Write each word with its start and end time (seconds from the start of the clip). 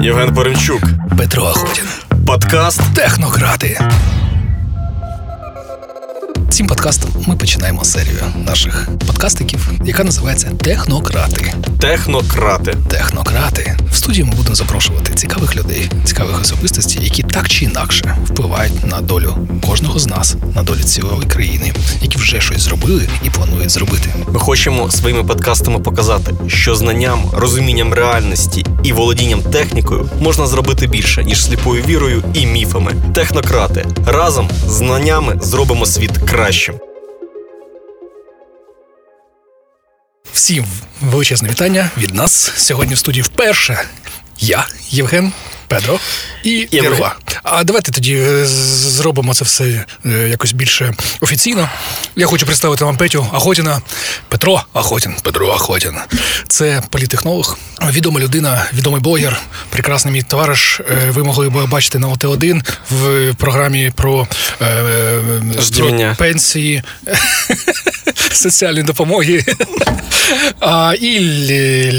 Євген 0.00 0.34
Поремчук. 0.34 0.82
Петро 1.18 1.44
Ахутін. 1.44 1.84
Подкаст 2.26 2.80
Технократи. 2.94 3.80
Цим 6.50 6.66
подкастом 6.66 7.10
ми 7.26 7.36
починаємо 7.36 7.84
серію 7.84 8.22
наших 8.46 8.88
подкастиків, 9.06 9.70
яка 9.84 10.04
називається 10.04 10.50
Технократи. 10.62 11.54
Технократи. 11.80 12.74
Технократи. 12.88 13.76
В 13.92 13.96
студії 13.96 14.24
ми 14.24 14.34
будемо 14.34 14.54
запрошувати 14.54 15.14
цікавих 15.14 15.56
людей, 15.56 15.90
цікавих 16.04 16.40
особистостей, 16.40 17.04
які 17.04 17.22
так 17.22 17.48
чи 17.48 17.64
інакше 17.64 18.16
впливають 18.24 18.86
на 18.86 19.00
долю 19.00 19.48
кожного 19.66 19.98
з 19.98 20.06
нас, 20.06 20.36
на 20.54 20.62
долю 20.62 20.78
цілої 20.78 21.22
країни, 21.28 21.72
які 22.02 22.18
вже 22.18 22.40
щось 22.40 22.60
зробили 22.60 23.08
і 23.24 23.30
планують 23.30 23.70
зробити. 23.70 24.14
Ми 24.32 24.40
хочемо 24.40 24.90
своїми 24.90 25.24
подкастами 25.24 25.78
показати, 25.78 26.34
що 26.46 26.74
знанням, 26.74 27.22
розумінням 27.32 27.94
реальності 27.94 28.66
і 28.82 28.92
володінням 28.92 29.40
технікою 29.42 30.08
можна 30.20 30.46
зробити 30.46 30.86
більше, 30.86 31.24
ніж 31.24 31.44
сліпою 31.44 31.84
вірою 31.84 32.24
і 32.34 32.46
міфами. 32.46 32.94
Технократи 33.14 33.86
разом 34.06 34.48
з 34.66 34.72
знаннями 34.72 35.38
зробимо 35.42 35.86
світ 35.86 36.18
кращим. 36.38 36.80
Всім 40.32 40.64
величезне 41.00 41.48
вітання 41.48 41.90
від 41.96 42.14
нас 42.14 42.52
сьогодні 42.56 42.94
в 42.94 42.98
студії 42.98 43.22
вперше. 43.22 43.78
Я, 44.38 44.66
Євген, 44.90 45.32
Педро 45.68 45.98
і 46.44 46.68
Єрва. 46.70 47.16
А 47.42 47.64
давайте 47.64 47.92
тоді 47.92 48.14
е, 48.14 48.46
зробимо 48.46 49.34
це 49.34 49.44
все 49.44 49.84
е, 50.06 50.08
якось 50.30 50.52
більше 50.52 50.94
офіційно. 51.20 51.68
Я 52.16 52.26
хочу 52.26 52.46
представити 52.46 52.84
вам 52.84 52.96
Петю 52.96 53.26
Ахотіна, 53.32 53.80
Петро 54.28 54.62
Ахотін. 54.72 55.14
Петро 55.22 55.48
Ахотін. 55.50 55.94
Це 56.48 56.82
політехнолог, 56.90 57.58
відома 57.90 58.20
людина, 58.20 58.66
відомий 58.74 59.00
блогер, 59.00 59.40
прекрасний 59.70 60.14
мій 60.14 60.22
товариш. 60.22 60.80
Е, 60.80 61.10
Ви 61.10 61.24
могли 61.24 61.48
б 61.50 61.66
бачити 61.68 61.98
на 61.98 62.08
ОТ1 62.08 62.60
в 62.90 63.34
програмі 63.34 63.92
про 63.94 64.26
про 65.78 66.14
пенсії, 66.18 66.82
соціальної 68.32 68.84
допомоги. 68.84 69.44
А, 70.60 70.94
і 71.00 71.20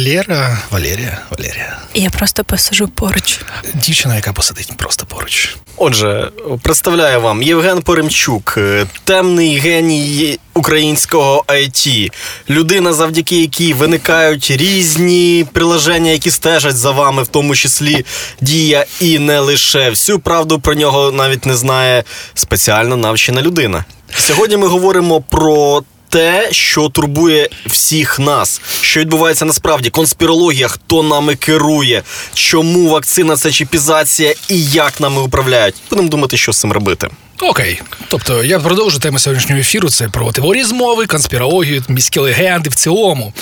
Лєра, 0.05 0.57
Валерія, 0.71 1.17
Валерія. 1.31 1.77
Я 1.93 2.09
просто 2.09 2.43
посажу 2.43 2.87
поруч. 2.87 3.39
Дівчина, 3.73 4.15
яка 4.15 4.33
посидить 4.33 4.71
просто 4.77 5.05
поруч. 5.05 5.55
Отже, 5.77 6.31
представляю 6.61 7.21
вам 7.21 7.41
Євген 7.43 7.81
Поремчук, 7.81 8.55
е, 8.57 8.85
темний 9.03 9.57
геній 9.57 10.39
українського 10.53 11.43
IT, 11.47 12.11
людина, 12.49 12.93
завдяки 12.93 13.41
якій 13.41 13.73
виникають 13.73 14.51
різні 14.51 15.45
приложення, 15.53 16.11
які 16.11 16.31
стежать 16.31 16.77
за 16.77 16.91
вами, 16.91 17.23
в 17.23 17.27
тому 17.27 17.55
числі 17.55 18.05
дія, 18.41 18.85
і 19.01 19.19
не 19.19 19.39
лише 19.39 19.89
всю 19.89 20.19
правду 20.19 20.59
про 20.59 20.73
нього 20.73 21.11
навіть 21.11 21.45
не 21.45 21.55
знає 21.55 22.03
спеціально 22.33 22.97
навчена 22.97 23.41
людина. 23.41 23.85
Сьогодні 24.17 24.57
ми 24.57 24.67
говоримо 24.67 25.21
про. 25.21 25.83
Те, 26.09 26.47
що 26.51 26.89
турбує 26.89 27.49
всіх 27.65 28.19
нас, 28.19 28.61
що 28.81 28.99
відбувається 28.99 29.45
насправді, 29.45 29.89
конспірологія, 29.89 30.67
хто 30.67 31.03
нами 31.03 31.35
керує, 31.35 32.03
чому 32.33 32.89
вакцина 32.89 33.35
це 33.35 33.51
чіпізація 33.51 34.33
і 34.47 34.63
як 34.63 34.99
нами 34.99 35.21
управляють. 35.21 35.75
Будемо 35.89 36.09
думати, 36.09 36.37
що 36.37 36.53
з 36.53 36.59
цим 36.59 36.71
робити. 36.71 37.07
Окей. 37.41 37.81
Тобто 38.07 38.43
я 38.43 38.59
продовжу 38.59 38.99
тему 38.99 39.19
сьогоднішнього 39.19 39.61
ефіру. 39.61 39.89
Це 39.89 40.07
про 40.07 40.31
теорії 40.31 40.63
змови, 40.63 41.05
конспірологію, 41.05 41.83
міські 41.87 42.19
легенди 42.19 42.69
в 42.69 42.75
цілому. 42.75 43.33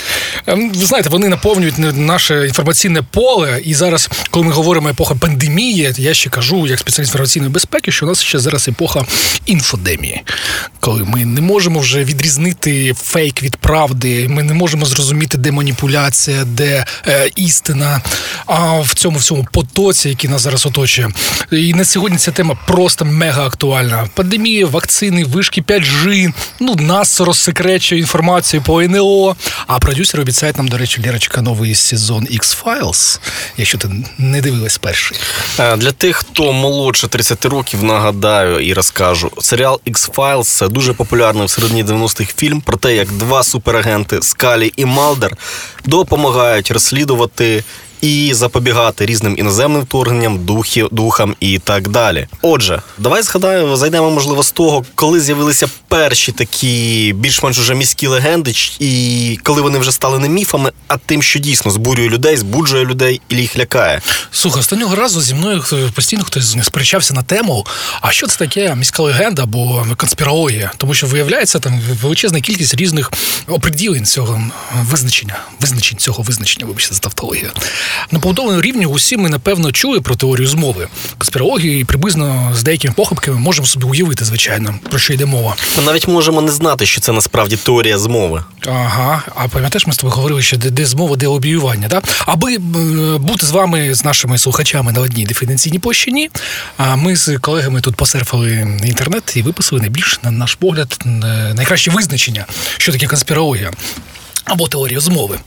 Ем, 0.47 0.71
Ви 0.71 0.85
знаєте, 0.85 1.09
вони 1.09 1.27
наповнюють 1.27 1.75
наше 1.97 2.47
інформаційне 2.47 3.01
поле. 3.01 3.61
І 3.65 3.73
зараз, 3.73 4.09
коли 4.29 4.45
ми 4.45 4.51
говоримо 4.51 4.89
епоха 4.89 5.15
пандемії, 5.15 5.93
я 5.97 6.13
ще 6.13 6.29
кажу, 6.29 6.67
як 6.67 6.79
спеціаліст 6.79 7.09
інформаційної 7.09 7.51
безпеки, 7.51 7.91
що 7.91 8.05
у 8.05 8.09
нас 8.09 8.21
ще 8.23 8.39
зараз 8.39 8.67
епоха 8.67 9.05
інфодемії, 9.45 10.23
коли 10.79 11.03
ми 11.03 11.25
не 11.25 11.41
можемо 11.41 11.79
вже 11.79 12.03
відрізнити 12.03 12.93
фейк 13.03 13.43
від 13.43 13.55
правди, 13.55 14.27
ми 14.29 14.43
не 14.43 14.53
можемо 14.53 14.85
зрозуміти, 14.85 15.37
де 15.37 15.51
маніпуляція, 15.51 16.43
де 16.43 16.85
е, 17.07 17.29
істина. 17.35 18.01
А 18.45 18.79
в 18.79 18.93
цьому 18.93 19.19
всьому 19.19 19.47
потоці, 19.51 20.09
який 20.09 20.29
нас 20.29 20.41
зараз 20.41 20.65
оточує. 20.65 21.09
І 21.51 21.73
на 21.73 21.85
сьогодні 21.85 22.17
ця 22.17 22.31
тема 22.31 22.57
просто 22.67 23.05
мега 23.05 23.45
актуальна. 23.45 23.86
Пандемія, 24.13 24.65
вакцини, 24.65 25.23
вишки 25.23 25.61
5G, 25.61 26.33
ну 26.59 26.75
нас 26.75 27.21
розсекречує 27.21 28.01
інформацію 28.01 28.61
по 28.61 28.81
НЛО. 28.81 29.35
А 29.67 29.79
продюсери 29.79 30.23
обіцяють 30.23 30.57
нам, 30.57 30.67
до 30.67 30.77
речі, 30.77 31.01
Лірочка, 31.01 31.41
новий 31.41 31.75
сезон 31.75 32.27
X-Files, 32.31 33.19
якщо 33.57 33.77
ти 33.77 33.89
не 34.17 34.41
дивилась 34.41 34.77
перший. 34.77 35.17
Е, 35.59 35.77
Для 35.77 35.91
тих, 35.91 36.15
хто 36.15 36.53
молодше 36.53 37.07
30 37.07 37.45
років, 37.45 37.83
нагадаю 37.83 38.59
і 38.59 38.73
розкажу. 38.73 39.31
Серіал 39.41 39.81
X-Files– 39.87 40.43
це 40.57 40.67
дуже 40.67 40.93
популярний 40.93 41.45
в 41.45 41.49
середині 41.49 41.83
90-х 41.83 42.33
фільм 42.37 42.61
про 42.61 42.77
те, 42.77 42.95
як 42.95 43.11
два 43.11 43.43
суперагенти 43.43 44.19
Скалі 44.21 44.73
і 44.75 44.85
Малдер 44.85 45.37
допомагають 45.85 46.71
розслідувати. 46.71 47.63
І 48.01 48.33
запобігати 48.33 49.05
різним 49.05 49.35
іноземним 49.37 49.81
вторгненням, 49.81 50.45
духів, 50.45 50.87
духам 50.91 51.35
і 51.39 51.59
так 51.59 51.87
далі. 51.87 52.27
Отже, 52.41 52.81
давай 52.97 53.21
згадаємо, 53.21 53.77
зайдемо, 53.77 54.11
можливо, 54.11 54.43
з 54.43 54.51
того, 54.51 54.85
коли 54.95 55.19
з'явилися 55.21 55.67
перші 55.87 56.31
такі 56.31 57.13
більш-менш 57.17 57.59
уже 57.59 57.75
міські 57.75 58.07
легенди, 58.07 58.53
і 58.79 59.39
коли 59.43 59.61
вони 59.61 59.79
вже 59.79 59.91
стали 59.91 60.19
не 60.19 60.29
міфами, 60.29 60.71
а 60.87 60.97
тим, 60.97 61.23
що 61.23 61.39
дійсно 61.39 61.71
збурює 61.71 62.09
людей, 62.09 62.37
збуджує 62.37 62.85
людей 62.85 63.21
і 63.29 63.35
їх 63.35 63.57
лякає. 63.57 64.01
Слухай, 64.31 64.59
останнього 64.59 64.95
разу 64.95 65.21
зі 65.21 65.33
мною 65.33 65.63
постійно 65.95 66.23
хтось 66.23 66.57
сперечався 66.63 67.13
на 67.13 67.23
тему, 67.23 67.65
а 68.01 68.11
що 68.11 68.27
це 68.27 68.37
таке 68.37 68.75
міська 68.75 69.03
легенда 69.03 69.43
або 69.43 69.85
конспірологія? 69.97 70.71
Тому 70.77 70.93
що 70.93 71.07
виявляється 71.07 71.59
там 71.59 71.81
величезна 72.01 72.41
кількість 72.41 72.75
різних 72.75 73.11
оприділень 73.47 74.05
цього 74.05 74.41
визначення, 74.81 75.39
визначень 75.59 75.97
цього 75.97 76.23
визначення, 76.23 76.65
вибачте, 76.65 76.93
за 76.95 76.99
тавтологію. 76.99 77.49
На 78.11 78.19
побудованому 78.19 78.61
рівні 78.61 78.85
усі 78.85 79.17
ми 79.17 79.29
напевно 79.29 79.71
чули 79.71 80.01
про 80.01 80.15
теорію 80.15 80.47
змови. 80.47 80.87
Конспірологію 81.17 81.79
і 81.79 81.83
приблизно 81.83 82.51
з 82.55 82.63
деякими 82.63 82.93
похибками 82.93 83.39
можемо 83.39 83.67
собі 83.67 83.85
уявити, 83.85 84.25
звичайно, 84.25 84.75
про 84.89 84.99
що 84.99 85.13
йде 85.13 85.25
мова. 85.25 85.55
Ми 85.77 85.83
навіть 85.83 86.07
можемо 86.07 86.41
не 86.41 86.51
знати, 86.51 86.85
що 86.85 87.01
це 87.01 87.11
насправді 87.11 87.57
теорія 87.57 87.97
змови. 87.97 88.43
Ага, 88.67 89.23
а 89.35 89.47
пам'ятаєш, 89.47 89.87
ми 89.87 89.93
з 89.93 89.97
тобою 89.97 90.15
говорили, 90.15 90.41
що 90.41 90.57
де, 90.57 90.69
де 90.69 90.85
змова, 90.85 91.15
де 91.15 91.27
лобіювання, 91.27 91.87
да? 91.87 92.01
Аби 92.25 92.55
е, 92.55 92.59
бути 93.17 93.45
з 93.45 93.51
вами, 93.51 93.93
з 93.93 94.05
нашими 94.05 94.37
слухачами 94.37 94.91
на 94.91 95.01
одній 95.01 95.25
диференційній 95.25 95.79
площині, 95.79 96.29
а 96.77 96.95
ми 96.95 97.15
з 97.15 97.37
колегами 97.39 97.81
тут 97.81 97.95
посерфали 97.95 98.77
інтернет 98.83 99.33
і 99.35 99.41
виписали 99.41 99.81
найбільш, 99.81 100.19
на 100.23 100.31
наш 100.31 100.55
погляд, 100.55 100.99
е, 101.05 101.09
найкраще 101.55 101.91
визначення, 101.91 102.45
що 102.77 102.91
таке 102.91 103.07
конспірологія. 103.07 103.71
Або 104.47 104.67
теорія 104.67 104.99
змови. 104.99 105.39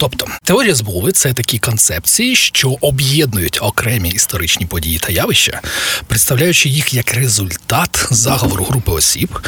Тобто, 0.00 0.26
теорія 0.44 0.74
змови 0.74 1.12
це 1.12 1.32
такі 1.32 1.58
концепції, 1.58 2.36
що 2.36 2.76
об'єднують 2.80 3.58
окремі 3.62 4.08
історичні 4.08 4.66
події 4.66 4.98
та 4.98 5.12
явища, 5.12 5.60
представляючи 6.06 6.68
їх 6.68 6.94
як 6.94 7.14
результат 7.14 8.08
заговору 8.10 8.64
групи 8.64 8.92
осіб, 8.92 9.38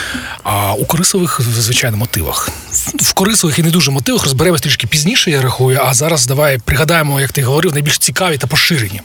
а 0.43 0.73
у 0.73 0.85
корисових, 0.85 1.41
звичайно, 1.59 1.97
мотивах. 1.97 2.49
В 3.01 3.13
корисових 3.13 3.59
і 3.59 3.63
не 3.63 3.71
дуже 3.71 3.91
мотивах 3.91 4.25
розберемось 4.25 4.61
трішки 4.61 4.87
пізніше, 4.87 5.31
я 5.31 5.43
рахую. 5.43 5.81
А 5.85 5.95
зараз 5.95 6.27
давай 6.27 6.59
пригадаємо, 6.59 7.21
як 7.21 7.33
ти 7.33 7.43
говорив, 7.43 7.73
найбільш 7.73 7.99
цікаві 7.99 8.39
та 8.39 8.47
поширені. 8.47 9.01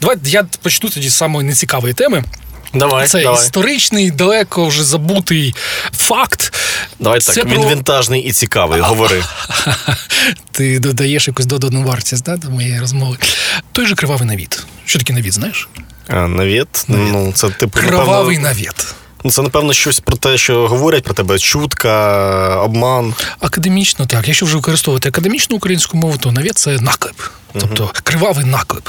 Давай 0.00 0.16
я 0.24 0.46
почну 0.62 0.90
тоді 0.90 1.08
з 1.08 1.14
самої 1.14 1.46
нецікавої 1.46 1.94
теми. 1.94 2.24
Давай, 2.74 3.06
Це 3.08 3.22
давай. 3.22 3.42
історичний, 3.44 4.10
далеко 4.10 4.66
вже 4.66 4.84
забутий 4.84 5.54
факт. 5.92 6.54
Давай 7.00 7.20
Це 7.20 7.32
так, 7.32 7.44
він 7.46 7.60
про- 7.60 7.70
вінтажний 7.70 8.22
і 8.22 8.32
цікавий, 8.32 8.80
говори. 8.80 9.22
Ти 10.52 10.78
додаєш 10.78 11.28
якусь 11.28 11.46
додану 11.46 11.82
вартість 11.82 12.24
да, 12.24 12.36
до 12.36 12.50
моєї 12.50 12.80
розмови. 12.80 13.16
Той 13.72 13.86
же 13.86 13.94
кривавий 13.94 14.26
навіт. 14.28 14.62
Що 14.86 14.98
таке 14.98 15.12
навіт, 15.12 15.32
знаєш? 15.32 15.68
А, 16.08 16.14
навіт? 16.28 16.84
Ну, 16.88 17.32
це 17.34 17.48
типу, 17.50 17.78
Кривавий 17.80 18.38
напевно, 18.38 18.48
навіт. 18.64 18.94
ну, 19.24 19.30
це, 19.30 19.42
напевно, 19.42 19.72
щось 19.72 20.00
про 20.00 20.16
те, 20.16 20.38
що 20.38 20.68
говорять 20.68 21.04
про 21.04 21.14
тебе. 21.14 21.38
Чутка, 21.38 22.56
обман. 22.60 23.14
Академічно, 23.40 24.06
так. 24.06 24.28
Якщо 24.28 24.46
вже 24.46 24.56
використовувати 24.56 25.08
академічну 25.08 25.56
українську 25.56 25.96
мову, 25.96 26.18
то 26.18 26.32
навіт 26.32 26.58
це 26.58 26.70
наклеп. 26.80 27.16
Тобто 27.60 27.90
кривавий 28.02 28.44
наклеп. 28.44 28.88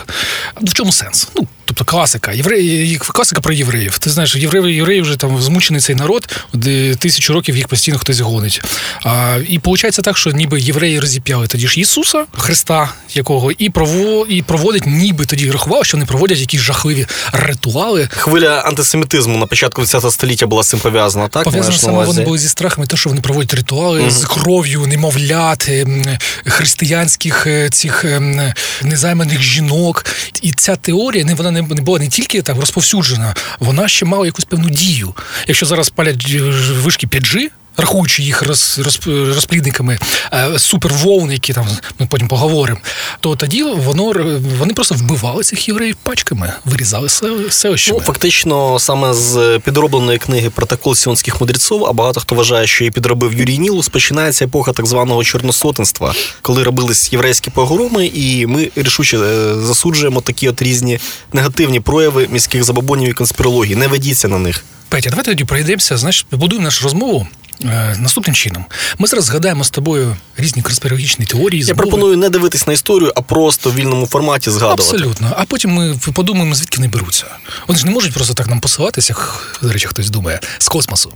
В 0.61 0.73
чому 0.73 0.91
сенс? 0.91 1.27
Ну, 1.35 1.47
тобто 1.65 1.85
класика. 1.85 2.31
Євреї, 2.31 2.97
класика 2.97 3.41
про 3.41 3.53
євреїв. 3.53 3.97
Ти 3.97 4.09
знаєш, 4.09 4.35
євреї, 4.35 4.75
євреї 4.75 5.01
вже 5.01 5.15
там 5.15 5.41
змучений 5.41 5.81
цей 5.81 5.95
народ, 5.95 6.29
де 6.53 6.95
тисячу 6.95 7.33
років 7.33 7.57
їх 7.57 7.67
постійно 7.67 7.97
хтось 7.97 8.19
гонить. 8.19 8.61
А, 9.03 9.37
і 9.47 9.57
виходить 9.57 9.95
так, 10.03 10.17
що 10.17 10.31
ніби 10.31 10.59
євреї 10.59 10.99
розіп'яли 10.99 11.47
тоді 11.47 11.67
ж 11.67 11.79
Ісуса, 11.79 12.25
Христа, 12.37 12.89
якого 13.13 13.51
і 13.51 13.69
прово, 13.69 14.25
і 14.29 14.41
проводять, 14.41 14.85
ніби 14.85 15.25
тоді 15.25 15.51
рахували, 15.51 15.85
що 15.85 15.97
вони 15.97 16.05
проводять 16.05 16.39
якісь 16.39 16.61
жахливі 16.61 17.07
ритуали. 17.31 18.09
Хвиля 18.17 18.59
антисемітизму 18.61 19.37
на 19.37 19.45
початку 19.45 19.81
20 19.81 20.11
століття 20.11 20.47
була 20.47 20.63
з 20.63 20.69
цим 20.69 20.79
пов'язана, 20.79 21.27
так? 21.27 21.43
Пов'язано 21.43 21.77
саме 21.77 22.05
вони 22.05 22.21
були 22.21 22.37
зі 22.37 22.49
страхами, 22.49 22.87
те, 22.87 22.97
що 22.97 23.09
вони 23.09 23.21
проводять 23.21 23.53
ритуали 23.53 24.11
з 24.11 24.25
кров'ю 24.25 24.87
немовлят, 24.87 25.69
ем, 25.69 26.03
християнських 26.45 27.47
е, 27.47 27.69
цих 27.69 28.05
ем, 28.05 28.53
незайманих 28.83 29.41
жінок. 29.41 30.05
І 30.41 30.51
ця 30.51 30.75
теорія 30.75 31.25
не 31.25 31.33
вона 31.33 31.51
не 31.51 31.61
була 31.61 31.99
не 31.99 32.07
тільки 32.07 32.41
так 32.41 32.57
розповсюджена, 32.57 33.35
вона 33.59 33.87
ще 33.87 34.05
мала 34.05 34.25
якусь 34.25 34.45
певну 34.45 34.69
дію. 34.69 35.13
Якщо 35.47 35.65
зараз 35.65 35.89
палять 35.89 36.25
е, 36.29 36.39
вишки 36.83 37.07
5G, 37.07 37.49
Рахуючи 37.77 38.23
їх 38.23 38.41
роз, 38.41 38.79
роз, 38.83 38.99
розплідниками 39.07 39.97
е, 40.33 40.59
супервовн, 40.59 41.31
які 41.31 41.53
там 41.53 41.67
ми 41.99 42.07
потім 42.07 42.27
поговоримо, 42.27 42.79
то 43.19 43.35
тоді 43.35 43.63
воно 43.63 44.13
вони 44.59 44.73
просто 44.73 44.95
вбивали 44.95 45.43
цих 45.43 45.67
євреїв 45.67 45.95
пачками, 46.03 46.53
вирізали 46.65 47.09
селищами. 47.49 47.99
Ну, 47.99 48.05
фактично, 48.05 48.79
саме 48.79 49.13
з 49.13 49.59
підробленої 49.65 50.17
книги 50.17 50.49
Протокол 50.49 50.95
сіонських 50.95 51.41
мудреців, 51.41 51.85
а 51.85 51.93
багато 51.93 52.19
хто 52.19 52.35
вважає, 52.35 52.67
що 52.67 52.83
її 52.83 52.91
підробив 52.91 53.33
Юрій 53.33 53.57
Нілус, 53.57 53.89
починається 53.89 54.45
епоха 54.45 54.73
так 54.73 54.85
званого 54.85 55.23
чорносотенства, 55.23 56.13
коли 56.41 56.63
робились 56.63 57.13
єврейські 57.13 57.49
погроми, 57.49 58.05
і 58.05 58.45
ми 58.45 58.71
рішуче 58.75 59.17
е, 59.17 59.55
засуджуємо 59.55 60.21
такі 60.21 60.49
от 60.49 60.61
різні 60.61 60.99
негативні 61.33 61.79
прояви 61.79 62.27
міських 62.31 62.63
забобонів 62.63 63.09
і 63.09 63.13
конспірології. 63.13 63.75
Не 63.75 63.87
ведіться 63.87 64.27
на 64.27 64.39
них. 64.39 64.63
Петя, 64.89 65.09
давайте 65.09 65.31
тоді 65.31 65.43
пройдемося, 65.43 65.97
знаєш, 65.97 66.25
побудуємо 66.29 66.63
нашу 66.65 66.83
розмову. 66.83 67.27
Е, 67.63 67.95
наступним 67.99 68.35
чином, 68.35 68.65
ми 68.97 69.07
зараз 69.07 69.25
згадаємо 69.25 69.63
з 69.63 69.69
тобою 69.69 70.17
різні 70.37 70.61
конспірологічні 70.61 71.25
теорії. 71.25 71.59
Я 71.59 71.65
змови. 71.65 71.77
пропоную 71.77 72.17
не 72.17 72.29
дивитись 72.29 72.67
на 72.67 72.73
історію, 72.73 73.11
а 73.15 73.21
просто 73.21 73.69
в 73.69 73.75
вільному 73.75 74.07
форматі 74.07 74.49
згадувати. 74.51 74.81
Абсолютно. 74.81 75.33
А 75.37 75.45
потім 75.45 75.71
ми 75.71 75.99
подумаємо, 76.13 76.55
звідки 76.55 76.77
вони 76.77 76.87
беруться. 76.87 77.25
Вони 77.67 77.79
ж 77.79 77.85
не 77.85 77.91
можуть 77.91 78.13
просто 78.13 78.33
так 78.33 78.47
нам 78.47 78.59
посилатися, 78.59 79.13
як, 79.13 79.57
до 79.61 79.73
речі, 79.73 79.87
хтось 79.87 80.09
думає, 80.09 80.39
з 80.57 80.67
космосу. 80.67 81.11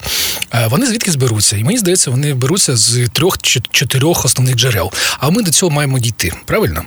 Е, 0.54 0.68
Вони 0.68 0.86
звідки 0.88 1.12
зберуться? 1.12 1.58
І 1.58 1.64
мені 1.64 1.78
здається, 1.78 2.12
вони 2.12 2.34
беруться 2.34 2.78
з 2.78 3.08
трьох 3.14 3.38
чи 3.42 3.62
чотирьох 3.72 4.26
основних 4.26 4.56
джерел. 4.56 4.92
А 5.20 5.30
ми 5.30 5.44
до 5.44 5.52
цього 5.52 5.70
маємо 5.70 6.00
дійти, 6.00 6.34
правильно? 6.46 6.82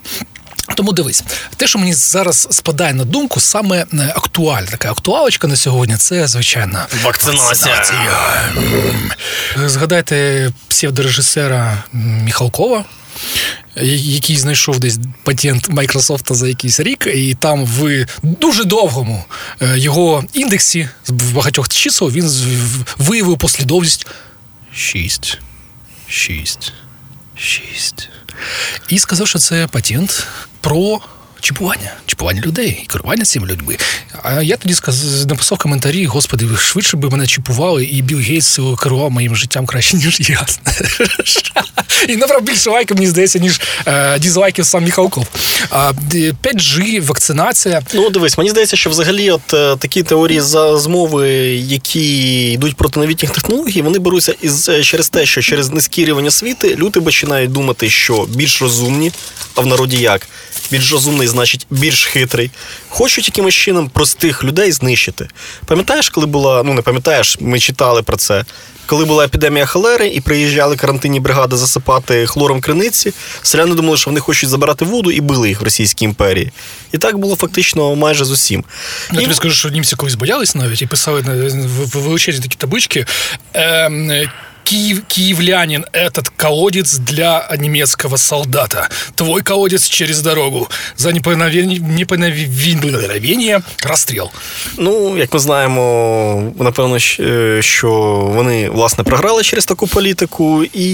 Тому 0.74 0.92
дивись, 0.92 1.22
те, 1.56 1.66
що 1.66 1.78
мені 1.78 1.94
зараз 1.94 2.48
спадає 2.50 2.94
на 2.94 3.04
думку, 3.04 3.40
саме 3.40 3.76
е, 3.78 4.12
актуальна 4.16 4.66
така 4.66 4.90
актуалочка 4.90 5.48
на 5.48 5.56
сьогодні, 5.56 5.96
це 5.96 6.28
звичайно 6.28 6.86
Вакцинація. 7.02 8.52
Згадайте 9.66 10.50
псевдорежисера 10.68 11.84
Міхалкова. 11.92 12.84
Який 13.76 14.36
знайшов 14.36 14.78
десь 14.78 14.98
патент 15.22 15.68
Майкрософта 15.68 16.34
за 16.34 16.48
якийсь 16.48 16.80
рік, 16.80 17.06
і 17.14 17.34
там 17.34 17.64
в 17.64 18.06
дуже 18.22 18.64
довгому 18.64 19.24
е, 19.60 19.78
його 19.78 20.24
індексі 20.32 20.88
в 21.08 21.32
багатьох 21.32 21.68
чисел 21.68 22.10
він 22.10 22.30
виявив 22.98 23.38
послідовність 23.38 24.06
6, 24.74 25.38
6, 26.08 26.72
6. 27.36 28.08
І 28.88 28.98
сказав, 28.98 29.28
що 29.28 29.38
це 29.38 29.66
патент 29.66 30.26
про 30.62 31.00
чіпування, 31.42 31.92
чіпування 32.06 32.42
людей 32.42 32.80
і 32.84 32.86
керування 32.86 33.24
цими 33.24 33.46
людьми. 33.46 33.76
А 34.22 34.42
я 34.42 34.56
тоді 34.56 34.74
сказ... 34.74 35.26
написав 35.26 35.58
коментарі: 35.58 36.06
Господи, 36.06 36.46
ви 36.46 36.56
швидше 36.56 36.96
би 36.96 37.10
мене 37.10 37.26
чіпували, 37.26 37.84
і 37.84 38.02
Білл 38.02 38.18
Гейтс 38.18 38.58
керував 38.82 39.10
моїм 39.10 39.36
життям 39.36 39.66
краще, 39.66 39.96
ніж 39.96 40.30
я. 40.30 40.46
І 42.08 42.16
набрав 42.16 42.42
більше 42.42 42.70
лайків, 42.70 42.96
мені 42.96 43.08
здається, 43.08 43.38
ніж 43.38 43.60
е, 43.86 44.18
дізлайків 44.18 44.66
сам 44.66 44.84
Міхалков. 44.84 45.26
А 45.70 45.92
5G, 46.44 47.00
вакцинація. 47.06 47.82
Ну, 47.94 48.10
дивись, 48.10 48.38
мені 48.38 48.50
здається, 48.50 48.76
що 48.76 48.90
взагалі 48.90 49.30
от 49.30 49.54
е, 49.54 49.76
такі 49.76 50.02
теорії 50.02 50.40
за 50.40 50.78
змови, 50.78 51.28
які 51.54 52.46
йдуть 52.52 52.76
проти 52.76 53.00
новітніх 53.00 53.30
технологій, 53.30 53.82
вони 53.82 53.98
беруться 53.98 54.34
із 54.42 54.70
через 54.82 55.08
те, 55.08 55.26
що 55.26 55.42
через 55.42 55.70
низький 55.70 56.04
рівень 56.04 56.26
освіти 56.26 56.74
люди 56.76 57.00
починають 57.00 57.52
думати, 57.52 57.90
що 57.90 58.26
більш 58.34 58.62
розумні, 58.62 59.12
а 59.54 59.60
в 59.60 59.66
народі 59.66 59.96
як? 59.96 60.28
Більш 60.72 60.92
розумний, 60.92 61.28
значить, 61.28 61.66
більш 61.70 62.04
хитрий. 62.04 62.50
Хочуть 62.88 63.28
якимось 63.28 63.54
чином 63.54 63.88
простих 63.88 64.44
людей 64.44 64.72
знищити. 64.72 65.28
Пам'ятаєш, 65.66 66.08
коли 66.08 66.26
була, 66.26 66.62
ну 66.62 66.74
не 66.74 66.82
пам'ятаєш, 66.82 67.36
ми 67.40 67.58
читали 67.60 68.02
про 68.02 68.16
це. 68.16 68.44
Коли 68.86 69.04
була 69.04 69.24
епідемія 69.24 69.66
холери 69.66 70.08
і 70.08 70.20
приїжджали 70.20 70.76
карантинні 70.76 71.20
бригади 71.20 71.56
засипати 71.56 72.26
хлором 72.26 72.60
криниці, 72.60 73.12
селяни 73.42 73.74
думали, 73.74 73.96
що 73.96 74.10
вони 74.10 74.20
хочуть 74.20 74.48
забирати 74.50 74.84
воду 74.84 75.10
і 75.10 75.20
били 75.20 75.48
їх 75.48 75.60
в 75.60 75.64
Російській 75.64 76.04
імперії. 76.04 76.50
І 76.92 76.98
так 76.98 77.18
було 77.18 77.36
фактично 77.36 77.96
майже 77.96 78.24
з 78.24 78.30
усім. 78.30 78.64
Я 79.12 79.20
І- 79.20 79.22
тобі 79.22 79.34
скажу, 79.34 79.54
що 79.54 79.68
німці 79.68 79.96
колись 79.96 80.14
боялись 80.14 80.54
навіть 80.54 80.82
і 80.82 80.86
писали 80.86 81.20
в- 81.20 81.98
величезні 81.98 82.42
такі 82.42 82.56
таблички. 82.56 83.06
Ем, 83.54 84.12
Киев, 84.64 85.02
киевлянин, 85.08 85.84
этот 85.92 86.30
колодец 86.36 86.96
для 86.96 87.48
немецкого 87.58 88.16
солдата. 88.16 88.88
Твой 89.14 89.42
колодец 89.42 89.88
через 89.88 90.22
дорогу. 90.22 90.68
За 90.96 91.12
неповиновение 91.12 93.62
расстрел. 93.84 94.30
Ну, 94.78 95.18
як 95.18 95.34
ми 95.34 95.40
знаємо, 95.40 96.52
напевно, 96.58 96.98
е, 97.20 97.58
що 97.62 97.90
вони 98.34 98.70
власне 98.70 99.04
програли 99.04 99.42
через 99.42 99.66
таку 99.66 99.86
політику, 99.86 100.64
і 100.64 100.88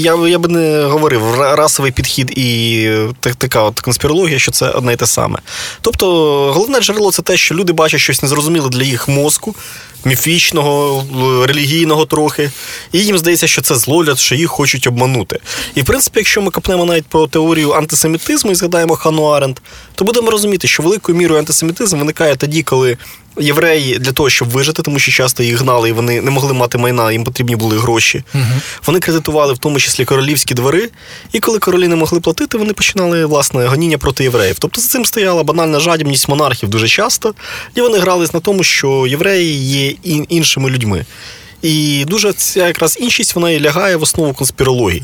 я, 0.00 0.28
я 0.28 0.38
би 0.38 0.48
не 0.48 0.82
говорив 0.82 1.40
расовий 1.40 1.92
підхід 1.92 2.38
і 2.38 2.88
така 3.20 3.62
от 3.62 3.80
конспірологія, 3.80 4.38
що 4.38 4.52
це 4.52 4.70
одне 4.70 4.92
й 4.92 4.96
те 4.96 5.06
саме. 5.06 5.38
Тобто, 5.80 6.06
головне 6.52 6.80
джерело 6.80 7.12
це 7.12 7.22
те, 7.22 7.36
що 7.36 7.54
люди 7.54 7.72
бачать 7.72 8.00
щось 8.00 8.22
незрозуміле 8.22 8.68
для 8.68 8.82
їх 8.82 9.08
мозку, 9.08 9.54
міфічного, 10.04 11.04
релігійного 11.46 12.06
трохи, 12.06 12.50
і 12.92 13.01
їм 13.02 13.18
здається, 13.18 13.46
що 13.46 13.62
це 13.62 13.74
злогляд, 13.74 14.18
що 14.18 14.34
їх 14.34 14.48
хочуть 14.48 14.86
обманути. 14.86 15.38
І 15.74 15.82
в 15.82 15.84
принципі, 15.84 16.18
якщо 16.18 16.42
ми 16.42 16.50
копнемо 16.50 16.84
навіть 16.84 17.06
про 17.06 17.26
теорію 17.26 17.72
антисемітизму 17.72 18.50
і 18.50 18.54
згадаємо 18.54 18.96
Хану 18.96 19.24
Аренд, 19.24 19.58
то 19.94 20.04
будемо 20.04 20.30
розуміти, 20.30 20.68
що 20.68 20.82
великою 20.82 21.18
мірою 21.18 21.38
антисемітизм 21.38 21.98
виникає 21.98 22.36
тоді, 22.36 22.62
коли 22.62 22.96
євреї 23.40 23.98
для 23.98 24.12
того, 24.12 24.30
щоб 24.30 24.48
вижити, 24.48 24.82
тому 24.82 24.98
що 24.98 25.12
часто 25.12 25.42
їх 25.42 25.58
гнали, 25.60 25.88
і 25.88 25.92
вони 25.92 26.20
не 26.20 26.30
могли 26.30 26.52
мати 26.52 26.78
майна, 26.78 27.12
їм 27.12 27.24
потрібні 27.24 27.56
були 27.56 27.78
гроші. 27.78 28.24
Вони 28.86 29.00
кредитували 29.00 29.52
в 29.52 29.58
тому 29.58 29.78
числі 29.78 30.04
королівські 30.04 30.54
двори, 30.54 30.90
і 31.32 31.40
коли 31.40 31.58
королі 31.58 31.88
не 31.88 31.96
могли 31.96 32.20
платити, 32.20 32.58
вони 32.58 32.72
починали 32.72 33.26
власне 33.26 33.66
гоніння 33.66 33.98
проти 33.98 34.24
євреїв. 34.24 34.56
Тобто 34.58 34.80
за 34.80 34.88
цим 34.88 35.04
стояла 35.04 35.42
банальна 35.42 35.80
жадібність 35.80 36.28
монархів 36.28 36.68
дуже 36.68 36.88
часто, 36.88 37.34
і 37.74 37.80
вони 37.80 37.98
грались 37.98 38.34
на 38.34 38.40
тому, 38.40 38.62
що 38.62 39.06
євреї 39.06 39.54
є 39.54 39.90
іншими 40.28 40.70
людьми. 40.70 41.04
І 41.62 42.04
дуже 42.04 42.32
ця 42.32 42.66
якраз 42.66 42.98
іншість 43.00 43.34
вона 43.34 43.50
і 43.50 43.60
лягає 43.60 43.96
в 43.96 44.02
основу 44.02 44.32
конспірології 44.32 45.02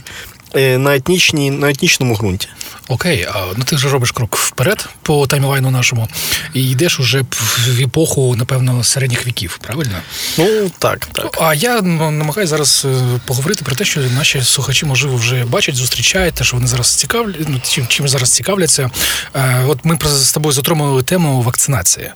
е, 0.54 0.78
на, 0.78 0.96
етнічній, 0.96 1.50
на 1.50 1.70
етнічному 1.70 2.14
ґрунті. 2.14 2.48
Окей, 2.88 3.26
а 3.34 3.44
ну 3.56 3.64
ти 3.64 3.76
вже 3.76 3.88
робиш 3.88 4.10
крок 4.10 4.36
вперед 4.36 4.88
по 5.02 5.26
таймлайну 5.26 5.70
нашому 5.70 6.08
і 6.54 6.70
йдеш 6.70 7.00
уже 7.00 7.22
в 7.68 7.80
епоху, 7.80 8.36
напевно, 8.36 8.84
середніх 8.84 9.26
віків, 9.26 9.58
правильно? 9.62 9.98
Ну 10.38 10.70
так, 10.78 11.06
так. 11.06 11.38
А 11.40 11.54
я 11.54 11.82
намагаюся 11.82 12.50
зараз 12.50 12.86
е, 12.88 13.20
поговорити 13.24 13.64
про 13.64 13.76
те, 13.76 13.84
що 13.84 14.00
наші 14.00 14.42
слухачі, 14.42 14.86
можливо, 14.86 15.16
вже 15.16 15.44
бачать, 15.44 15.76
зустрічають 15.76 16.34
те, 16.34 16.44
що 16.44 16.56
вони 16.56 16.68
зараз 16.68 16.94
цікавлять, 16.94 17.36
ну, 17.48 17.60
чим, 17.68 17.86
чим 17.86 18.08
зараз 18.08 18.32
цікавляться. 18.32 18.90
Е, 19.34 19.64
От 19.68 19.84
ми 19.84 19.98
з 20.06 20.32
тобою 20.32 20.52
затронули 20.52 21.02
тему 21.02 21.42
вакцинації. 21.42 22.10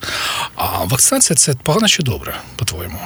А 0.57 0.85
вакцинація 0.85 1.37
це 1.37 1.55
погано 1.63 1.89
чи 1.89 2.03
добре, 2.03 2.35
по-твоєму? 2.57 2.99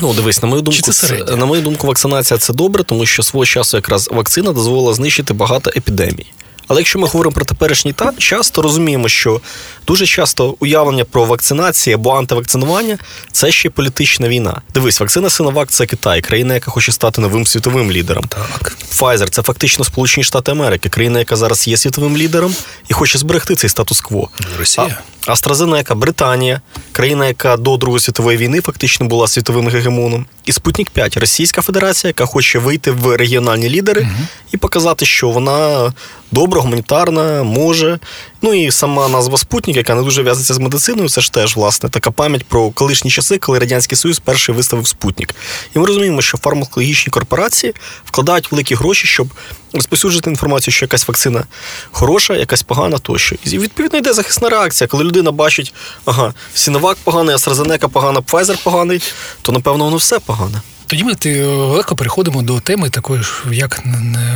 Ну, 0.00 0.14
дивись, 0.14 0.42
на 0.42 0.48
мою 0.48 0.62
думку, 0.62 0.92
це 0.92 1.24
на 1.36 1.46
мою 1.46 1.62
думку, 1.62 1.86
вакцинація 1.86 2.38
це 2.38 2.52
добре, 2.52 2.84
тому 2.84 3.06
що 3.06 3.22
свого 3.22 3.46
часу 3.46 3.76
якраз 3.76 4.08
вакцина 4.12 4.52
дозволила 4.52 4.94
знищити 4.94 5.34
багато 5.34 5.70
епідемій. 5.76 6.26
Але 6.68 6.80
якщо 6.80 6.98
ми 6.98 7.06
говоримо 7.06 7.34
про 7.34 7.44
теперішній 7.44 7.92
та 7.92 8.12
час, 8.18 8.50
то 8.50 8.62
розуміємо, 8.62 9.08
що 9.08 9.40
дуже 9.86 10.06
часто 10.06 10.54
уявлення 10.60 11.04
про 11.04 11.24
вакцинацію 11.24 11.96
або 11.96 12.16
антивакцинування 12.16 12.98
це 13.32 13.52
ще 13.52 13.70
політична 13.70 14.28
війна. 14.28 14.60
Дивись, 14.74 15.00
вакцина 15.00 15.30
Синовак 15.30 15.70
це 15.70 15.86
Китай, 15.86 16.20
країна, 16.20 16.54
яка 16.54 16.70
хоче 16.70 16.92
стати 16.92 17.20
новим 17.20 17.46
світовим 17.46 17.92
лідером. 17.92 18.24
Так. 18.24 18.76
Pfizer– 18.92 19.28
це 19.30 19.42
фактично 19.42 19.84
Сполучені 19.84 20.24
Штати 20.24 20.50
Америки, 20.50 20.88
країна, 20.88 21.18
яка 21.18 21.36
зараз 21.36 21.68
є 21.68 21.76
світовим 21.76 22.16
лідером 22.16 22.54
і 22.88 22.94
хоче 22.94 23.18
зберегти 23.18 23.54
цей 23.54 23.70
статус-кво. 23.70 24.28
Росія. 24.58 24.98
А 25.26 25.30
AstraZeneca– 25.30 25.94
Британія, 25.96 26.60
країна, 26.98 27.26
яка 27.26 27.56
до 27.56 27.76
Другої 27.76 28.00
світової 28.00 28.38
війни 28.38 28.60
фактично 28.60 29.06
була 29.06 29.28
світовим 29.28 29.68
гегемоном. 29.68 30.26
І 30.44 30.52
Спутник 30.52 30.90
5 30.90 31.16
Російська 31.16 31.62
Федерація, 31.62 32.08
яка 32.08 32.26
хоче 32.26 32.58
вийти 32.58 32.90
в 32.90 33.16
регіональні 33.16 33.70
лідери 33.70 34.08
і 34.52 34.56
показати, 34.56 35.06
що 35.06 35.30
вона 35.30 35.92
добра, 36.30 36.60
гуманітарна, 36.60 37.42
може 37.42 37.98
Ну 38.42 38.54
і 38.54 38.70
сама 38.70 39.08
назва 39.08 39.38
Спутник, 39.38 39.76
яка 39.76 39.94
не 39.94 40.02
дуже 40.02 40.22
в'язається 40.22 40.54
з 40.54 40.58
медициною, 40.58 41.08
це 41.08 41.20
ж 41.20 41.32
теж 41.32 41.56
власне 41.56 41.88
така 41.88 42.10
пам'ять 42.10 42.44
про 42.44 42.70
колишні 42.70 43.10
часи, 43.10 43.38
коли 43.38 43.58
Радянський 43.58 43.96
Союз 43.96 44.18
перший 44.18 44.54
виставив 44.54 44.86
Спутник. 44.86 45.34
І 45.76 45.78
ми 45.78 45.86
розуміємо, 45.86 46.22
що 46.22 46.38
фармакологічні 46.38 47.10
корпорації 47.10 47.74
вкладають 48.04 48.52
великі 48.52 48.74
гроші, 48.74 49.06
щоб 49.06 49.28
розповсюджувати 49.72 50.30
інформацію, 50.30 50.74
що 50.74 50.84
якась 50.84 51.08
вакцина 51.08 51.44
хороша, 51.90 52.36
якась 52.36 52.62
погана 52.62 52.98
тощо. 52.98 53.36
І 53.44 53.58
відповідно 53.58 53.98
йде 53.98 54.12
захисна 54.12 54.48
реакція. 54.48 54.88
Коли 54.88 55.04
людина 55.04 55.32
бачить, 55.32 55.74
ага, 56.04 56.34
Сіновак 56.54 56.96
поганий, 57.04 57.36
AstraZeneca 57.36 57.88
погана, 57.88 58.20
Pfizer 58.20 58.62
поганий, 58.62 59.02
то 59.42 59.52
напевно 59.52 59.84
воно 59.84 59.96
все 59.96 60.18
погане. 60.18 60.62
Тоді 60.86 61.04
ми 61.04 61.14
ти, 61.14 61.44
легко 61.44 61.96
переходимо 61.96 62.42
до 62.42 62.60
теми 62.60 62.90
такої 62.90 63.22
ж, 63.22 63.42
як 63.52 63.82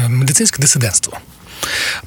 медицинське 0.09 0.63
дисидентство. 0.63 1.19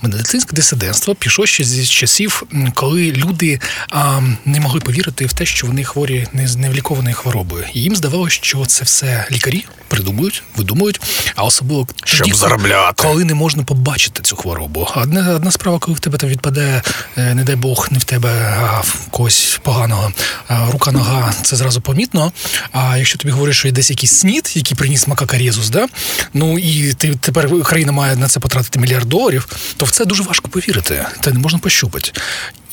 Медицинське 0.01 0.55
дисидентство 0.55 1.15
пішло 1.15 1.45
ще 1.45 1.63
з 1.63 1.89
часів, 1.89 2.43
коли 2.73 3.11
люди 3.11 3.59
а, 3.89 4.21
не 4.45 4.59
могли 4.59 4.79
повірити 4.79 5.25
в 5.25 5.33
те, 5.33 5.45
що 5.45 5.67
вони 5.67 5.83
хворі 5.83 6.27
не 6.33 6.47
з 6.47 6.55
невлікованою 6.55 7.15
хворобою. 7.15 7.65
І 7.73 7.81
їм 7.81 7.95
здавалося, 7.95 8.37
що 8.41 8.65
це 8.65 8.83
все 8.83 9.27
лікарі 9.31 9.65
придумують, 9.87 10.43
видумують, 10.57 11.01
а 11.35 11.43
особливо 11.43 11.87
Щоб 12.05 12.19
тоді, 12.19 12.33
заробляти. 12.33 13.03
коли 13.03 13.25
не 13.25 13.33
можна 13.33 13.63
побачити 13.63 14.21
цю 14.23 14.35
хворобу. 14.35 14.87
Одна, 14.95 15.33
одна 15.35 15.51
справа, 15.51 15.79
коли 15.79 15.97
в 15.97 15.99
тебе 15.99 16.17
там 16.17 16.29
відпаде, 16.29 16.81
е, 17.17 17.33
не 17.35 17.43
дай 17.43 17.55
Бог, 17.55 17.87
не 17.91 17.99
в 17.99 18.03
тебе, 18.03 18.57
а 18.59 18.79
в 18.81 19.07
когось 19.11 19.59
поганого 19.63 20.11
а, 20.47 20.71
рука, 20.71 20.91
нога, 20.91 21.33
це 21.41 21.55
зразу 21.55 21.81
помітно. 21.81 22.31
А 22.71 22.97
якщо 22.97 23.17
тобі 23.17 23.31
говорять, 23.31 23.55
що 23.55 23.67
є 23.67 23.71
десь 23.71 23.89
якийсь 23.89 24.19
снід, 24.19 24.51
який 24.55 24.77
приніс 24.77 25.07
макака 25.07 25.37
Резус, 25.37 25.69
да? 25.69 25.87
ну 26.33 26.59
і 26.59 26.93
ти 26.93 27.15
тепер 27.21 27.63
країна 27.63 27.91
має 27.91 28.15
на 28.15 28.27
це 28.27 28.39
потратити 28.39 28.79
мільярд 28.79 29.09
доларів, 29.09 29.44
то 29.77 29.85
в 29.85 29.91
це 29.91 30.05
дуже 30.05 30.23
важко 30.23 30.47
повірити. 30.47 31.05
Це 31.23 31.31
не 31.31 31.39
можна 31.39 31.59
пощупати. 31.59 32.11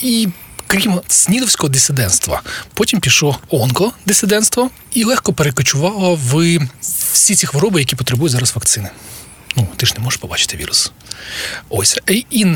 І 0.03 0.29
крім 0.67 1.01
снідовського 1.09 1.69
дисидентства, 1.69 2.43
потім 2.75 3.01
пішло 3.01 3.39
онкодисидентство 3.49 4.71
і 4.93 5.05
легко 5.05 5.33
перекочувало 5.33 6.15
в 6.15 6.59
всі 7.13 7.35
ці 7.35 7.47
хвороби, 7.47 7.81
які 7.81 7.97
потребують 7.97 8.33
зараз 8.33 8.55
вакцини. 8.55 8.91
Ну, 9.57 9.69
ти 9.77 9.87
ж 9.87 9.95
не 9.97 10.05
можеш 10.05 10.21
побачити 10.21 10.57
вірус. 10.57 10.93
Ось. 11.69 11.99
І, 12.31 12.47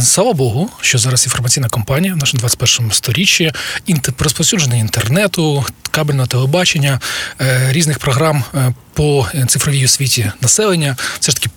слава 0.00 0.32
Богу, 0.32 0.70
що 0.80 0.98
зараз 0.98 1.24
інформаційна 1.24 1.68
кампанія 1.68 2.14
в 2.14 2.16
нашому 2.16 2.40
21 2.40 2.92
сторіччі, 2.92 3.52
інте, 3.86 4.12
розповсюдження 4.18 4.76
інтернету, 4.76 5.64
кабельного 5.90 6.26
телебачення, 6.26 7.00
е, 7.40 7.72
різних 7.72 7.98
програм 7.98 8.44
е, 8.54 8.74
по 8.94 9.28
цифровій 9.48 9.84
освіті 9.84 10.32
населення 10.40 10.96
все 11.20 11.32
ж 11.32 11.36
таки 11.36 11.50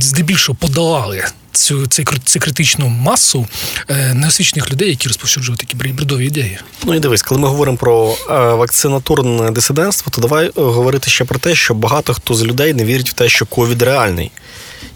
здебільшого 0.00 0.58
подолали 0.60 1.24
цю, 1.52 1.86
цей 1.86 2.06
цю 2.24 2.40
критичну 2.40 2.88
масу 2.88 3.46
е, 3.88 4.14
неосвічених 4.14 4.70
людей, 4.70 4.88
які 4.88 5.08
розповсюджують 5.08 5.60
такі 5.60 5.76
бредові 5.76 6.26
ідеї. 6.26 6.58
Ну 6.84 6.94
і 6.94 7.00
дивись, 7.00 7.22
коли 7.22 7.40
ми 7.40 7.48
говоримо 7.48 7.78
про 7.78 8.16
е, 8.30 8.34
вакцинатурне 8.54 9.50
дисидентство, 9.50 10.12
то 10.14 10.20
давай 10.20 10.46
е, 10.46 10.50
говорити 10.56 11.10
ще 11.10 11.24
про 11.24 11.38
те, 11.38 11.54
що 11.54 11.74
багато 11.74 12.14
хто 12.14 12.34
з 12.34 12.44
людей 12.44 12.74
не 12.74 12.84
вірить 12.84 13.10
в 13.10 13.12
те, 13.12 13.28
що 13.28 13.46
ковід 13.46 13.82
реальний. 13.82 14.30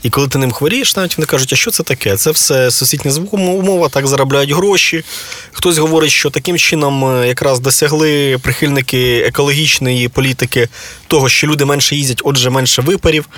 І 0.02 0.10
коли 0.10 0.28
ти 0.28 0.38
ним 0.38 0.52
хворієш, 0.52 0.96
навіть 0.96 1.18
вони 1.18 1.26
кажуть, 1.26 1.52
а 1.52 1.56
що 1.56 1.70
це 1.70 1.82
таке? 1.82 2.16
Це 2.16 2.30
все 2.30 2.70
сусідня 2.70 3.12
умова, 3.30 3.88
так 3.88 4.06
заробляють 4.06 4.50
гроші. 4.50 5.04
Хтось 5.52 5.78
говорить, 5.78 6.10
що 6.10 6.30
таким 6.30 6.58
чином 6.58 7.04
е, 7.04 7.28
якраз 7.28 7.60
досягли 7.60 8.38
прихильники 8.42 9.18
екологічної 9.18 10.08
політики 10.08 10.68
того, 11.06 11.28
що 11.28 11.46
люди 11.46 11.64
менше 11.64 11.96
їздять, 11.96 12.20
отже, 12.24 12.50
менше 12.50 12.82
випарів, 12.82 13.28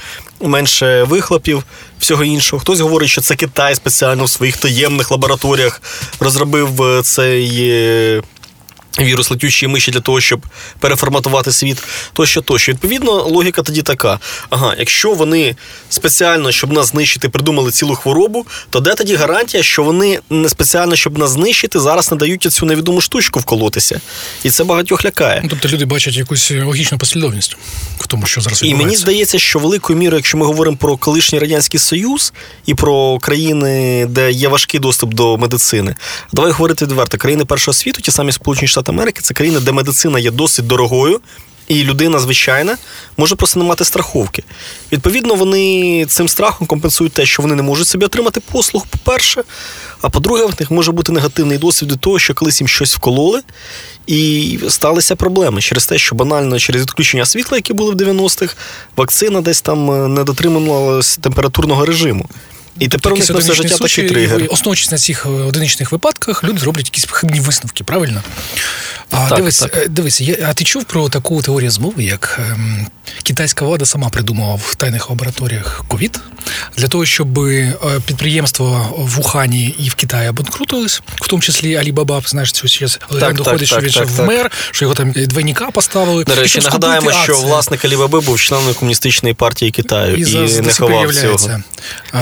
менше 0.40 1.02
вихлопів, 1.02 1.62
всього 1.98 2.24
іншого. 2.24 2.60
Хтось 2.60 2.80
говорить, 2.80 3.10
що 3.10 3.20
це 3.20 3.36
Китай 3.36 3.74
спеціально 3.74 4.24
в 4.24 4.30
своїх 4.30 4.56
таємних 4.56 5.10
лабораторіях 5.10 5.82
розробив 6.20 6.82
е, 6.82 7.02
цей. 7.02 8.22
Е, 9.02 9.06
Вірус 9.06 9.30
летючої 9.30 9.72
миші 9.72 9.90
для 9.90 10.00
того, 10.00 10.20
щоб 10.20 10.46
переформатувати 10.78 11.52
світ, 11.52 11.82
тощо, 12.12 12.40
тощо. 12.40 12.72
Відповідно, 12.72 13.12
логіка 13.12 13.62
тоді 13.62 13.82
така: 13.82 14.18
ага, 14.50 14.74
якщо 14.78 15.14
вони 15.14 15.56
спеціально, 15.88 16.52
щоб 16.52 16.72
нас 16.72 16.86
знищити, 16.86 17.28
придумали 17.28 17.70
цілу 17.70 17.94
хворобу, 17.94 18.46
то 18.70 18.80
де 18.80 18.94
тоді 18.94 19.14
гарантія, 19.14 19.62
що 19.62 19.82
вони 19.82 20.20
не 20.30 20.48
спеціально, 20.48 20.96
щоб 20.96 21.18
нас 21.18 21.30
знищити, 21.30 21.80
зараз 21.80 22.10
не 22.10 22.16
дають 22.16 22.42
цю 22.42 22.66
невідому 22.66 23.00
штучку 23.00 23.40
вколотися? 23.40 24.00
І 24.42 24.50
це 24.50 24.64
багатьох 24.64 25.04
лякає. 25.04 25.40
Ну, 25.42 25.48
тобто 25.50 25.68
люди 25.68 25.84
бачать 25.84 26.16
якусь 26.16 26.50
логічну 26.50 26.98
послідовність 26.98 27.56
в 27.98 28.06
тому, 28.06 28.26
що 28.26 28.40
зараз 28.40 28.62
І 28.62 28.74
мені 28.74 28.96
здається, 28.96 29.38
що 29.38 29.58
великою 29.58 29.98
мірою, 29.98 30.18
якщо 30.18 30.38
ми 30.38 30.46
говоримо 30.46 30.76
про 30.76 30.96
колишній 30.96 31.38
радянський 31.38 31.80
союз 31.80 32.32
і 32.66 32.74
про 32.74 33.18
країни, 33.18 34.06
де 34.06 34.32
є 34.32 34.48
важкий 34.48 34.80
доступ 34.80 35.14
до 35.14 35.38
медицини, 35.38 35.94
давай 36.32 36.52
говорити 36.52 36.84
відверто. 36.84 37.18
Країни 37.18 37.44
першого 37.44 37.74
світу, 37.74 38.00
ті 38.00 38.10
самі 38.10 38.32
Сполучені 38.32 38.68
Штати 38.68 38.91
Америки, 38.92 39.20
це 39.22 39.34
країни, 39.34 39.60
де 39.60 39.72
медицина 39.72 40.18
є 40.18 40.30
досить 40.30 40.66
дорогою. 40.66 41.20
І 41.68 41.84
людина 41.84 42.18
звичайна 42.18 42.76
може 43.16 43.36
просто 43.36 43.58
не 43.58 43.64
мати 43.64 43.84
страховки. 43.84 44.42
Відповідно, 44.92 45.34
вони 45.34 46.06
цим 46.08 46.28
страхом 46.28 46.66
компенсують 46.66 47.12
те, 47.12 47.26
що 47.26 47.42
вони 47.42 47.54
не 47.54 47.62
можуть 47.62 47.86
собі 47.86 48.04
отримати 48.06 48.40
послуг, 48.40 48.86
по-перше. 48.86 49.42
А 50.02 50.08
по-друге, 50.08 50.44
в 50.44 50.54
них 50.60 50.70
може 50.70 50.92
бути 50.92 51.12
негативний 51.12 51.58
досвід 51.58 51.92
від 51.92 52.00
того, 52.00 52.18
що 52.18 52.34
колись 52.34 52.60
їм 52.60 52.68
щось 52.68 52.96
вкололи, 52.96 53.40
і 54.06 54.58
сталися 54.68 55.16
проблеми 55.16 55.60
через 55.60 55.86
те, 55.86 55.98
що 55.98 56.14
банально 56.14 56.58
через 56.58 56.82
відключення 56.82 57.26
світла, 57.26 57.58
які 57.58 57.72
були 57.72 57.92
в 57.92 57.96
90-х, 57.96 58.56
вакцина 58.96 59.40
десь 59.40 59.60
там 59.60 59.90
е, 59.90 60.08
не 60.08 60.24
дотримувалася 60.24 61.20
температурного 61.20 61.84
режиму. 61.84 62.28
І 62.78 62.88
тепер 62.88 63.12
у 63.12 63.16
них 63.16 63.30
на 63.30 63.38
все 63.38 63.54
життя 63.54 63.76
такий 63.76 64.08
тригер. 64.08 64.46
Основуючись 64.50 64.90
на 64.90 64.98
цих 64.98 65.26
е, 65.26 65.28
одиничних 65.28 65.92
випадках, 65.92 66.44
люди 66.44 66.64
роблять 66.64 66.86
якісь 66.86 67.06
хибні 67.10 67.40
висновки, 67.40 67.84
правильно? 67.84 68.22
А 69.10 69.28
Так, 69.28 69.38
дивись, 69.38 69.58
так. 69.58 69.76
е, 69.76 69.88
дивись, 69.88 70.22
а 70.48 70.54
ти 70.54 70.64
чув 70.64 70.84
про 70.84 71.08
таку 71.08 71.42
теорію 71.42 71.70
змови, 71.70 72.04
як 72.04 72.40
ем, 72.52 72.86
китайська 73.22 73.64
влада 73.64 73.86
сама 73.86 74.08
придумала 74.08 74.54
в 74.54 74.74
тайних 74.74 75.10
лабораторіях 75.10 75.84
ковід 75.88 76.20
для 76.76 76.88
того, 76.88 77.06
щоб 77.06 77.38
е, 77.38 77.74
підприємства 78.06 78.88
в 78.96 79.20
Ухані 79.20 79.74
і 79.78 79.88
в 79.88 79.94
Китаї 79.94 80.28
обанкрутились, 80.28 81.02
в 81.14 81.28
тому 81.28 81.42
числі 81.42 81.76
Алібаба, 81.76 82.22
знаєш, 82.26 82.52
цю 82.52 82.68
зараз 82.68 82.98
легенду 83.10 83.44
ходить, 83.44 83.68
що 83.68 83.80
він 83.80 83.90
ще 83.90 84.04
вмер, 84.04 84.50
що 84.70 84.84
його 84.84 84.94
там 84.94 85.12
двойника 85.12 85.70
поставили. 85.70 86.24
До 86.24 86.34
речі, 86.34 86.60
нагадаємо, 86.60 87.12
що 87.12 87.34
власник 87.34 87.84
Алібаби 87.84 88.20
був 88.20 88.40
членом 88.40 88.74
комуністичної 88.74 89.34
партії 89.34 89.70
Китаю 89.70 90.16
і, 90.16 90.24
зараз 90.24 90.56
до 90.56 90.62
не 90.62 90.72
ховав 90.72 91.14
цього. 91.14 91.60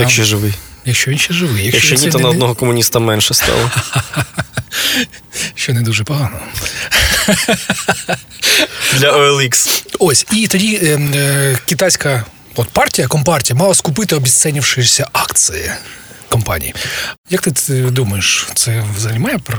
Якщо 0.00 0.24
живий. 0.40 0.54
Якщо 0.84 1.10
він 1.10 1.18
ще 1.18 1.34
живий, 1.34 1.64
якщо, 1.66 1.88
Якщо 1.90 2.06
ні, 2.06 2.12
то 2.12 2.18
не- 2.18 2.24
на 2.24 2.30
одного 2.30 2.54
комуніста 2.54 2.98
менше 2.98 3.34
стало. 3.34 3.70
що 5.54 5.72
не 5.72 5.82
дуже 5.82 6.04
погано. 6.04 6.38
Для 8.98 9.12
OLX. 9.12 9.84
Ось 9.98 10.26
і 10.32 10.46
тоді 10.46 10.76
е, 10.82 10.86
е, 11.14 11.58
китайська 11.66 12.24
от 12.56 12.68
партія, 12.68 13.08
компартія, 13.08 13.58
мала 13.58 13.74
скупити 13.74 14.16
обіцянівшися 14.16 15.08
акції 15.12 15.70
компанії. 16.28 16.74
Як 17.30 17.40
ти 17.40 17.50
це 17.52 17.74
думаєш, 17.74 18.46
це 18.54 18.84
взагалі 18.96 19.18
має 19.18 19.36
пр- 19.36 19.58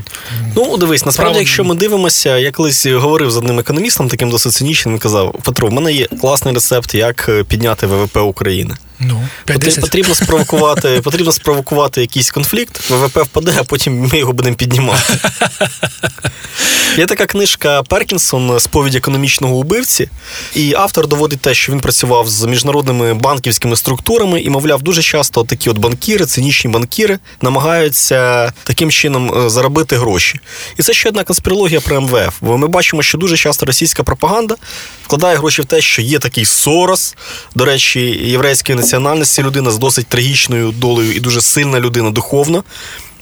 Ну, 0.56 0.78
дивись, 0.78 1.06
насправді, 1.06 1.34
Право- 1.34 1.40
якщо 1.40 1.64
ми 1.64 1.76
дивимося, 1.76 2.38
я 2.38 2.52
колись 2.52 2.86
говорив 2.86 3.32
з 3.32 3.38
одним 3.38 3.60
економістом, 3.60 4.10
таким 4.10 4.30
досить 4.30 4.54
цинічним, 4.54 4.94
він 4.94 5.00
казав: 5.00 5.36
Петро, 5.44 5.68
в 5.68 5.74
мене 5.74 5.94
є 5.94 6.08
класний 6.22 6.54
рецепт, 6.54 6.96
як 6.96 7.26
е, 7.30 7.44
підняти 7.44 7.88
ВВП 7.88 8.18
України. 8.18 8.76
Ну, 9.02 9.28
Потр- 9.46 9.68
5-10? 9.68 9.82
Потрібно 9.82 10.16
спровокувати, 10.16 11.02
потрібно 11.04 11.32
спровокувати 11.32 12.02
якийсь 12.02 12.32
конфлікт, 12.32 12.90
ВВП 12.90 13.18
впаде, 13.18 13.56
а 13.60 13.64
потім 13.64 14.10
ми 14.14 14.18
його 14.20 14.34
будемо 14.34 14.56
піднімати. 14.56 15.14
Є 16.98 17.06
така 17.06 17.26
книжка 17.26 17.84
Перкінсон 17.84 18.60
Сповідь 18.60 18.96
економічного 18.96 19.56
убивці, 19.56 20.10
і 20.56 20.74
автор 20.74 21.08
доводить 21.08 21.42
те, 21.42 21.54
що 21.54 21.72
він 21.72 21.80
працював 21.80 22.30
з 22.30 22.46
міжнародними 22.46 23.14
банківськими 23.14 23.76
структурами 23.76 24.42
і, 24.42 24.50
мовляв, 24.50 24.82
дуже 24.82 25.02
часто 25.02 25.44
такі 25.44 25.70
от 25.70 25.78
банкіри, 25.78 26.26
цинічні 26.26 26.72
банкіри, 26.72 27.20
намагаються 27.42 28.52
таким 28.64 28.92
чином 28.92 29.46
е, 29.46 29.50
заробити 29.50 29.98
гроші. 29.98 30.40
І 30.78 30.84
це 30.84 30.94
ще 30.94 31.10
одна 31.10 31.24
конспірологія 31.24 31.82
про 31.82 32.02
МВФ. 32.02 32.36
Бо 32.42 32.58
ми 32.58 32.68
бачимо, 32.68 33.04
що 33.04 33.18
дуже 33.18 33.38
часто 33.38 33.66
російська 33.66 34.04
пропаганда 34.04 34.56
вкладає 35.04 35.38
гроші 35.38 35.62
в 35.62 35.66
те, 35.66 35.82
що 35.82 36.02
є 36.02 36.20
такий 36.20 36.46
Сорос, 36.46 37.16
до 37.56 37.66
речі, 37.66 38.00
єврейської 38.26 38.78
національності 38.92 39.44
людина 39.44 39.72
з 39.72 39.78
досить 39.78 40.08
трагічною 40.08 40.72
долею 40.72 41.16
і 41.16 41.20
дуже 41.20 41.42
сильна 41.42 41.80
людина 41.80 42.10
духовна. 42.10 42.64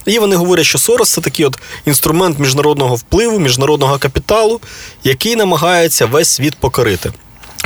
І 0.06 0.20
вони 0.20 0.36
говорять, 0.36 0.66
що 0.66 0.78
Сорос 0.78 1.10
це 1.10 1.22
такий 1.22 1.46
от 1.46 1.60
інструмент 1.86 2.40
міжнародного 2.40 2.96
впливу, 2.96 3.40
міжнародного 3.40 3.98
капіталу, 3.98 4.62
який 5.04 5.36
намагається 5.36 6.06
весь 6.06 6.30
світ 6.30 6.56
покорити. 6.56 7.14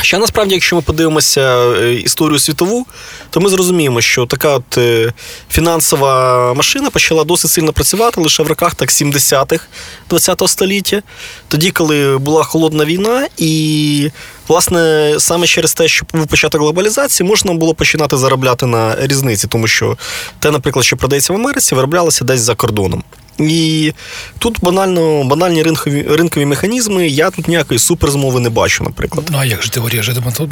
Ще 0.04 0.18
насправді, 0.18 0.54
якщо 0.54 0.76
ми 0.76 0.82
подивимося 0.82 1.42
е, 1.42 1.94
історію 1.94 2.40
світову, 2.40 2.86
то 3.30 3.40
ми 3.40 3.50
зрозуміємо, 3.50 4.02
що 4.02 4.26
така 4.26 4.50
от 4.50 4.78
е, 4.78 5.14
фінансова 5.50 6.54
машина 6.54 6.90
почала 6.90 7.24
досить 7.24 7.52
сильно 7.52 7.74
працювати 7.74 8.22
лише 8.22 8.44
в 8.44 8.48
роках 8.48 8.76
так 8.76 8.90
70-х 8.90 9.66
ХХ 10.10 10.48
століття, 10.48 11.02
тоді, 11.48 11.72
коли 11.72 12.18
була 12.18 12.44
холодна 12.44 12.86
війна, 12.86 13.28
і 13.38 14.10
власне 14.48 15.14
саме 15.18 15.48
через 15.48 15.74
те, 15.74 15.88
що 15.88 16.06
був 16.14 16.28
початок 16.28 16.62
глобалізації, 16.62 17.30
можна 17.30 17.54
було 17.54 17.74
починати 17.74 18.18
заробляти 18.18 18.66
на 18.66 18.96
різниці, 19.00 19.48
тому 19.48 19.68
що 19.68 19.98
те, 20.40 20.52
наприклад, 20.52 20.86
що 20.86 20.98
продається 20.98 21.34
в 21.34 21.36
Америці, 21.36 21.76
вироблялося 21.76 22.26
десь 22.26 22.42
за 22.42 22.56
кордоном. 22.56 23.04
І 23.40 23.94
тут 24.40 24.58
банально 24.62 25.24
банальні 25.24 25.64
ринкові 25.64 26.06
ринкові 26.10 26.46
механізми. 26.46 27.08
Я 27.08 27.30
тут 27.32 27.48
ніякої 27.48 27.80
суперзмови 27.80 28.40
не 28.40 28.50
бачу, 28.50 28.84
наприклад. 28.84 29.28
Ну 29.32 29.38
а 29.38 29.46
як 29.46 29.64
ж 29.64 29.72
теорія 29.72 30.04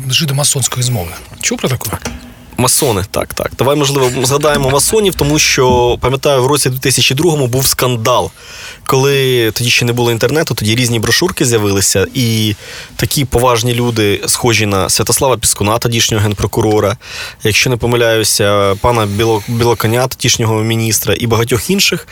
жидомасонської 0.09 0.83
змови? 0.83 1.11
Чув 1.41 1.57
про 1.57 1.69
таку? 1.69 1.89
Масони, 2.61 3.05
так, 3.11 3.33
так. 3.33 3.51
Давай, 3.57 3.75
можливо, 3.75 4.25
згадаємо 4.25 4.69
масонів, 4.69 5.15
тому 5.15 5.39
що 5.39 5.97
пам'ятаю, 6.01 6.43
в 6.43 6.47
році 6.47 6.69
2002 6.69 7.47
був 7.47 7.67
скандал, 7.67 8.31
коли 8.85 9.51
тоді 9.51 9.69
ще 9.69 9.85
не 9.85 9.93
було 9.93 10.11
інтернету, 10.11 10.55
тоді 10.55 10.75
різні 10.75 10.99
брошурки 10.99 11.45
з'явилися, 11.45 12.07
і 12.13 12.55
такі 12.95 13.25
поважні 13.25 13.73
люди, 13.73 14.21
схожі 14.27 14.65
на 14.65 14.89
Святослава 14.89 15.37
Піскуна, 15.37 15.77
тодішнього 15.77 16.23
генпрокурора, 16.23 16.97
якщо 17.43 17.69
не 17.69 17.77
помиляюся, 17.77 18.75
пана 18.81 19.05
Білоконя, 19.47 20.07
тодішнього 20.07 20.61
міністра 20.61 21.15
і 21.17 21.27
багатьох 21.27 21.69
інших, 21.69 22.07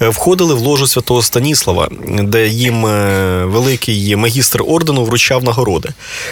е, 0.00 0.08
входили 0.08 0.54
в 0.54 0.58
ложу 0.58 0.86
святого 0.86 1.22
Станіслава, 1.22 1.88
де 2.08 2.48
їм 2.48 2.86
е, 2.86 3.44
великий 3.44 4.16
магістр 4.16 4.62
ордену 4.66 5.04
вручав 5.04 5.44
нагороди. 5.44 5.88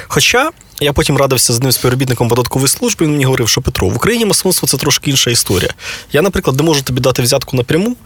Хоча. 0.08 0.50
Я 0.80 0.92
потім 0.92 1.16
радився 1.16 1.52
з 1.52 1.56
одним 1.56 1.72
співробітником 1.72 2.28
податкової 2.28 2.68
служби. 2.68 3.06
Він 3.06 3.12
мені 3.12 3.24
говорив, 3.24 3.48
що 3.48 3.60
Петро, 3.60 3.88
в 3.88 3.96
Україні 3.96 4.24
масонство 4.24 4.68
це 4.68 4.76
трошки 4.76 5.10
інша 5.10 5.30
історія. 5.30 5.70
Я, 6.12 6.22
наприклад, 6.22 6.56
не 6.56 6.62
можу 6.62 6.82
тобі 6.82 7.00
дати 7.00 7.22
взятку 7.22 7.56
напряму, 7.56 7.96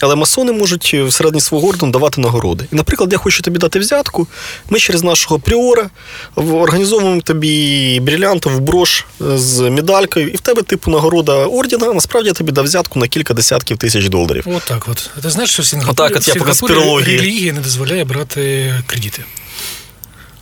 але 0.00 0.14
масони 0.16 0.52
можуть 0.52 0.94
всередині 0.94 1.40
свого 1.40 1.68
ордену 1.68 1.92
давати 1.92 2.20
нагороди. 2.20 2.64
І, 2.72 2.76
наприклад, 2.76 3.12
я 3.12 3.18
хочу 3.18 3.42
тобі 3.42 3.58
дати 3.58 3.78
взятку. 3.78 4.26
Ми 4.70 4.78
через 4.78 5.02
нашого 5.02 5.38
пріора 5.38 5.90
організовуємо 6.36 7.20
тобі 7.20 8.00
брілянтову 8.00 8.60
брош 8.60 9.04
з 9.20 9.60
медалькою, 9.60 10.28
і 10.28 10.36
в 10.36 10.40
тебе, 10.40 10.62
типу, 10.62 10.90
нагорода 10.90 11.32
ордена, 11.46 11.92
насправді 11.92 12.28
я 12.28 12.34
тобі 12.34 12.52
дав 12.52 12.64
взятку 12.64 12.98
на 12.98 13.08
кілька 13.08 13.34
десятків 13.34 13.76
тисяч 13.78 14.08
доларів. 14.08 14.44
От 14.46 14.72
от. 14.88 15.10
Ти 15.22 15.30
знаєш, 15.30 15.50
що 15.50 15.62
в 15.62 15.66
Сінгапурі, 15.66 15.92
Отак 15.92 16.16
от 16.16 16.28
я 16.28 16.34
в 16.34 16.36
Сінгапурі 16.36 17.04
релігія 17.04 17.52
не 17.52 17.60
дозволяє 17.60 18.04
брати 18.04 18.74
кредити. 18.86 19.24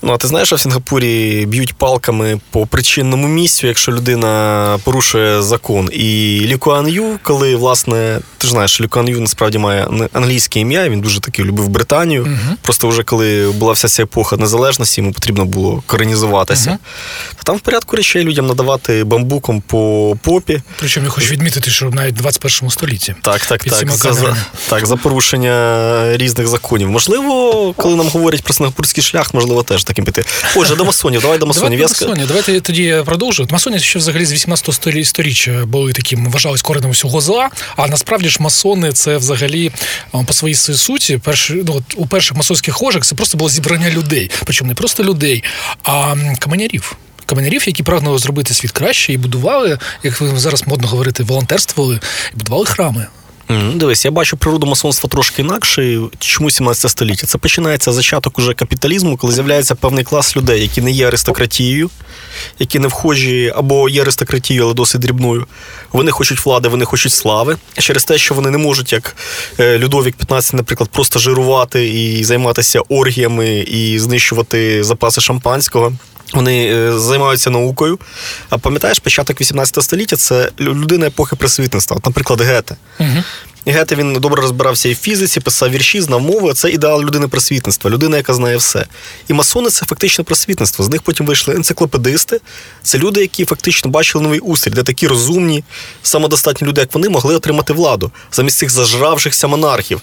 Ну, 0.02 0.12
а 0.12 0.16
ти 0.16 0.28
знаєш, 0.28 0.48
що 0.48 0.56
в 0.56 0.60
Сінгапурі 0.60 1.46
б'ють 1.46 1.74
палками 1.74 2.40
по 2.50 2.66
причинному 2.66 3.28
місцю, 3.28 3.66
якщо 3.66 3.92
людина 3.92 4.78
порушує 4.84 5.42
закон. 5.42 5.90
І 5.92 6.40
Лі 6.46 6.56
Куан 6.56 6.88
Ю, 6.88 7.18
коли, 7.22 7.56
власне, 7.56 8.20
ти 8.38 8.46
ж 8.46 8.50
знаєш, 8.50 8.70
що 8.70 8.84
Лі 8.84 8.88
Куан 8.88 9.08
Ю 9.08 9.20
насправді 9.20 9.58
має 9.58 9.88
англійське 10.12 10.60
ім'я, 10.60 10.88
він 10.88 11.00
дуже 11.00 11.20
таки 11.20 11.44
любив 11.44 11.68
Британію. 11.68 12.22
Мгм. 12.26 12.56
Просто 12.62 12.88
вже 12.88 13.02
коли 13.02 13.52
була 13.54 13.72
вся 13.72 13.88
ця 13.88 14.02
епоха 14.02 14.36
незалежності, 14.36 15.00
йому 15.00 15.12
потрібно 15.12 15.44
було 15.44 15.82
коренізуватися. 15.86 16.78
То 17.36 17.42
там 17.42 17.56
в 17.56 17.60
порядку 17.60 17.96
речей 17.96 18.24
людям 18.24 18.46
надавати 18.46 19.04
бамбуком 19.04 19.60
по 19.60 20.16
попі. 20.22 20.62
Причому 20.78 21.06
я 21.06 21.10
хочу 21.10 21.26
відмітити, 21.26 21.70
що 21.70 21.90
навіть 21.90 22.14
в 22.14 22.18
21 22.18 22.70
столітті. 22.70 23.14
Так, 23.22 23.46
так, 23.46 23.64
так. 23.64 23.90
За, 23.90 24.12
за, 24.12 24.36
так, 24.68 24.86
за 24.86 24.96
порушення 24.96 26.16
різних 26.16 26.48
законів. 26.48 26.90
Можливо, 26.90 27.74
коли 27.76 27.96
нам 27.96 28.08
говорять 28.08 28.42
про 28.42 28.54
сингапурський 28.54 29.02
шлях, 29.02 29.34
можливо, 29.34 29.62
теж 29.62 29.84
таким 29.86 30.04
піти. 30.04 30.24
Отже, 30.56 30.76
до 30.76 30.84
масонів, 30.84 31.20
давай 31.20 31.38
до 31.38 31.46
масонів. 31.46 31.78
Давайте 31.78 32.04
Я 32.04 32.08
масонів. 32.08 32.26
Давайте 32.28 32.60
тоді 32.60 32.82
я 32.82 33.04
продовжу. 33.04 33.46
Масони 33.50 33.78
ще 33.78 33.98
взагалі 33.98 34.24
з 34.24 34.32
18 34.32 34.68
столі- 34.74 35.04
сторіччя 35.04 35.64
були 35.66 35.92
таким, 35.92 36.30
вважались 36.30 36.62
коренем 36.62 36.90
всього 36.90 37.20
зла. 37.20 37.50
А 37.76 37.86
насправді 37.86 38.28
ж 38.28 38.36
масони 38.40 38.92
це 38.92 39.16
взагалі 39.16 39.72
по 40.26 40.32
своїй 40.32 40.54
суті, 40.54 41.18
перші, 41.18 41.62
ну, 41.66 41.82
у 41.96 42.06
перших 42.06 42.36
масонських 42.36 42.82
ложах 42.82 43.04
це 43.04 43.14
просто 43.14 43.38
було 43.38 43.50
зібрання 43.50 43.90
людей. 43.90 44.30
Причому 44.44 44.68
не 44.68 44.74
просто 44.74 45.04
людей, 45.04 45.44
а 45.82 46.14
каменярів. 46.38 46.96
Каменярів, 47.26 47.62
які 47.66 47.82
прагнули 47.82 48.18
зробити 48.18 48.54
світ 48.54 48.70
краще 48.70 49.12
і 49.12 49.16
будували, 49.16 49.78
як 50.02 50.22
зараз 50.36 50.66
модно 50.66 50.88
говорити, 50.88 51.22
волонтерствували 51.22 52.00
і 52.34 52.36
будували 52.36 52.66
храми. 52.66 53.06
Дивись, 53.48 54.04
я 54.04 54.10
бачу 54.10 54.36
природу 54.36 54.66
масонства 54.66 55.10
трошки 55.10 55.42
інакше. 55.42 56.00
Чому 56.18 56.50
17 56.50 56.90
століття? 56.90 57.26
Це 57.26 57.38
починається 57.38 57.92
зачаток 57.92 58.38
уже 58.38 58.54
капіталізму, 58.54 59.16
коли 59.16 59.32
з'являється 59.32 59.74
певний 59.74 60.04
клас 60.04 60.36
людей, 60.36 60.62
які 60.62 60.82
не 60.82 60.90
є 60.90 61.08
аристократією, 61.08 61.90
які 62.58 62.78
не 62.78 62.88
вхожі 62.88 63.52
або 63.56 63.88
є 63.88 64.02
аристократією, 64.02 64.64
але 64.64 64.74
досить 64.74 65.00
дрібною. 65.00 65.46
Вони 65.92 66.10
хочуть 66.10 66.46
влади, 66.46 66.68
вони 66.68 66.84
хочуть 66.84 67.12
слави. 67.12 67.56
Через 67.78 68.04
те, 68.04 68.18
що 68.18 68.34
вони 68.34 68.50
не 68.50 68.58
можуть, 68.58 68.92
як 68.92 69.16
е, 69.60 69.78
Людовік 69.78 70.16
15, 70.16 70.54
наприклад, 70.54 70.90
просто 70.92 71.18
жирувати 71.18 71.88
і 71.88 72.24
займатися 72.24 72.80
оргіями 72.88 73.58
і 73.58 73.98
знищувати 73.98 74.84
запаси 74.84 75.20
шампанського. 75.20 75.92
Вони 76.34 76.66
е, 76.66 76.98
займаються 76.98 77.50
наукою. 77.50 77.98
А 78.50 78.58
пам'ятаєш, 78.58 78.98
початок 78.98 79.40
18 79.40 79.82
століття 79.84 80.16
це 80.16 80.50
лю- 80.60 80.74
людина 80.74 81.06
епохи 81.06 81.36
просвітництва. 81.36 81.98
Наприклад, 82.04 82.40
Гете. 82.40 82.76
Угу. 83.00 83.08
Гете 83.68 83.94
він 83.94 84.12
добре 84.12 84.42
розбирався 84.42 84.88
і 84.88 84.92
в 84.92 84.96
фізиці, 84.96 85.40
писав 85.40 85.70
вірші, 85.70 86.00
знав 86.00 86.20
мови. 86.20 86.54
Це 86.54 86.70
ідеал 86.70 87.02
людини 87.02 87.28
просвітництва, 87.28 87.90
людина, 87.90 88.16
яка 88.16 88.34
знає 88.34 88.56
все. 88.56 88.86
І 89.28 89.32
масони 89.32 89.70
це 89.70 89.86
фактично 89.86 90.24
просвітництво. 90.24 90.84
З 90.84 90.88
них 90.88 91.02
потім 91.02 91.26
вийшли 91.26 91.54
енциклопедисти. 91.54 92.40
Це 92.82 92.98
люди, 92.98 93.20
які 93.20 93.44
фактично 93.44 93.90
бачили 93.90 94.24
новий 94.24 94.40
устрій, 94.40 94.70
де 94.70 94.82
такі 94.82 95.06
розумні, 95.06 95.64
самодостатні 96.02 96.68
люди, 96.68 96.80
як 96.80 96.94
вони, 96.94 97.08
могли 97.08 97.36
отримати 97.36 97.72
владу 97.72 98.10
замість 98.32 98.58
цих 98.58 98.70
зажравшихся 98.70 99.46
монархів. 99.46 100.00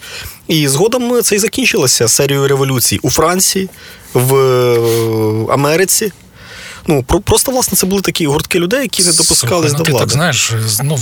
І 0.47 0.67
згодом 0.67 1.21
це 1.21 1.36
і 1.36 1.39
закінчилося 1.39 2.08
серією 2.08 2.47
революцій 2.47 2.99
у 3.02 3.10
Франції, 3.10 3.69
в 4.13 4.36
е, 4.36 5.54
Америці. 5.54 6.12
Ну, 6.88 7.04
про- 7.04 7.19
просто, 7.22 7.52
власне, 7.52 7.78
це 7.78 7.86
були 7.86 8.02
такі 8.02 8.28
гуртки 8.28 8.60
людей, 8.60 8.82
які 8.82 9.04
не 9.04 9.12
допускались 9.12 9.39
Слухай, 9.50 9.72
ну, 9.72 9.78
до 9.78 9.84
ти 9.84 9.91
так 9.93 10.10
знаєш, 10.12 10.52
ну, 10.84 11.00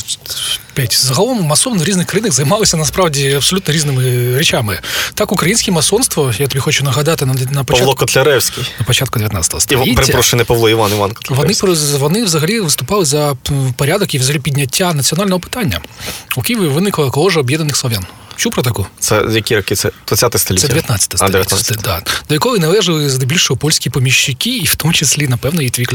п'ять. 0.74 1.00
Загалом 1.06 1.44
масон 1.44 1.80
в 1.80 1.84
різних 1.84 2.08
країнах 2.08 2.34
займалися 2.34 2.78
насправді 2.78 3.32
абсолютно 3.34 3.74
різними 3.74 4.38
речами. 4.38 4.80
Так, 5.14 5.32
українське 5.32 5.72
масонство, 5.72 6.34
я 6.40 6.48
тобі 6.48 6.60
хочу 6.60 6.84
нагадати 6.84 7.26
на, 7.26 7.34
на 7.52 7.64
Павло 7.64 7.96
Котляревський. 7.96 8.64
на 8.80 8.86
початку 8.86 9.20
19 9.20 9.52
Іван, 9.54 9.62
століття. 9.62 10.02
перепрошую, 10.02 10.38
не 10.38 10.44
Павло 10.44 10.70
Іван, 10.70 10.92
Іван 10.92 11.00
Вони, 11.00 11.14
Котляревський. 11.14 11.68
про- 11.90 11.98
вони 12.00 12.24
взагалі 12.24 12.60
виступали 12.60 13.06
за 13.06 13.36
порядок 13.76 14.16
і 14.16 14.20
взагалі 14.20 14.40
підняття 14.40 14.94
національного 14.94 15.40
питання. 15.40 15.80
У 16.38 16.42
Києві 16.42 16.66
виникла 16.68 17.10
коложа 17.12 17.40
об'єднаних 17.40 17.78
славян. 17.78 18.06
Чув 18.36 18.52
про 18.52 18.64
таку? 18.64 18.88
Це 19.00 19.26
які 19.32 19.56
роки? 19.56 19.76
Це 19.76 19.92
20 20.08 20.40
століття? 20.40 20.68
Це 20.68 20.74
19 20.74 21.14
А, 21.14 21.18
століття. 21.18 21.38
19. 21.38 21.78
Да. 21.84 22.02
До 22.30 22.36
якої 22.36 22.60
належали 22.60 23.10
здебільшого 23.10 23.58
польські 23.58 23.90
поміщики, 23.90 24.58
і 24.58 24.66
в 24.66 24.76
тому 24.76 24.94
числі, 24.94 25.28
напевно, 25.28 25.62
і 25.62 25.70
твій 25.70 25.86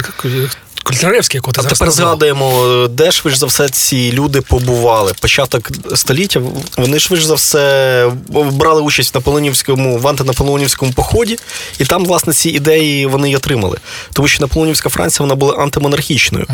Кл- 0.87 1.35
якого 1.35 1.53
ти 1.53 1.61
А 1.61 1.63
зараз 1.63 1.79
тепер 1.79 1.89
назвав. 1.89 2.09
згадуємо, 2.09 2.87
де 2.91 3.13
швидше 3.13 3.39
за 3.39 3.47
все 3.47 3.69
ці 3.69 4.13
люди 4.13 4.41
побували. 4.41 5.13
Початок 5.21 5.71
століття. 5.95 6.43
Вони 6.77 6.99
швидше 6.99 7.27
за 7.27 7.35
все 7.35 8.13
брали 8.33 8.83
участь 8.83 9.15
в 9.15 9.17
наполеонівському 9.17 9.99
в 9.99 10.09
антинаполеонівському 10.09 10.93
поході, 10.93 11.39
і 11.79 11.85
там, 11.85 12.05
власне, 12.05 12.33
ці 12.33 12.51
ідеї 12.51 13.07
вони 13.07 13.31
й 13.31 13.35
отримали. 13.35 13.79
Тому 14.13 14.29
що 14.29 14.41
наполеонівська 14.45 14.89
Франція 14.89 15.25
вона 15.25 15.35
була 15.35 15.55
антимонархічною. 15.55 16.47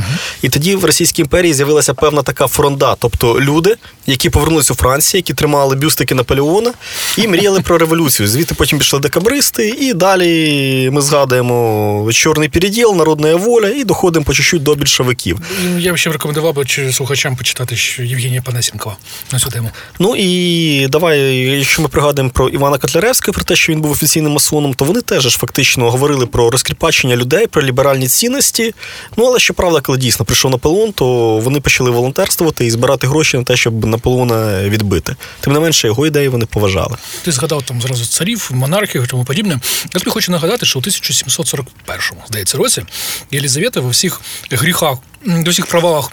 І 0.42 0.49
тоді 0.49 0.75
в 0.77 0.85
Російській 0.85 1.23
імперії 1.23 1.55
з'явилася 1.55 1.95
певна 1.95 2.23
така 2.23 2.47
фронда, 2.47 2.97
тобто 2.99 3.40
люди, 3.40 3.77
які 4.07 4.31
повернулися 4.31 4.73
у 4.73 4.77
Францію, 4.77 5.18
які 5.18 5.35
тримали 5.35 5.77
бюстики 5.77 6.14
Наполеона 6.14 6.73
і 7.18 7.29
мріяли 7.29 7.61
про 7.61 7.79
революцію. 7.79 8.29
Звідти 8.29 8.55
потім 8.55 8.79
пішли 8.79 8.99
декабристи, 9.01 9.68
і 9.68 9.92
далі 9.95 10.90
ми 10.92 11.01
згадуємо 11.03 12.09
чорний 12.12 12.49
переділ, 12.49 12.95
народна 12.97 13.37
воля, 13.37 13.68
і 13.68 13.85
доходимо 13.85 14.21
по 14.24 14.35
чуть-чуть 14.35 14.62
до 14.62 14.74
більшовиків. 14.74 15.38
Ну, 15.64 15.78
Я 15.78 15.92
б 15.92 15.96
ще 15.96 16.12
рекомендував 16.12 16.54
би 16.54 16.66
слухачам 16.92 17.37
почитати 17.37 17.76
Євгенія 17.98 18.42
Панасенкова 18.42 18.96
на 19.32 19.38
цю 19.38 19.50
тему. 19.50 19.70
Ну 19.98 20.16
і 20.16 20.87
давай, 20.88 21.37
якщо 21.37 21.82
ми 21.82 21.88
пригадуємо 21.88 22.30
про 22.30 22.48
Івана 22.48 22.78
Котляревського, 22.78 23.35
про 23.35 23.44
те, 23.44 23.56
що 23.56 23.72
він 23.72 23.80
був 23.80 23.90
офіційним 23.90 24.32
масоном, 24.32 24.74
то 24.74 24.85
вони 24.85 25.00
теж 25.00 25.22
ж 25.22 25.38
фактично 25.38 25.90
говорили 25.90 26.26
про 26.26 26.50
розкріпачення 26.50 27.16
людей, 27.16 27.46
про 27.46 27.62
ліберальні 27.62 28.08
цінності. 28.08 28.74
Ну 29.16 29.24
але 29.24 29.38
щоправда, 29.38 29.80
коли 29.80 29.98
дійсно 29.98 30.24
прийшов 30.24 30.50
Наполеон, 30.50 30.92
то 30.92 31.38
вони 31.38 31.61
почали 31.61 31.90
волонтерствувати 31.90 32.66
і 32.66 32.70
збирати 32.70 33.06
гроші 33.06 33.37
на 33.37 33.44
те, 33.44 33.56
щоб 33.56 33.87
Наполеона 33.87 34.62
відбити. 34.62 35.16
Тим 35.40 35.52
не 35.52 35.61
менше, 35.61 35.87
його 35.87 36.06
ідеї 36.06 36.28
вони 36.28 36.46
поважали. 36.46 36.96
Ти 37.22 37.32
згадав 37.32 37.62
там 37.62 37.82
зразу 37.82 38.06
царів, 38.06 38.50
монархів 38.52 39.04
і 39.04 39.06
тому 39.06 39.24
подібне. 39.24 39.61
Я 39.94 40.00
тобі 40.00 40.11
хочу 40.11 40.32
нагадати, 40.32 40.66
що 40.66 40.78
у 40.78 40.82
1741, 40.82 42.00
здається, 42.28 42.58
році 42.58 42.82
Єлізавета 43.30 43.80
во 43.80 43.88
всіх 43.88 44.12
гріхах, 44.51 44.98
м, 45.27 45.44
до 45.44 45.51
всіх 45.51 45.66
провалах 45.66 46.12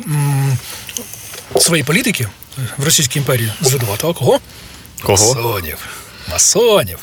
своєї 1.59 1.83
політики 1.83 2.27
в 2.77 2.85
Російській 2.85 3.19
імперії 3.19 3.53
звинуватила 3.61 4.13
кого? 4.13 4.39
Масонів. 5.07 5.77
Масонів. 6.31 6.99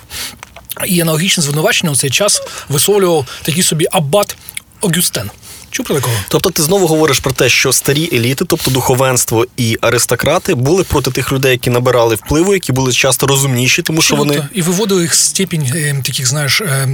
І 0.87 1.01
аналогічне 1.01 1.43
звинувачення 1.43 1.93
у 1.93 1.97
цей 1.97 2.11
час 2.11 2.43
висловлював 2.69 3.27
такий 3.43 3.63
собі 3.63 3.87
аббат 3.93 4.37
Огюстен. 4.81 5.31
Чув 5.71 5.87
про 5.87 5.95
такого? 5.95 6.15
Тобто 6.29 6.51
ти 6.51 6.63
знову 6.63 6.87
говориш 6.87 7.19
про 7.19 7.33
те, 7.33 7.49
що 7.49 7.73
старі 7.73 8.11
еліти, 8.13 8.45
тобто 8.45 8.71
духовенство 8.71 9.47
і 9.57 9.79
аристократи, 9.81 10.55
були 10.55 10.85
проти 10.85 11.11
тих 11.11 11.33
людей, 11.33 11.53
які 11.53 11.71
набирали 11.71 12.15
впливу, 12.15 12.55
які 12.55 12.73
були 12.73 12.93
часто 12.93 13.27
розумніші, 13.27 13.83
тому 13.83 14.03
що 14.03 14.17
вони 14.17 14.49
І 14.55 14.63
виводили 14.63 15.03
їх 15.03 15.15
з 15.15 15.19
степінь 15.25 15.73
е, 15.75 16.03
таких, 16.05 16.27
знаєш, 16.27 16.61
е, 16.61 16.89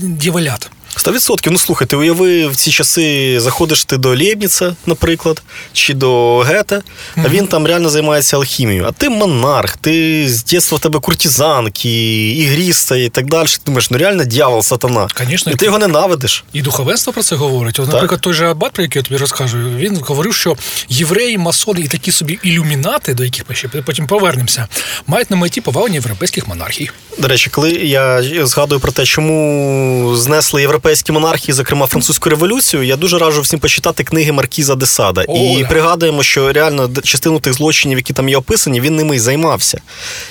дьяволят. 0.00 0.70
100%. 0.96 1.48
Ну 1.50 1.58
слухай, 1.58 1.86
ти 1.86 1.96
уяви 1.96 2.46
в 2.46 2.56
ці 2.56 2.70
часи 2.70 3.40
заходиш 3.40 3.84
ти 3.84 3.96
до 3.96 4.08
Лєбніца, 4.08 4.76
наприклад, 4.86 5.42
чи 5.72 5.94
до 5.94 6.38
Гете, 6.38 6.82
а 7.16 7.28
він 7.28 7.46
там 7.46 7.66
реально 7.66 7.88
займається 7.88 8.36
алхімією. 8.36 8.84
А 8.88 8.92
ти 8.92 9.10
монарх, 9.10 9.76
ти 9.76 10.24
з 10.28 10.44
дитинства 10.44 10.78
в 10.78 10.80
тебе 10.80 11.00
куртизанки, 11.00 12.28
ігріста 12.30 12.96
і 12.96 13.08
так 13.08 13.26
далі. 13.26 13.46
Ти 13.48 13.58
думаєш, 13.66 13.90
ну 13.90 13.98
реально 13.98 14.24
дьявол, 14.24 14.62
сатана. 14.62 15.08
Конечно, 15.14 15.52
і 15.52 15.54
ти 15.54 15.64
його 15.64 15.78
ненавидиш. 15.78 16.44
І 16.52 16.62
духовенство 16.62 17.12
про 17.12 17.22
це 17.22 17.36
говорить. 17.36 17.80
От, 17.80 17.92
наприклад, 17.92 18.20
той 18.20 18.32
же 18.34 18.46
Аббат, 18.46 18.72
про 18.72 18.82
який 18.82 19.00
я 19.00 19.02
тобі 19.02 19.16
розкажу, 19.16 19.58
він 19.76 19.96
говорив, 19.96 20.34
що 20.34 20.56
євреї, 20.88 21.38
масони 21.38 21.80
і 21.80 21.88
такі 21.88 22.12
собі 22.12 22.38
ілюмінати, 22.42 23.14
до 23.14 23.24
яких 23.24 23.44
ми 23.48 23.54
ще 23.54 23.68
потім 23.68 24.06
повернемося, 24.06 24.68
мають 25.06 25.30
на 25.30 25.36
меті 25.36 25.60
повалення 25.60 25.94
європейських 25.94 26.48
монархій. 26.48 26.90
До 27.18 27.28
речі, 27.28 27.50
коли 27.50 27.70
я 27.70 28.22
згадую 28.46 28.80
про 28.80 28.92
те, 28.92 29.04
чому 29.04 30.16
знесли 30.16 30.60
європейські 30.60 30.85
монархії, 31.08 31.54
зокрема 31.54 31.86
французьку 31.86 32.30
революцію, 32.30 32.82
я 32.82 32.96
дуже 32.96 33.18
раджу 33.18 33.40
всім 33.40 33.60
почитати 33.60 34.04
книги 34.04 34.32
Маркіза 34.32 34.74
де 34.74 34.86
Сада. 34.86 35.24
О, 35.28 35.36
і 35.36 35.62
да. 35.62 35.68
пригадуємо, 35.68 36.22
що 36.22 36.52
реально 36.52 36.90
частину 37.04 37.40
тих 37.40 37.52
злочинів, 37.52 37.98
які 37.98 38.12
там 38.12 38.28
є 38.28 38.36
описані, 38.36 38.80
він 38.80 38.96
ними 38.96 39.16
й 39.16 39.18
займався. 39.18 39.80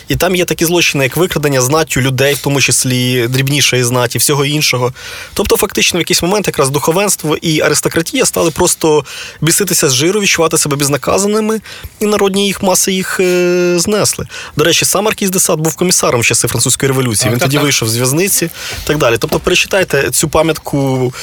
І 0.08 0.16
там 0.16 0.36
є 0.36 0.46
такі 0.46 0.66
злочини, 0.66 1.04
як 1.04 1.18
викрадення 1.18 1.62
знаттю 1.62 2.02
людей, 2.02 2.34
в 2.34 2.38
тому 2.38 2.62
числі 2.62 3.28
дрібнішої 3.28 3.84
знаті, 3.84 4.18
всього 4.18 4.46
іншого. 4.46 4.94
Тобто, 5.34 5.58
фактично, 5.58 5.98
в 5.98 6.02
якийсь 6.02 6.22
момент 6.22 6.48
якраз 6.48 6.70
духовенство 6.70 7.38
і 7.38 7.62
аристократія 7.62 8.26
стали 8.26 8.52
просто 8.52 9.06
біситися 9.42 9.90
з 9.90 9.94
жиру, 9.94 10.22
відчувати 10.22 10.58
себе 10.58 10.76
безнаказаними, 10.76 11.62
і 12.00 12.06
народні 12.06 12.46
їх 12.46 12.64
маси 12.64 12.92
їх 12.92 13.20
е, 13.20 13.74
знесли. 13.80 14.26
До 14.58 14.64
речі, 14.64 14.86
сам 14.86 15.06
Маркіз 15.06 15.30
де 15.30 15.40
Сад 15.40 15.60
був 15.60 15.76
комісаром 15.76 16.22
в 16.22 16.26
часи 16.26 16.48
французької 16.48 16.88
революції. 16.88 17.32
Він 17.32 17.40
так, 17.40 17.48
тоді 17.48 17.58
так. 17.58 17.64
вийшов 17.64 17.90
з 17.90 17.98
в'язниці 17.98 18.46
і 18.46 18.88
так 18.88 18.98
далі. 18.98 19.16
Тобто, 19.20 19.40
перечитайте 19.40 20.12
цю 20.12 20.30
пам'ятку 20.46 21.14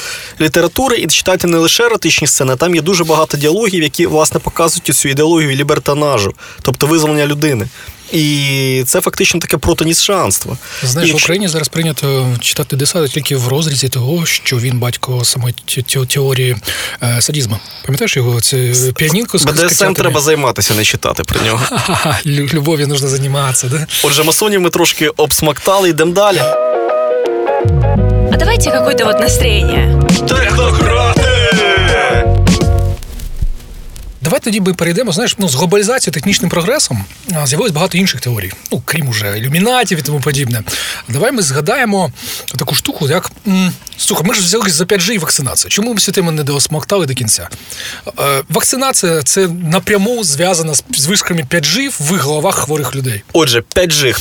літератури 0.41 0.97
і 0.97 1.07
читайте 1.07 1.47
не 1.47 1.57
лише 1.57 1.85
еротичні 1.85 2.27
сцени, 2.27 2.55
там 2.55 2.75
є 2.75 2.81
дуже 2.81 3.03
багато 3.03 3.37
діалогів, 3.37 3.83
які 3.83 4.05
власне 4.05 4.39
показують 4.39 4.85
цю 4.85 5.09
ідеологію 5.09 5.55
лібертанажу, 5.55 6.33
тобто 6.61 6.87
визволення 6.87 7.27
людини. 7.27 7.67
І 8.11 8.83
це 8.87 9.01
фактично 9.01 9.39
таке 9.39 9.57
протонісшанство. 9.57 10.57
Знаєш, 10.83 11.09
І 11.09 11.13
в 11.13 11.15
Україні 11.15 11.47
зараз 11.47 11.67
прийнято 11.67 12.35
читати 12.39 12.75
Десада 12.75 13.07
тільки 13.07 13.35
в 13.35 13.47
розрізі 13.47 13.89
того, 13.89 14.25
що 14.25 14.57
він 14.57 14.79
батько 14.79 15.25
самої 15.25 15.55
теорії 16.07 16.55
е, 17.03 17.21
садізму. 17.21 17.59
Пам'ятаєш 17.85 18.17
його? 18.17 18.41
Це 18.41 18.73
піанінку 18.95 19.37
з 19.37 19.45
БДСМ 19.45 19.93
треба 19.93 20.21
займатися, 20.21 20.73
не 20.73 20.83
читати 20.85 21.23
про 21.23 21.41
нього. 21.41 21.65
Любов'ю 22.25 22.87
нужно 22.87 23.07
займатися, 23.07 23.67
да? 23.67 23.87
Отже, 24.03 24.23
масонів 24.23 24.61
ми 24.61 24.69
трошки 24.69 25.09
обсмактали, 25.09 25.89
йдемо 25.89 26.11
далі. 26.11 26.41
А 28.33 28.37
давайте 28.37 28.71
какое-то 28.71 29.05
вот 29.05 29.19
настроение. 29.19 30.01
Технократи! 30.27 31.21
Давай 34.21 34.39
тоді 34.39 34.61
ми 34.61 34.73
перейдемо, 34.73 35.11
знаєш, 35.11 35.35
ну, 35.37 35.49
з 35.49 35.55
глобалізацією, 35.55 36.13
технічним 36.13 36.49
прогресом 36.49 37.05
а, 37.35 37.47
з'явилось 37.47 37.71
багато 37.71 37.97
інших 37.97 38.21
теорій, 38.21 38.51
ну, 38.71 38.81
крім 38.85 39.07
уже 39.07 39.37
ілюмінатів 39.37 39.99
і 39.99 40.01
тому 40.01 40.19
подібне. 40.19 40.63
Давай 41.09 41.31
ми 41.31 41.41
згадаємо 41.41 42.11
таку 42.57 42.75
штуку, 42.75 43.09
як. 43.09 43.31
Слухай, 43.97 44.27
ми 44.27 44.33
ж 44.33 44.41
взялися 44.41 44.75
за 44.75 44.83
5G 44.83 45.11
і 45.11 45.17
вакцинацію. 45.17 45.69
Чому 45.69 45.89
ми 45.89 45.95
всі 45.95 46.11
теми 46.11 46.31
не 46.31 46.43
досмоктали 46.43 47.05
до 47.05 47.13
кінця? 47.13 47.49
Е, 48.19 48.41
вакцинація 48.49 49.23
це 49.23 49.47
напряму 49.47 50.23
зв'язана 50.23 50.73
з, 50.73 50.83
з 50.97 51.05
вишками 51.05 51.47
5G 51.49 51.89
в 51.99 52.17
головах 52.17 52.55
хворих 52.55 52.95
людей. 52.95 53.23
Отже, 53.33 53.63
5G. 53.75 54.17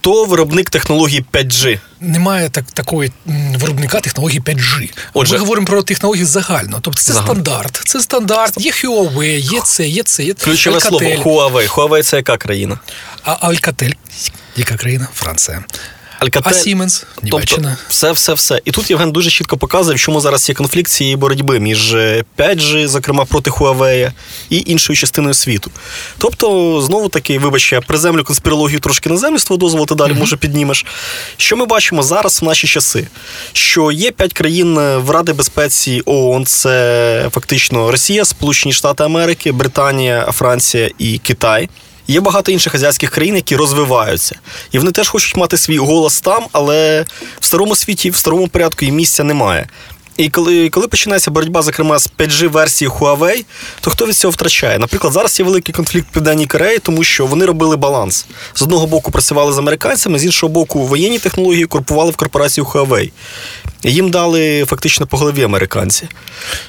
Хто 0.00 0.24
виробник 0.24 0.70
технології 0.70 1.24
5G? 1.32 1.78
Немає 2.00 2.48
так, 2.50 2.64
такої 2.74 3.12
виробника 3.56 4.00
технології 4.00 4.40
5G. 4.40 4.90
Отже- 5.14 5.32
Ми 5.32 5.38
говоримо 5.38 5.66
про 5.66 5.82
технології 5.82 6.24
загально. 6.24 6.78
Тобто 6.82 7.00
це 7.00 7.12
Загально. 7.12 7.32
стандарт. 7.34 7.82
Це 7.84 8.00
стандарт. 8.00 8.60
Є 8.60 8.70
Huawei, 8.70 9.38
є 9.38 9.60
це, 9.64 9.88
є 9.88 10.02
це, 10.02 10.24
є 10.24 10.34
Ключове 10.34 10.80
слово 10.80 11.04
Huawei. 11.06 11.68
Huawei– 11.74 12.02
це 12.04 12.16
яка 12.16 12.36
країна? 12.36 12.78
А 13.24 13.48
Alcatel, 13.48 13.94
яка 14.56 14.76
країна? 14.76 15.08
Франція. 15.14 15.64
Alcatel. 16.20 16.42
А 16.44 16.50
Siemens? 16.50 17.04
Німеччина. 17.22 17.68
Тобто, 17.68 17.84
все, 17.88 18.12
все, 18.12 18.32
все. 18.32 18.60
І 18.64 18.70
тут 18.70 18.90
Євген 18.90 19.12
дуже 19.12 19.30
чітко 19.30 19.56
показує, 19.56 19.96
в 19.96 20.00
чому 20.00 20.20
зараз 20.20 20.48
є 20.48 20.54
конфлікт 20.54 20.90
цієї 20.90 21.16
боротьби 21.16 21.60
між 21.60 21.94
е, 21.94 22.24
5G, 22.38 22.88
зокрема 22.88 23.24
проти 23.24 23.50
Huawei, 23.50 24.12
і 24.50 24.62
іншою 24.66 24.96
частиною 24.96 25.34
світу. 25.34 25.70
Тобто, 26.18 26.80
знову 26.82 27.08
таки, 27.08 27.38
вибач, 27.38 27.72
я 27.72 27.80
приземлю 27.80 28.24
конспірологію 28.24 28.80
трошки 28.80 29.10
на 29.10 29.16
землю, 29.16 29.38
з 29.38 29.44
твого 29.44 29.58
дозволу, 29.58 29.86
ти 29.86 29.94
далі 29.94 30.12
може 30.12 30.36
піднімеш. 30.36 30.86
Що 31.36 31.56
ми 31.56 31.66
бачимо 31.66 32.02
зараз 32.02 32.42
в 32.42 32.44
наші 32.44 32.66
часи? 32.66 33.06
Що 33.52 33.92
є 33.92 34.10
п'ять 34.10 34.32
країн 34.32 34.78
е, 34.78 34.96
в 34.96 35.10
Ради 35.10 35.32
безпеці 35.32 36.02
ООН, 36.06 36.46
це 36.46 37.28
фактично 37.34 37.90
Росія, 37.90 38.24
Сполучені 38.24 38.72
Штати 38.72 39.04
Америки, 39.04 39.52
Британія, 39.52 40.28
Франція 40.32 40.90
і 40.98 41.18
Китай. 41.18 41.68
Є 42.10 42.20
багато 42.20 42.52
інших 42.52 42.74
азіатських 42.74 43.10
країн, 43.10 43.36
які 43.36 43.56
розвиваються, 43.56 44.36
і 44.72 44.78
вони 44.78 44.90
теж 44.90 45.08
хочуть 45.08 45.36
мати 45.36 45.56
свій 45.56 45.78
голос 45.78 46.20
там, 46.20 46.44
але 46.52 47.06
в 47.40 47.44
старому 47.44 47.76
світі, 47.76 48.10
в 48.10 48.16
старому 48.16 48.48
порядку 48.48 48.84
їм 48.84 48.94
місця 48.94 49.24
немає. 49.24 49.68
І 50.16 50.28
коли, 50.28 50.68
коли 50.68 50.88
починається 50.88 51.30
боротьба, 51.30 51.62
зокрема, 51.62 51.98
з 51.98 52.10
5G-версії 52.18 52.88
Huawei, 52.88 53.44
то 53.80 53.90
хто 53.90 54.06
від 54.06 54.16
цього 54.16 54.32
втрачає? 54.32 54.78
Наприклад, 54.78 55.12
зараз 55.12 55.38
є 55.38 55.44
великий 55.44 55.74
конфлікт 55.74 56.06
в 56.10 56.12
Південній 56.12 56.46
Кореї, 56.46 56.78
тому 56.78 57.04
що 57.04 57.26
вони 57.26 57.46
робили 57.46 57.76
баланс. 57.76 58.26
З 58.54 58.62
одного 58.62 58.86
боку 58.86 59.10
працювали 59.10 59.52
з 59.52 59.58
американцями, 59.58 60.18
з 60.18 60.24
іншого 60.24 60.52
боку, 60.52 60.80
воєнні 60.86 61.18
технології 61.18 61.66
корпували 61.66 62.10
в 62.10 62.16
корпорацію 62.16 62.64
Huawei. 62.64 63.10
Їм 63.82 64.10
дали 64.10 64.64
фактично 64.64 65.06
по 65.06 65.16
голові 65.16 65.42
американці. 65.42 66.08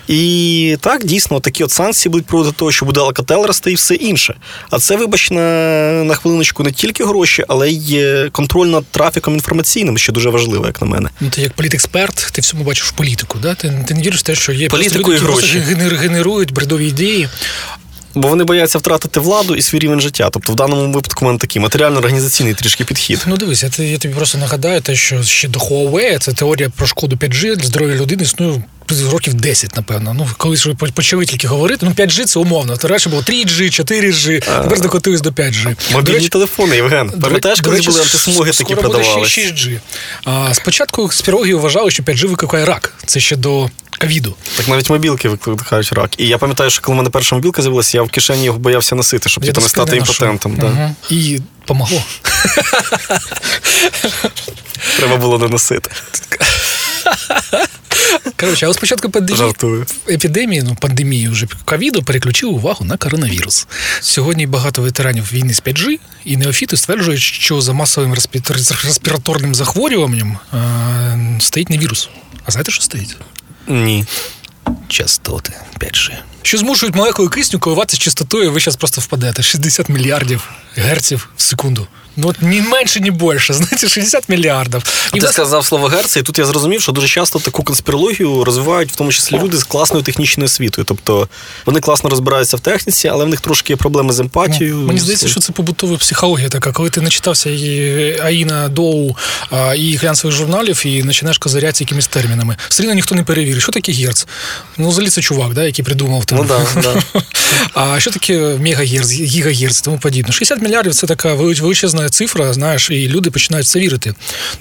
І 0.07 0.77
так, 0.81 1.05
дійсно, 1.05 1.39
такі 1.39 1.63
от 1.63 1.71
санкції 1.71 2.11
будуть 2.11 2.27
до 2.45 2.51
того, 2.51 2.71
що 2.71 2.85
буде 2.85 2.99
Alcatel 2.99 3.45
рости 3.47 3.71
і 3.71 3.75
все 3.75 3.95
інше. 3.95 4.35
А 4.69 4.79
це, 4.79 4.95
вибач, 4.95 5.31
на, 5.31 5.41
на 6.03 6.15
хвилиночку 6.15 6.63
не 6.63 6.71
тільки 6.71 7.05
гроші, 7.05 7.43
але 7.47 7.69
й 7.69 7.95
е, 7.95 8.29
контроль 8.31 8.67
над 8.67 8.85
трафіком 8.85 9.33
інформаційним, 9.33 9.97
що 9.97 10.11
дуже 10.13 10.29
важливо, 10.29 10.65
як 10.65 10.81
на 10.81 10.87
мене. 10.87 11.09
Ну, 11.19 11.29
ти 11.29 11.41
як 11.41 11.53
політексперт, 11.53 12.29
ти 12.31 12.41
всьому 12.41 12.63
бачиш 12.63 12.91
політику. 12.91 13.37
Да? 13.41 13.55
Ти, 13.55 13.83
ти 13.87 13.93
не 13.93 14.01
віриш 14.01 14.19
в 14.19 14.23
те, 14.23 14.35
що 14.35 14.51
є 14.51 14.69
Політику 14.69 14.99
люди, 14.99 15.11
і 15.11 15.13
які 15.13 15.25
гроші. 15.25 15.63
генер- 15.69 15.97
генерують 15.97 16.51
бредові 16.53 16.87
ідеї. 16.87 17.29
Бо 18.15 18.27
вони 18.27 18.43
бояться 18.43 18.77
втратити 18.77 19.19
владу 19.19 19.55
і 19.55 19.61
свій 19.61 19.79
рівень 19.79 20.01
життя. 20.01 20.29
Тобто, 20.31 20.53
в 20.53 20.55
даному 20.55 20.93
випадку 20.93 21.25
в 21.25 21.27
мене 21.27 21.39
такий 21.39 21.61
матеріально-організаційний 21.61 22.53
трішки 22.53 22.83
підхід. 22.83 23.23
Ну 23.27 23.37
дивись, 23.37 23.63
я, 23.79 23.85
я 23.85 23.97
тобі 23.97 24.13
просто 24.13 24.37
нагадаю, 24.37 24.81
те, 24.81 24.95
що 24.95 25.23
ще 25.23 25.47
до 25.47 25.59
Huawei, 25.59 26.19
це 26.19 26.33
теорія 26.33 26.69
про 26.75 26.87
шкоду 26.87 27.15
5G 27.15 27.55
для 27.55 27.65
здоров'я 27.65 27.95
людини 27.95 28.23
існує 28.23 28.63
років 29.11 29.33
10, 29.33 29.75
напевно. 29.75 30.13
Ну, 30.13 30.27
коли 30.37 30.55
ж 30.55 30.69
ви 30.69 30.91
почали 30.91 31.25
тільки 31.25 31.47
говорити, 31.47 31.85
ну 31.85 31.91
5G 31.91 32.23
це 32.23 32.39
умовно. 32.39 32.77
То 32.77 32.87
раніше 32.87 33.09
було 33.09 33.21
3G, 33.21 33.61
4G, 33.61 34.39
тепер 34.63 34.81
докотились 34.81 35.21
до 35.21 35.29
5G. 35.29 35.63
До 35.63 35.97
Мобільні 35.97 36.17
речі, 36.17 36.29
телефони, 36.29 36.75
Євген. 36.75 37.09
Пам'ятаєш, 37.09 37.61
коли 37.61 37.81
були 37.81 38.01
антисмоги 38.01 38.51
такі 38.51 38.75
буде 38.75 38.97
6G. 38.97 39.79
А, 40.25 40.53
спочатку 40.53 41.11
спірологи 41.11 41.55
вважали, 41.55 41.91
що 41.91 42.03
5G 42.03 42.27
викликає 42.27 42.65
рак. 42.65 42.93
Це 43.05 43.19
ще 43.19 43.35
до 43.35 43.69
ковіду. 44.01 44.35
Так 44.57 44.67
навіть 44.67 44.89
мобілки 44.89 45.29
викликають 45.29 45.93
рак. 45.93 46.11
І 46.17 46.27
я 46.27 46.37
пам'ятаю, 46.37 46.69
що 46.69 46.81
коли 46.81 46.93
в 46.93 46.97
мене 46.97 47.09
перша 47.09 47.35
мобілка 47.35 47.61
з'явилася, 47.61 47.97
я 47.97 48.03
в 48.03 48.09
кишені 48.09 48.45
його 48.45 48.59
боявся 48.59 48.95
носити, 48.95 49.29
щоб 49.29 49.43
Я 49.43 49.51
типу, 49.51 49.61
не 49.61 49.69
стати 49.69 49.97
імпотентом. 49.97 50.55
Да. 50.55 50.67
Мгм. 50.67 50.95
І 51.09 51.39
помогло. 51.65 52.03
Треба 54.97 55.17
було 55.17 55.39
не 55.39 55.47
носити. 55.47 55.91
Коротше, 58.39 58.67
от 58.67 58.75
спочатку 58.75 59.09
пандемії, 59.09 59.53
епідемії, 60.09 60.63
ну 60.63 60.75
пандемії 60.75 61.29
вже 61.29 61.47
ковіду 61.65 62.03
переключив 62.03 62.53
увагу 62.53 62.85
на 62.85 62.97
коронавірус. 62.97 63.67
Сьогодні 64.01 64.47
багато 64.47 64.81
ветеранів 64.81 65.33
війни 65.33 65.53
з 65.53 65.61
5G 65.61 65.99
і 66.25 66.37
неофіти 66.37 66.77
стверджують, 66.77 67.21
що 67.21 67.61
за 67.61 67.73
масовим 67.73 68.13
респіраторним 68.83 69.55
захворюванням 69.55 70.39
е, 70.53 71.39
стоїть 71.39 71.69
не 71.69 71.77
вірус. 71.77 72.09
А 72.45 72.51
знаєте, 72.51 72.71
що 72.71 72.81
стоїть? 72.81 73.17
Ні. 73.67 74.05
Частоти 74.87 75.53
5G. 75.79 76.11
Що 76.41 76.57
змушують 76.57 76.95
молекули 76.95 77.29
кисню 77.29 77.59
коливатися 77.59 77.97
частотою, 77.97 78.43
і 78.43 78.47
ви 78.47 78.59
зараз 78.59 78.75
просто 78.75 79.01
впадете. 79.01 79.43
60 79.43 79.89
мільярдів 79.89 80.49
герців 80.75 81.29
в 81.37 81.41
секунду. 81.41 81.87
Ну 82.17 82.27
от 82.27 82.41
ні 82.41 82.61
менше, 82.61 82.99
ні 82.99 83.11
більше. 83.11 83.53
Знаєте, 83.53 83.89
60 83.89 84.29
мільярдів. 84.29 84.83
І 85.13 85.19
ти 85.19 85.27
сказав 85.27 85.65
слово 85.65 85.87
герци, 85.87 86.19
і 86.19 86.23
тут 86.23 86.39
я 86.39 86.45
зрозумів, 86.45 86.81
що 86.81 86.91
дуже 86.91 87.07
часто 87.07 87.39
таку 87.39 87.63
конспірологію 87.63 88.43
розвивають 88.43 88.91
в 88.91 88.95
тому 88.95 89.11
числі 89.11 89.39
люди 89.39 89.57
з 89.57 89.63
класною 89.63 90.03
технічною 90.03 90.45
освітою. 90.45 90.85
Тобто 90.85 91.27
вони 91.65 91.79
класно 91.79 92.09
розбираються 92.09 92.57
в 92.57 92.59
техніці, 92.59 93.07
але 93.07 93.25
в 93.25 93.29
них 93.29 93.41
трошки 93.41 93.73
є 93.73 93.77
проблеми 93.77 94.13
з 94.13 94.19
емпатією. 94.19 94.77
Мені 94.77 94.99
здається, 94.99 95.27
що 95.27 95.39
це 95.39 95.51
побутова 95.51 95.97
психологія 95.97 96.49
така, 96.49 96.71
коли 96.71 96.89
ти 96.89 97.01
начитався 97.01 97.49
і 97.49 98.19
Аїна 98.23 98.69
Доу 98.69 99.15
і 99.75 99.95
глянцевих 99.95 100.37
журналів 100.37 100.85
і 100.85 101.03
починаєш 101.03 101.37
козирятися 101.37 101.83
якимись 101.83 102.07
термінами. 102.07 102.57
Все 102.69 102.83
рівно 102.83 102.95
ніхто 102.95 103.15
не 103.15 103.23
перевірить, 103.23 103.63
що 103.63 103.71
таке 103.71 103.91
герц. 103.91 104.27
Ну, 104.77 104.89
взагалі 104.89 105.09
це 105.09 105.21
чувак, 105.21 105.53
да, 105.53 105.63
який 105.63 105.85
придумав 105.85 106.25
там. 106.37 106.65
Ну, 106.75 106.81
да, 106.81 106.81
да. 106.81 107.21
А 107.73 107.99
що 107.99 108.11
таке 108.11 108.57
мегагерц, 108.59 109.11
гігагерц 109.11 109.81
тому 109.81 109.97
подібне? 109.99 110.33
60 110.33 110.61
мільярдів 110.61 110.93
це 110.93 111.07
така 111.07 111.33
величезна 111.33 112.09
цифра, 112.09 112.53
знаєш, 112.53 112.89
і 112.89 113.07
люди 113.07 113.31
починають 113.31 113.67
це 113.67 113.79
вірити. 113.79 114.13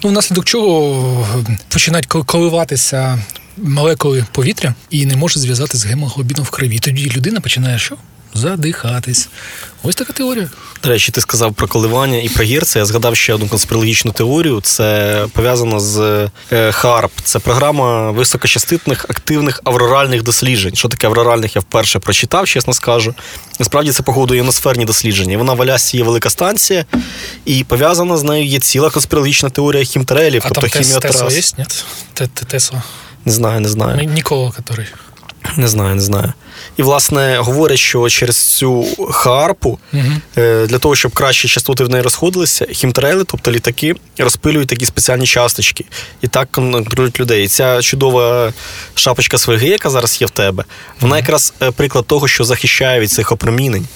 Ну, 0.03 0.11
внаслідок 0.11 0.45
чого 0.45 1.27
починають 1.69 2.07
коливатися 2.07 3.19
молекули 3.57 4.25
повітря 4.33 4.75
і 4.91 5.07
не 5.07 5.17
може 5.17 5.41
зв'язати 5.41 5.79
з 5.79 5.85
гемоглобіном 5.85 6.45
в 6.45 6.51
крові. 6.51 6.79
Тоді 6.79 7.11
людина 7.17 7.41
починає 7.41 7.79
що? 7.79 7.97
Задихатись. 8.35 9.29
Ось 9.83 9.95
така 9.95 10.12
теорія. 10.12 10.49
До 10.83 10.88
речі, 10.88 11.12
ти 11.12 11.21
сказав 11.21 11.55
про 11.55 11.69
коливання 11.69 12.19
і 12.19 12.29
про 12.29 12.45
гірце. 12.45 12.79
Я 12.79 12.85
згадав 12.85 13.16
ще 13.16 13.35
одну 13.35 13.49
конспірологічну 13.49 14.12
теорію. 14.12 14.61
Це 14.61 15.27
пов'язано 15.33 15.81
з 15.81 16.29
е, 16.53 16.73
ХАРП. 16.73 17.12
Це 17.25 17.38
програма 17.38 18.11
високочаститних 18.11 19.07
активних 19.09 19.61
авроральних 19.64 20.23
досліджень. 20.23 20.77
Що 20.77 20.88
таке 20.88 21.07
авроральних, 21.07 21.57
я 21.57 21.61
вперше 21.61 21.99
прочитав, 21.99 22.47
чесно 22.49 22.73
скажу. 22.73 23.14
Насправді 23.59 23.93
це 23.93 24.03
походу 24.03 24.35
іоносферні 24.35 24.85
дослідження. 24.85 25.38
Вона 25.38 25.53
в 25.53 25.62
Алясці 25.62 25.97
є 25.97 26.03
велика 26.05 26.31
станція, 26.31 26.85
і 27.45 27.64
пов'язана 27.64 28.16
з 28.16 28.23
нею 28.23 28.47
є 28.47 28.59
ціла 28.59 28.90
конспірологічна 28.90 29.51
теорія 29.51 29.85
хімтрелів, 29.85 30.43
А 30.45 30.49
тобто 30.49 30.79
хіміотрас. 30.79 31.16
Тесла 31.16 31.31
є? 31.31 31.43
Ні? 31.59 31.64
Не 33.25 33.33
знаю, 33.33 33.61
не 33.61 33.69
знаю. 33.69 34.05
Нікола, 34.05 34.53
який. 34.69 34.87
Не 35.57 35.68
знаю, 35.68 35.94
не 35.94 36.03
знаю. 36.03 36.33
І, 36.76 36.83
власне, 36.83 37.38
говорять, 37.38 37.79
що 37.79 38.09
через 38.09 38.37
цю 38.37 38.87
харпу, 39.11 39.79
е, 40.38 40.66
для 40.66 40.79
того, 40.79 40.96
щоб 40.96 41.12
кращі 41.12 41.48
частоти 41.48 41.85
в 41.85 41.88
неї 41.88 42.03
розходилися, 42.03 42.66
хімтрейли, 42.72 43.24
тобто 43.24 43.53
літаки, 43.53 43.94
розпилюють 44.18 44.68
такі 44.68 44.87
спеціальні 44.87 45.26
часточки. 45.26 45.85
І 46.22 46.29
так 46.29 46.50
контролюють 46.50 47.20
людей. 47.20 47.44
І 47.44 47.48
ця 47.48 47.83
чудова 47.83 48.53
шапочка 48.94 49.38
свиги, 49.38 49.68
яка 49.68 49.90
зараз 49.90 50.20
є 50.20 50.26
в 50.26 50.31
тебе, 50.31 50.64
вона 51.00 51.16
якраз 51.16 51.55
е, 51.62 51.70
приклад 51.70 52.07
того, 52.07 52.29
що 52.29 52.44
захищає 52.44 53.00
від 53.00 53.11
цих 53.11 53.33
опромінень. 53.33 53.87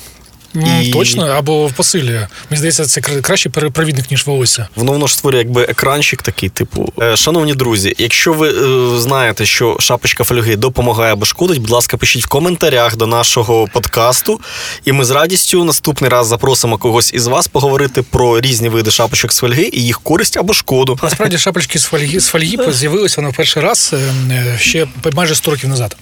І- 0.83 0.91
Точно, 0.93 1.27
або 1.27 1.67
в 1.67 1.73
посилі. 1.73 2.21
Мені 2.51 2.57
здається, 2.59 2.85
це 2.85 3.01
кра- 3.01 3.21
краще 3.21 3.49
перепровідник, 3.51 4.11
ніж 4.11 4.27
волосся. 4.27 4.69
Воно 4.77 4.93
воно 4.93 5.07
ж 5.07 5.15
створює 5.15 5.39
якби 5.39 5.63
екранчик 5.63 6.23
такий, 6.23 6.49
типу. 6.49 6.93
Е, 7.03 7.17
Шановні 7.17 7.55
друзі, 7.55 7.95
якщо 7.99 8.33
ви 8.33 8.49
е, 8.49 9.01
знаєте, 9.01 9.47
що 9.47 9.77
шапочка 9.81 10.25
фольги 10.25 10.57
допомагає 10.57 11.13
або 11.13 11.25
шкодить, 11.25 11.59
будь 11.59 11.71
ласка, 11.71 11.97
пишіть 11.97 12.25
в 12.25 12.29
коментарях 12.29 12.97
до 12.97 13.07
нашого 13.07 13.69
подкасту, 13.73 14.41
і 14.85 14.93
ми 14.93 15.05
з 15.05 15.11
радістю 15.11 15.65
наступний 15.65 16.11
раз 16.11 16.27
запросимо 16.27 16.79
когось 16.79 17.13
із 17.15 17.27
вас 17.27 17.49
поговорити 17.49 18.03
про 18.03 18.41
різні 18.41 18.69
види 18.69 18.91
шапочок 18.91 19.33
з 19.33 19.39
фольги 19.39 19.71
і 19.73 19.85
їх 19.85 20.01
користь 20.01 20.37
або 20.37 20.55
шкоду. 20.55 20.99
Насправді 21.03 21.39
шапочки 21.39 21.79
з 21.79 21.85
фольги, 21.85 22.21
з 22.21 22.27
фольги 22.27 22.73
з'явилися 22.73 23.15
вона 23.21 23.29
в 23.29 23.37
перший 23.37 23.63
раз 23.63 23.91
е, 23.93 23.97
е, 24.33 24.59
ще 24.61 24.87
майже 25.13 25.35
100 25.35 25.51
років 25.51 25.69
назад, 25.69 25.97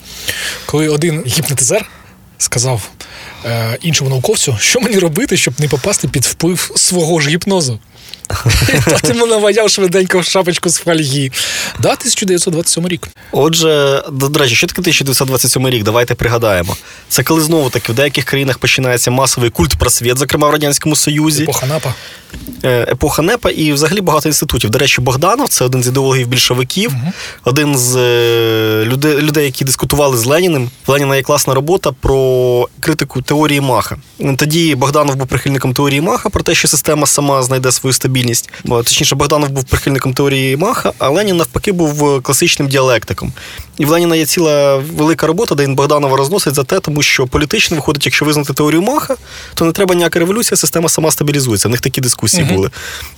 коли 0.67 0.88
один 0.88 1.23
гіпнотизер 1.27 1.87
сказав 2.38 2.83
е, 3.44 3.78
іншому 3.83 4.11
науковцю, 4.11 4.57
що 4.61 4.81
мені 4.81 4.98
робити, 4.98 5.37
щоб 5.37 5.55
не 5.59 5.68
попасти 5.68 6.09
під 6.09 6.24
вплив 6.24 6.70
свого 6.76 7.20
ж 7.20 7.28
гіпнозу. 7.28 7.78
Тот 8.88 9.09
йому 9.09 9.26
наваяв 9.26 9.70
швиденько 9.70 10.18
в 10.18 10.24
шапочку 10.24 10.68
з 10.68 10.76
фольги. 10.76 11.31
Да, 11.81 11.88
1927 11.88 12.88
рік. 12.88 13.09
Отже, 13.33 14.02
до 14.12 14.38
речі, 14.38 14.55
що 14.55 14.66
таке 14.66 14.81
1927 14.81 15.68
рік? 15.68 15.83
Давайте 15.83 16.14
пригадаємо. 16.14 16.76
Це 17.09 17.22
коли 17.22 17.40
знову 17.40 17.70
таки 17.70 17.92
в 17.92 17.94
деяких 17.94 18.24
країнах 18.24 18.59
починається 18.59 19.11
масовий 19.11 19.50
культ 19.50 19.78
просвіт, 19.78 20.18
зокрема 20.18 20.48
в 20.48 20.50
радянському 20.50 20.96
союзі. 20.96 21.42
Епоха 21.42 21.66
напа. 21.66 21.94
Е, 22.64 22.87
епоха 22.90 23.22
НЕПа 23.22 23.50
і 23.50 23.72
взагалі 23.72 24.00
багато 24.00 24.28
інститутів. 24.28 24.70
До 24.70 24.78
речі, 24.78 25.00
Богданов 25.00 25.48
це 25.48 25.64
один 25.64 25.83
з 25.83 25.88
ідеологів 25.88 26.26
більшовиків, 26.28 26.92
один 27.44 27.76
з 27.76 27.96
е, 27.96 28.85
людей, 28.85 29.16
людей, 29.16 29.44
які 29.44 29.64
дискутували 29.64 30.16
з 30.16 30.24
Леніним. 30.24 30.70
В 30.87 30.90
Леніна 30.90 31.16
є 31.16 31.22
класна 31.22 31.55
робота 31.55 31.92
про 32.00 32.68
критику 32.81 33.22
теорії 33.33 33.61
Маха. 33.61 33.97
Тоді 34.37 34.75
Богданов 34.75 35.16
був 35.16 35.27
прихильником 35.27 35.75
теорії 35.75 36.01
Маха 36.01 36.31
про 36.31 36.42
те, 36.42 36.55
що 36.55 36.68
система 36.68 37.07
сама 37.07 37.42
знайде 37.42 37.73
свою 37.73 37.92
стабільність. 37.92 38.51
Точніше, 38.68 39.14
Богданов 39.14 39.51
був 39.51 39.64
прихильником 39.64 40.14
теорії 40.14 40.57
Маха, 40.57 40.92
а 40.99 41.09
Ленін 41.09 41.37
навпаки 41.37 41.73
був 41.73 42.05
е, 42.16 42.21
класичним 42.21 42.68
діалектиком. 42.68 43.33
І 43.79 43.85
в 43.85 43.88
Леніна 43.90 44.16
є 44.16 44.27
ціла 44.27 44.77
велика 44.77 45.27
робота, 45.27 45.55
де 45.55 45.62
він 45.62 45.75
Богданова 45.75 46.16
розносить 46.16 46.55
за 46.55 46.64
те, 46.64 46.81
тому 46.81 47.03
що 47.03 47.27
політично 47.27 47.77
виходить, 47.77 48.07
якщо 48.07 48.25
визнати 48.25 48.53
теорію 48.53 48.83
Маха, 48.83 49.16
то 49.55 49.64
не 49.64 49.73
треба 49.73 49.95
ніяка 49.95 50.18
революція, 50.18 50.57
система 50.57 50.88
сама 50.88 51.11
стабілізується. 51.11 51.68
В 51.68 51.71
них 51.71 51.81
такі 51.81 52.01
дискусії 52.01 52.45
Мгм. 52.45 52.55
були. 52.55 52.71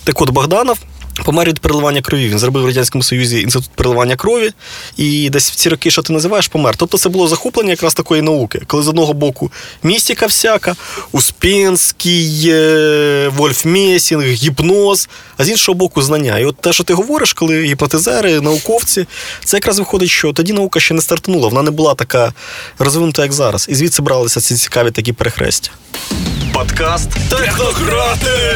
Так 0.04 0.22
от 0.22 0.30
Богданов 0.30 0.78
помер 1.24 1.48
від 1.48 1.58
переливання 1.58 2.02
крові. 2.02 2.28
Він 2.28 2.38
зробив 2.38 2.62
в 2.62 2.66
Радянському 2.66 3.02
Союзі 3.02 3.40
інститут 3.40 3.70
переливання 3.74 4.16
крові, 4.16 4.52
і 4.96 5.30
десь 5.30 5.50
в 5.50 5.54
ці 5.54 5.68
роки, 5.68 5.90
що 5.90 6.02
ти 6.02 6.12
називаєш, 6.12 6.48
помер. 6.48 6.76
Тобто 6.76 6.98
це 6.98 7.08
було 7.08 7.28
захоплення 7.28 7.70
якраз 7.70 7.94
такої 7.94 8.22
науки, 8.22 8.62
коли 8.66 8.82
з 8.82 8.88
одного 8.88 9.12
боку 9.12 9.52
містика 9.82 10.26
всяка, 10.26 10.76
Успенський, 11.12 12.42
е, 12.46 13.30
Вольф 13.36 13.64
Месінг, 13.64 14.24
гіпноз, 14.24 15.08
а 15.36 15.44
з 15.44 15.50
іншого 15.50 15.78
боку, 15.78 16.02
знання. 16.02 16.38
І 16.38 16.44
от 16.44 16.56
те, 16.56 16.72
що 16.72 16.84
ти 16.84 16.94
говориш, 16.94 17.32
коли 17.32 17.62
гіпнотизери, 17.62 18.40
науковці, 18.40 19.06
це 19.44 19.56
якраз 19.56 19.78
виходить, 19.78 20.10
що 20.10 20.32
тоді 20.32 20.52
наука 20.52 20.80
ще 20.80 20.94
не 20.94 21.02
стартанула, 21.02 21.48
вона 21.48 21.62
не 21.62 21.70
була 21.70 21.94
така 21.94 22.32
розвинута, 22.78 23.22
як 23.22 23.32
зараз. 23.32 23.66
І 23.70 23.74
звідси 23.74 24.02
бралися 24.02 24.40
ці 24.40 24.54
цікаві 24.54 24.90
такі 24.90 25.12
перехрестя. 25.12 25.70
Подкаст 26.52 27.08
Технократи! 27.30 28.54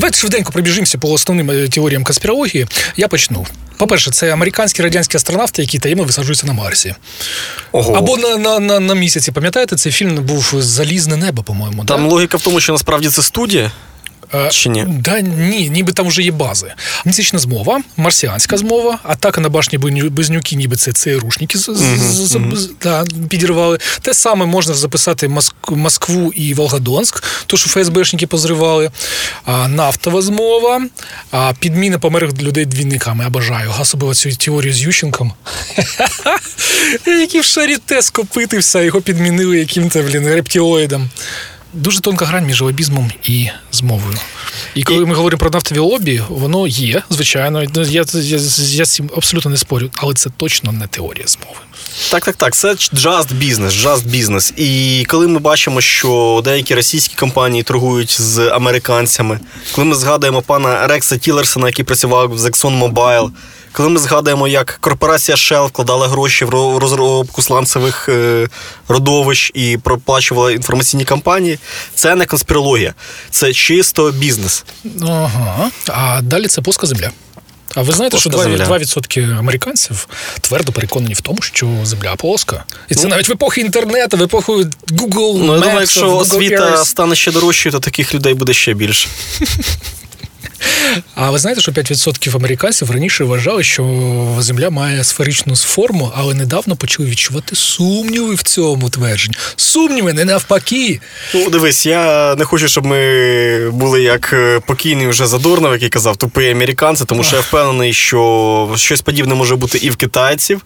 Давайте 0.00 0.18
швиденько 0.18 0.52
пробіжимося 0.52 0.98
по 0.98 1.12
основним 1.12 1.50
е, 1.50 1.68
теоріям 1.68 2.04
конспірології. 2.04 2.66
Я 2.96 3.08
почну. 3.08 3.46
По-перше, 3.76 4.10
це 4.10 4.32
американські 4.32 4.82
радянські 4.82 5.16
астронавти, 5.16 5.62
які 5.62 5.78
таємно 5.78 6.04
висаджуються 6.04 6.46
на 6.46 6.52
Марсі. 6.52 6.94
Ого. 7.72 7.94
Або 7.94 8.16
на, 8.16 8.36
на, 8.36 8.58
на, 8.58 8.80
на 8.80 8.94
місяці. 8.94 9.32
Пам'ятаєте, 9.32 9.76
цей 9.76 9.92
фільм 9.92 10.14
був 10.14 10.54
Залізне 10.58 11.16
небо, 11.16 11.42
по-моєму. 11.42 11.84
Там 11.84 12.02
да? 12.02 12.08
логіка 12.08 12.36
в 12.36 12.42
тому, 12.42 12.60
що 12.60 12.72
насправді 12.72 13.08
це 13.08 13.22
студія. 13.22 13.72
Е, 14.34 14.48
чи 14.50 14.68
ні? 14.68 14.84
Да, 14.88 15.20
ні, 15.20 15.70
ніби 15.70 15.92
там 15.92 16.08
вже 16.08 16.22
є 16.22 16.30
бази. 16.30 16.72
Місячна 17.04 17.38
змова, 17.38 17.80
марсіанська 17.96 18.56
змова, 18.56 18.98
атака 19.02 19.40
на 19.40 19.48
башні 19.48 19.78
Близню- 19.78 20.10
Близнюки, 20.10 20.56
ніби 20.56 20.76
це 20.76 20.92
ЦРУшники 20.92 21.58
да, 22.82 23.04
підірвали. 23.28 23.78
Те 24.02 24.14
саме 24.14 24.46
можна 24.46 24.74
записати 24.74 25.28
Моск- 25.28 25.76
Москву 25.76 26.32
і 26.32 26.54
Волгодонськ, 26.54 27.22
то 27.46 27.56
що 27.56 27.68
ФСБшники 27.68 28.26
позривали. 28.26 28.90
А, 29.44 29.68
нафтова 29.68 30.22
змова, 30.22 30.82
а, 31.30 31.52
підміна 31.60 31.98
померлих 31.98 32.42
людей 32.42 32.64
двійниками. 32.66 33.24
Я 33.24 33.30
бажаю. 33.30 33.72
Особливо 33.80 34.14
цю 34.14 34.30
теорію 34.36 34.72
з 34.72 34.80
Ющенком. 34.80 35.32
Який 37.06 37.40
в 37.40 37.44
шаріте 37.44 38.02
скопитився, 38.02 38.82
його 38.82 39.00
підмінили 39.00 39.58
яким-то 39.58 40.02
блін, 40.02 40.26
рептилоїдом. 40.26 41.10
Дуже 41.72 42.00
тонка 42.00 42.24
грань 42.24 42.46
між 42.46 42.62
лобізмом 42.62 43.10
і 43.24 43.48
змовою. 43.72 44.16
І 44.74 44.82
коли 44.82 45.06
ми 45.06 45.14
говоримо 45.14 45.38
про 45.38 45.50
нафтові 45.50 45.78
лобі, 45.78 46.22
воно 46.28 46.66
є, 46.66 47.02
звичайно. 47.10 47.62
Я, 47.62 48.04
я, 48.14 48.38
я 48.58 48.84
цим 48.84 49.10
абсолютно 49.16 49.50
не 49.50 49.56
спорю, 49.56 49.90
але 49.96 50.14
це 50.14 50.30
точно 50.36 50.72
не 50.72 50.86
теорія 50.86 51.26
змови. 51.26 51.58
Так, 52.10 52.24
так, 52.24 52.36
так. 52.36 52.54
Це 52.54 52.72
just 52.72 53.32
бізнес, 53.32 53.74
just 53.74 54.06
бізнес. 54.06 54.52
І 54.56 55.04
коли 55.08 55.28
ми 55.28 55.38
бачимо, 55.38 55.80
що 55.80 56.40
деякі 56.44 56.74
російські 56.74 57.14
компанії 57.16 57.62
торгують 57.62 58.20
з 58.20 58.38
американцями, 58.38 59.40
коли 59.74 59.84
ми 59.84 59.94
згадуємо 59.94 60.42
пана 60.42 60.86
Рекса 60.86 61.18
Тілерсона, 61.18 61.66
який 61.66 61.84
працював 61.84 62.38
з 62.38 62.44
ExxonMobil, 62.44 63.30
коли 63.72 63.88
ми 63.88 63.98
згадуємо, 63.98 64.48
як 64.48 64.78
корпорація 64.80 65.36
Shell 65.36 65.66
вкладала 65.66 66.08
гроші 66.08 66.44
в 66.44 66.50
розробку 66.78 67.42
сланцевих 67.42 68.08
е, 68.08 68.48
родовищ 68.88 69.50
і 69.54 69.78
проплачувала 69.82 70.52
інформаційні 70.52 71.04
кампанії, 71.04 71.58
це 71.94 72.14
не 72.14 72.26
конспірологія, 72.26 72.94
це 73.30 73.52
чисто 73.52 74.10
бізнес. 74.10 74.64
Ага. 75.02 75.70
А 75.88 76.20
далі 76.22 76.46
це 76.46 76.62
плоска 76.62 76.86
земля. 76.86 77.10
А 77.74 77.82
ви 77.82 77.92
знаєте, 77.92 78.18
що 78.18 78.30
Плоска 78.30 78.50
2%, 78.50 78.68
2% 78.68 79.38
американців 79.38 80.08
твердо 80.40 80.72
переконані 80.72 81.14
в 81.14 81.20
тому, 81.20 81.42
що 81.42 81.68
земля 81.82 82.16
плоска. 82.16 82.64
І 82.88 82.94
це 82.94 83.08
навіть 83.08 83.28
в 83.28 83.32
епоху 83.32 83.60
інтернету, 83.60 84.16
в 84.16 84.22
епоху 84.22 84.56
Google 84.88 85.38
Ну, 85.44 85.54
я 85.54 85.60
думаю, 85.60 85.80
якщо 85.80 86.10
Google 86.10 86.16
освіта 86.20 86.84
стане 86.84 87.14
ще 87.14 87.32
дорожчою, 87.32 87.72
то 87.72 87.80
таких 87.80 88.14
людей 88.14 88.34
буде 88.34 88.52
ще 88.52 88.74
більше. 88.74 89.08
А 91.14 91.30
ви 91.30 91.38
знаєте, 91.38 91.60
що 91.60 91.72
5% 91.72 92.36
американців 92.36 92.90
раніше 92.90 93.24
вважали, 93.24 93.64
що 93.64 94.36
Земля 94.38 94.70
має 94.70 95.04
сферичну 95.04 95.56
форму, 95.56 96.12
але 96.16 96.34
недавно 96.34 96.76
почали 96.76 97.08
відчувати 97.08 97.56
сумніви 97.56 98.34
в 98.34 98.42
цьому 98.42 98.90
твердженні. 98.90 99.36
Сумніви 99.56 100.12
не 100.12 100.24
навпаки. 100.24 101.00
Ну, 101.34 101.50
дивись, 101.50 101.86
я 101.86 102.34
не 102.34 102.44
хочу, 102.44 102.68
щоб 102.68 102.86
ми 102.86 103.70
були 103.70 104.02
як 104.02 104.30
е, 104.32 104.60
покійний 104.66 105.06
вже 105.06 105.26
Задорнов, 105.26 105.72
який 105.72 105.88
казав 105.88 106.16
тупі 106.16 106.50
американці, 106.50 107.04
тому 107.04 107.24
що 107.24 107.36
я 107.36 107.42
впевнений, 107.42 107.92
що 107.92 108.72
щось 108.76 109.00
подібне 109.00 109.34
може 109.34 109.56
бути 109.56 109.78
і 109.78 109.90
в 109.90 109.96
китайців. 109.96 110.60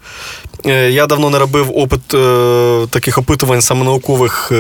Е, 0.67 0.91
Я 0.91 1.07
давно 1.07 1.31
не 1.31 1.39
робив 1.39 1.71
опит 1.75 2.15
е, 2.15 2.87
таких 2.91 3.19
опитувань 3.19 3.63
саме 3.63 3.85
наукових 3.85 4.53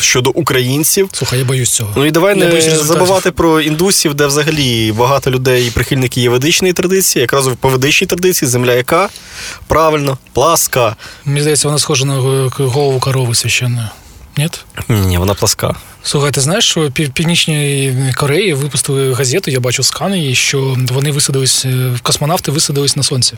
щодо 0.00 0.30
українців. 0.30 1.08
Слухай, 1.12 1.38
я 1.38 1.44
боюсь 1.44 1.70
цього. 1.70 1.92
Ну 1.96 2.06
і 2.06 2.10
давай 2.10 2.38
Я 2.38 2.46
не 2.46 2.60
забувати 2.76 3.30
про 3.30 3.60
індусів, 3.60 4.14
де 4.14 4.26
взагалі 4.26 4.65
багато 4.96 5.30
людей, 5.30 5.70
прихильники 5.70 6.20
є 6.20 6.28
ведичної 6.28 6.72
традиції, 6.74 7.20
якраз 7.20 7.48
по 7.60 7.68
ведичній 7.68 8.06
традиції 8.06 8.48
земля 8.48 8.72
яка 8.72 9.08
правильно, 9.66 10.18
пласка. 10.32 10.96
Мені 11.24 11.40
здається, 11.40 11.68
вона 11.68 11.78
схожа 11.78 12.04
на 12.04 12.14
голову 12.58 13.00
корови 13.00 13.34
священної. 13.34 13.88
Ні? 14.36 14.50
Ні, 14.88 15.18
вона 15.18 15.34
пласка. 15.34 15.74
Слухай, 16.06 16.30
ти 16.30 16.40
знаєш, 16.40 16.70
що 16.70 16.90
пів 16.90 17.10
Північній 17.10 17.94
Кореї 18.16 18.54
випустили 18.54 19.12
газету, 19.14 19.50
я 19.50 19.60
бачив 19.60 19.84
скани, 19.84 20.18
її, 20.18 20.34
що 20.34 20.76
вони 20.90 21.10
висадились, 21.10 21.64
е, 21.64 21.90
космонавти 22.02 22.50
висадились 22.50 22.96
на 22.96 23.02
сонці. 23.02 23.34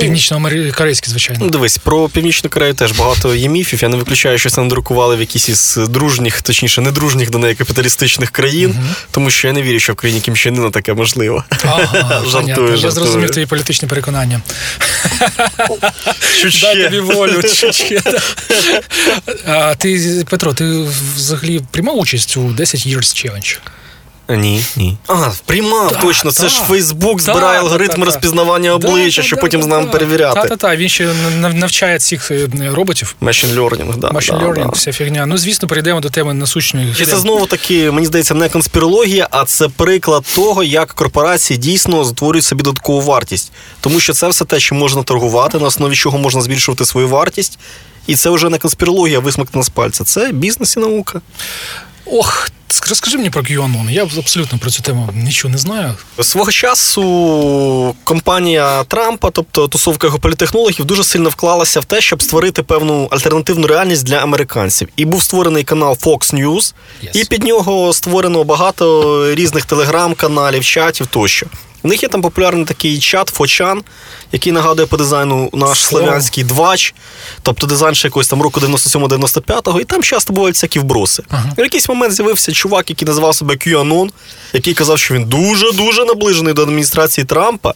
Північно-корейські, 0.00 1.10
звичайно. 1.10 1.44
Ну, 1.44 1.50
дивись, 1.50 1.78
про 1.78 2.08
Північну 2.08 2.50
Корею 2.50 2.74
теж 2.74 2.92
багато 2.92 3.34
є 3.34 3.48
міфів. 3.48 3.82
Я 3.82 3.88
не 3.88 3.96
виключаю, 3.96 4.38
що 4.38 4.50
це 4.50 4.60
надрукували 4.60 5.16
в 5.16 5.20
якісь 5.20 5.48
із 5.48 5.78
дружніх, 5.88 6.42
точніше, 6.42 6.80
недружніх 6.80 7.30
до 7.30 7.38
неї 7.38 7.54
капіталістичних 7.54 8.30
країн, 8.30 8.74
тому 9.10 9.30
що 9.30 9.48
я 9.48 9.54
не 9.54 9.62
вірю, 9.62 9.80
що 9.80 9.92
в 9.92 9.96
країні 9.96 10.20
Кім 10.20 10.36
Чен 10.36 10.54
Іна 10.54 10.70
таке 10.70 10.94
можливо. 10.94 11.44
Ага, 11.64 12.22
Жартую, 12.26 12.56
понятно. 12.56 12.76
Я 12.76 12.90
зрозумів 12.90 13.30
твої 13.30 13.46
політичні 13.46 13.88
переконання. 13.88 14.40
Чуть 16.40 16.58
Дай 16.62 16.84
тобі 16.84 17.00
волю. 17.00 17.42
чуть-чуть. 17.42 18.02
А 19.46 19.74
ти, 19.74 20.24
Петро, 20.30 20.52
ти 20.52 20.84
взагалі 21.16 21.60
приймав 21.80 21.98
участь 21.98 22.36
у 22.36 22.52
10 22.52 22.86
Years 22.86 22.98
Challenge? 22.98 23.58
Ні, 24.28 24.64
ні. 24.76 24.96
А, 25.06 25.30
приймав, 25.46 25.90
Так, 25.90 26.00
точно. 26.00 26.32
Це 26.32 26.40
так. 26.42 26.50
ж 26.50 26.60
Фейсбук 26.60 27.20
збирає 27.20 27.54
Так, 27.54 27.62
алгоритми 27.62 28.04
розпізнавання 28.04 28.74
обличчя, 28.74 29.22
щоб 29.22 29.40
потім 29.40 29.62
з 29.62 29.66
нами 29.66 29.86
перевіряти. 29.86 30.40
Так, 30.40 30.48
так, 30.48 30.58
так. 30.58 30.78
Він 30.78 30.88
ще 30.88 31.08
навчає 31.54 31.98
цих 31.98 32.30
е, 32.30 32.48
роботів. 32.72 33.16
Machine 33.22 33.54
learning, 33.54 33.98
да. 33.98 34.08
Machine 34.08 34.38
да, 34.38 34.46
learning, 34.46 34.64
да. 34.64 34.70
вся 34.72 34.92
фігня. 34.92 35.26
Ну, 35.26 35.38
звісно, 35.38 35.68
перейдемо 35.68 36.00
до 36.00 36.10
теми 36.10 36.34
насущної. 36.34 36.94
І 37.00 37.04
це 37.04 37.16
знову 37.16 37.46
таки, 37.46 37.90
мені 37.90 38.06
здається, 38.06 38.34
не 38.34 38.48
конспірологія, 38.48 39.28
а 39.30 39.44
це 39.44 39.68
приклад 39.68 40.24
того, 40.34 40.62
як 40.62 40.92
корпорації 40.92 41.58
дійсно 41.58 42.04
створюють 42.04 42.44
собі 42.44 42.62
додаткову 42.62 43.00
вартість. 43.00 43.52
Тому 43.80 44.00
що 44.00 44.12
це 44.12 44.28
все 44.28 44.44
те, 44.44 44.60
що 44.60 44.74
можна 44.74 45.02
торгувати, 45.02 45.58
на 45.58 45.66
основі 45.66 45.94
чого 45.94 46.18
можна 46.18 46.40
збільшувати 46.40 46.84
свою 46.84 47.08
вартість. 47.08 47.58
І 48.10 48.16
це 48.16 48.30
вже 48.30 48.48
не 48.48 48.58
конспірологія 48.58 49.18
висмоктана 49.20 49.64
з 49.64 49.68
пальця. 49.68 50.04
Це 50.04 50.32
бізнес 50.32 50.76
і 50.76 50.80
наука. 50.80 51.20
Ох, 52.06 52.50
розкажи 52.88 53.16
мені 53.18 53.30
про 53.30 53.42
QAnon. 53.42 53.90
Я 53.90 54.04
абсолютно 54.04 54.58
про 54.58 54.70
цю 54.70 54.82
тему 54.82 55.08
нічого 55.14 55.52
не 55.52 55.58
знаю. 55.58 55.94
Свого 56.20 56.50
часу 56.50 57.94
компанія 58.04 58.84
Трампа, 58.84 59.30
тобто 59.30 59.68
тусовка 59.68 60.06
його 60.06 60.18
політехнологів, 60.18 60.84
дуже 60.84 61.04
сильно 61.04 61.28
вклалася 61.28 61.80
в 61.80 61.84
те, 61.84 62.00
щоб 62.00 62.22
створити 62.22 62.62
певну 62.62 63.08
альтернативну 63.10 63.66
реальність 63.66 64.04
для 64.04 64.16
американців. 64.16 64.88
І 64.96 65.04
був 65.04 65.22
створений 65.22 65.64
канал 65.64 65.98
Fox 66.02 66.34
News, 66.34 66.74
Yes. 67.04 67.10
і 67.20 67.24
під 67.24 67.42
нього 67.44 67.92
створено 67.92 68.44
багато 68.44 69.24
різних 69.34 69.64
телеграм-каналів, 69.64 70.64
чатів 70.64 71.06
тощо. 71.06 71.46
У 71.82 71.88
них 71.88 72.02
є 72.02 72.08
там 72.08 72.22
популярний 72.22 72.64
такий 72.64 72.98
чат 72.98 73.28
Фочан, 73.28 73.82
який 74.32 74.52
нагадує 74.52 74.86
по 74.86 74.96
дизайну 74.96 75.50
наш 75.52 75.84
славянський 75.84 76.44
двач, 76.44 76.94
тобто 77.42 77.66
дизайн 77.66 77.94
ще 77.94 78.08
якогось 78.08 78.28
там 78.28 78.42
року 78.42 78.60
97-95-го, 78.60 79.80
і 79.80 79.84
там 79.84 80.02
часто 80.02 80.32
бувають 80.32 80.56
всякі 80.56 80.78
вброси. 80.78 81.22
Ага. 81.28 81.52
В 81.58 81.60
якийсь 81.60 81.88
момент 81.88 82.14
з'явився 82.14 82.52
чувак, 82.52 82.90
який 82.90 83.08
називав 83.08 83.34
себе 83.34 83.54
QAnon, 83.54 84.10
який 84.52 84.74
казав, 84.74 84.98
що 84.98 85.14
він 85.14 85.24
дуже-дуже 85.24 86.04
наближений 86.04 86.54
до 86.54 86.62
адміністрації 86.62 87.24
Трампа. 87.24 87.74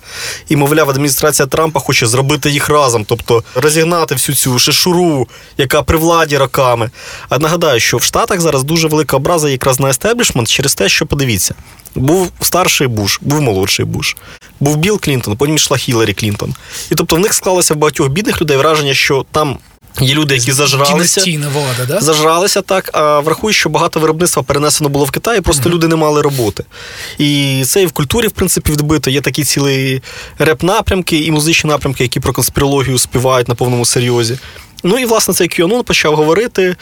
І, 0.48 0.56
мовляв, 0.56 0.90
адміністрація 0.90 1.46
Трампа 1.46 1.80
хоче 1.80 2.06
зробити 2.06 2.50
їх 2.50 2.68
разом, 2.68 3.04
тобто 3.04 3.44
розігнати 3.54 4.14
всю 4.14 4.36
цю 4.36 4.58
шишуру, 4.58 5.28
яка 5.58 5.82
при 5.82 5.98
владі 5.98 6.38
роками. 6.38 6.90
А 7.28 7.38
нагадаю, 7.38 7.80
що 7.80 7.96
в 7.96 8.02
Штатах 8.02 8.40
зараз 8.40 8.64
дуже 8.64 8.88
велика 8.88 9.16
образа 9.16 9.50
якраз 9.50 9.80
на 9.80 9.90
естеблішмент 9.90 10.48
через 10.48 10.74
те, 10.74 10.88
що 10.88 11.06
подивіться. 11.06 11.54
Був 11.94 12.32
старший 12.40 12.86
Буш, 12.86 13.18
був 13.22 13.40
молодший 13.40 13.84
Буш, 13.84 14.16
був 14.60 14.76
Білл 14.76 15.00
Клінтон, 15.00 15.36
потім 15.36 15.56
йшла 15.56 15.76
Хіларі 15.76 16.12
Клінтон. 16.12 16.54
І 16.90 16.94
тобто 16.94 17.16
в 17.16 17.18
них 17.18 17.34
склалося 17.34 17.74
в 17.74 17.76
багатьох 17.76 18.08
бідних 18.08 18.42
людей 18.42 18.56
враження, 18.56 18.94
що 18.94 19.26
там 19.32 19.58
є 20.00 20.14
люди, 20.14 20.34
які 20.34 20.52
зажралися. 20.52 21.20
Влада, 21.52 21.84
да? 21.88 22.00
Зажралися 22.00 22.62
так, 22.62 22.90
а 22.92 23.20
врахуй, 23.20 23.52
що 23.52 23.68
багато 23.68 24.00
виробництва 24.00 24.42
перенесено 24.42 24.90
було 24.90 25.04
в 25.04 25.10
Китай, 25.10 25.40
просто 25.40 25.70
люди 25.70 25.88
не 25.88 25.96
мали 25.96 26.22
роботи. 26.22 26.64
І 27.18 27.62
це 27.66 27.82
і 27.82 27.86
в 27.86 27.92
культурі, 27.92 28.26
в 28.26 28.30
принципі, 28.32 28.72
відбито. 28.72 29.10
Є 29.10 29.20
такі 29.20 29.44
цілі 29.44 30.02
реп-напрямки 30.38 31.18
і 31.18 31.30
музичні 31.30 31.70
напрямки, 31.70 32.04
які 32.04 32.20
про 32.20 32.32
конспірологію 32.32 32.98
співають 32.98 33.48
на 33.48 33.54
повному 33.54 33.84
серйозі. 33.84 34.38
Ну 34.86 34.98
і 34.98 35.04
власне 35.04 35.34
цей 35.34 35.48
QAnon 35.48 35.82
почав 35.82 36.16
говорити 36.16 36.76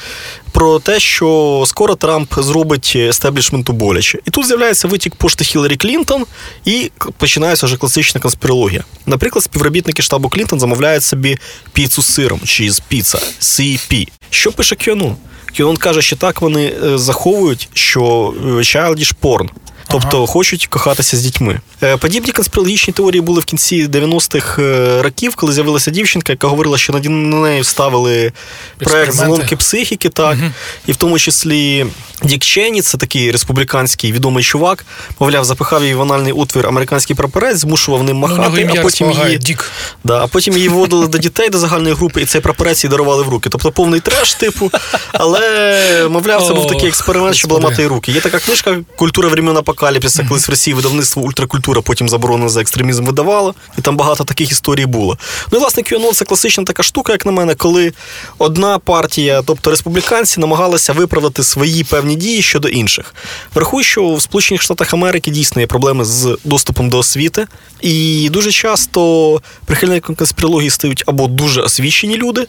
про 0.53 0.79
те, 0.79 1.01
що 1.01 1.63
скоро 1.67 1.95
Трамп 1.95 2.35
зробить 2.37 2.93
естеблішменту 2.97 3.73
боляче. 3.73 4.19
І 4.25 4.31
тут 4.31 4.47
з'являється 4.47 4.89
витік 4.89 5.15
пошти 5.15 5.45
Хіларі 5.45 5.77
Клінтон, 5.77 6.25
і 6.65 6.91
починається 7.19 7.67
вже 7.67 7.77
класична 7.77 8.21
конспірологія. 8.21 8.85
Наприклад, 9.07 9.45
співробітники 9.45 10.03
штабу 10.03 10.29
Клінтон 10.29 10.61
замовляють 10.61 11.03
собі 11.03 11.39
піцу 11.73 12.03
з 12.03 12.07
сиром, 12.07 12.41
cheese 12.45 12.83
pizza, 12.93 13.23
CP. 13.41 14.09
Що 14.31 14.53
пише 14.53 14.75
QAnon? 14.75 15.15
QAnon 15.59 15.77
каже, 15.77 16.03
що 16.03 16.17
так 16.17 16.43
вони 16.43 16.73
е, 16.85 16.99
заховують, 16.99 17.69
що 17.75 18.35
е, 18.37 18.47
childish 18.47 19.15
porn. 19.23 19.49
Тобто 19.93 20.27
хочуть 20.27 20.67
кохатися 20.67 21.17
з 21.17 21.21
дітьми. 21.21 21.61
Е, 21.83 21.97
Подібні 21.97 22.33
конспірологічні 22.33 22.93
теорії 22.95 23.21
були 23.21 23.41
в 23.41 23.45
кінці 23.45 23.87
90-х 23.87 24.63
е, 24.63 25.03
років, 25.03 25.35
коли 25.35 25.53
з'явилася 25.53 25.91
дівчинка, 25.91 26.33
яка 26.33 26.49
говорила, 26.49 26.79
що 26.79 26.93
на 26.93 27.01
неї 27.09 27.61
вставили 27.61 28.33
проект 28.79 29.13
зломки 29.13 29.57
психіки, 29.57 30.09
так, 30.09 30.39
і 30.87 30.93
в 30.93 30.97
тому 30.97 31.19
числі 31.19 31.87
Дік 32.25 32.43
Чені, 32.45 32.83
це 32.83 32.99
такий 32.99 33.31
республіканський 33.31 34.13
відомий 34.13 34.45
чувак, 34.45 34.85
мовляв, 35.21 35.45
запихав 35.45 35.83
її 35.83 35.95
в 35.95 36.03
анальний 36.03 36.33
отвір 36.33 36.67
американський 36.67 37.17
прапорець, 37.17 37.59
змушував 37.59 38.03
ним 38.03 38.21
Ну, 38.21 38.29
махати, 38.29 38.61
ім'я 38.61 38.81
а 38.81 38.83
потім 38.83 39.11
її. 39.11 39.39
Дік. 39.39 39.71
Да, 40.05 40.25
а 40.25 40.27
потім 40.27 40.55
її 40.57 40.69
вводили 40.69 41.07
до 41.07 41.19
дітей 41.19 41.49
до 41.49 41.59
загальної 41.59 41.95
групи, 41.95 42.23
і 42.23 42.25
цей 42.25 42.41
прапорець 42.41 42.85
їй 42.85 42.91
дарували 42.91 43.23
в 43.23 43.29
руки. 43.29 43.49
Тобто 43.49 43.73
повний 43.73 44.01
треш, 44.01 44.35
типу. 44.35 44.71
Але, 45.13 46.09
мовляв, 46.11 46.47
це 46.47 46.55
був 46.55 46.67
такий 46.67 46.89
експеримент, 46.89 47.37
щоб 47.37 47.53
ламати 47.53 47.83
їй 47.83 47.89
руки. 47.89 48.13
Є 48.13 48.21
така 48.21 48.39
книжка 48.39 48.77
Культура 48.97 49.29
времен 49.29 49.57
апокаліпсиса, 49.83 50.25
колись 50.29 50.49
в 50.49 50.51
Росії 50.51 50.75
видавництво 50.75 51.23
Ультракультура, 51.23 51.81
потім 51.81 52.09
заборонено 52.09 52.49
за 52.49 52.61
екстремізм 52.61 53.05
видавало. 53.05 53.55
І 53.79 53.81
там 53.81 53.97
багато 53.97 54.25
таких 54.25 54.51
історій 54.51 54.87
було. 54.87 55.19
Ну 55.53 55.59
і 55.59 55.61
власне 55.61 55.83
QAnon– 55.83 56.13
це 56.13 56.25
класична 56.25 56.65
така 56.65 56.83
штука, 56.83 57.13
як 57.13 57.27
на 57.27 57.33
мене, 57.33 57.55
коли 57.55 57.93
одна 58.39 58.79
партія, 58.79 59.43
тобто 59.47 59.71
республіканці, 59.71 60.41
намагалися 60.41 60.93
виправдати 60.93 61.43
свої 61.43 61.85
певні 61.85 62.17
дії 62.17 62.43
щодо 62.43 62.69
інших. 62.69 63.15
Врахуй, 63.55 63.85
що 63.85 64.15
в 64.15 64.23
Сполучених 64.23 64.63
Штатах 64.63 64.95
Америки 64.95 65.31
дійсно 65.31 65.61
є 65.61 65.67
проблеми 65.67 66.05
з 66.05 66.39
доступом 66.45 66.89
до 66.89 66.99
освіти, 66.99 67.47
і 67.81 68.29
дуже 68.33 68.53
часто 68.53 69.41
прихильниками 69.67 70.17
конспірології 70.17 70.71
стають 70.71 71.05
або 71.07 71.27
дуже 71.27 71.61
освічені 71.61 72.17
люди, 72.17 72.47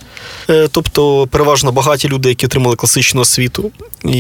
е, 0.50 0.68
тобто 0.72 1.28
переважно 1.28 1.72
багаті 1.72 2.06
люди, 2.06 2.30
які 2.30 2.46
отримали 2.46 2.76
класичну 2.76 3.22
освіту 3.22 3.72
і 4.04 4.18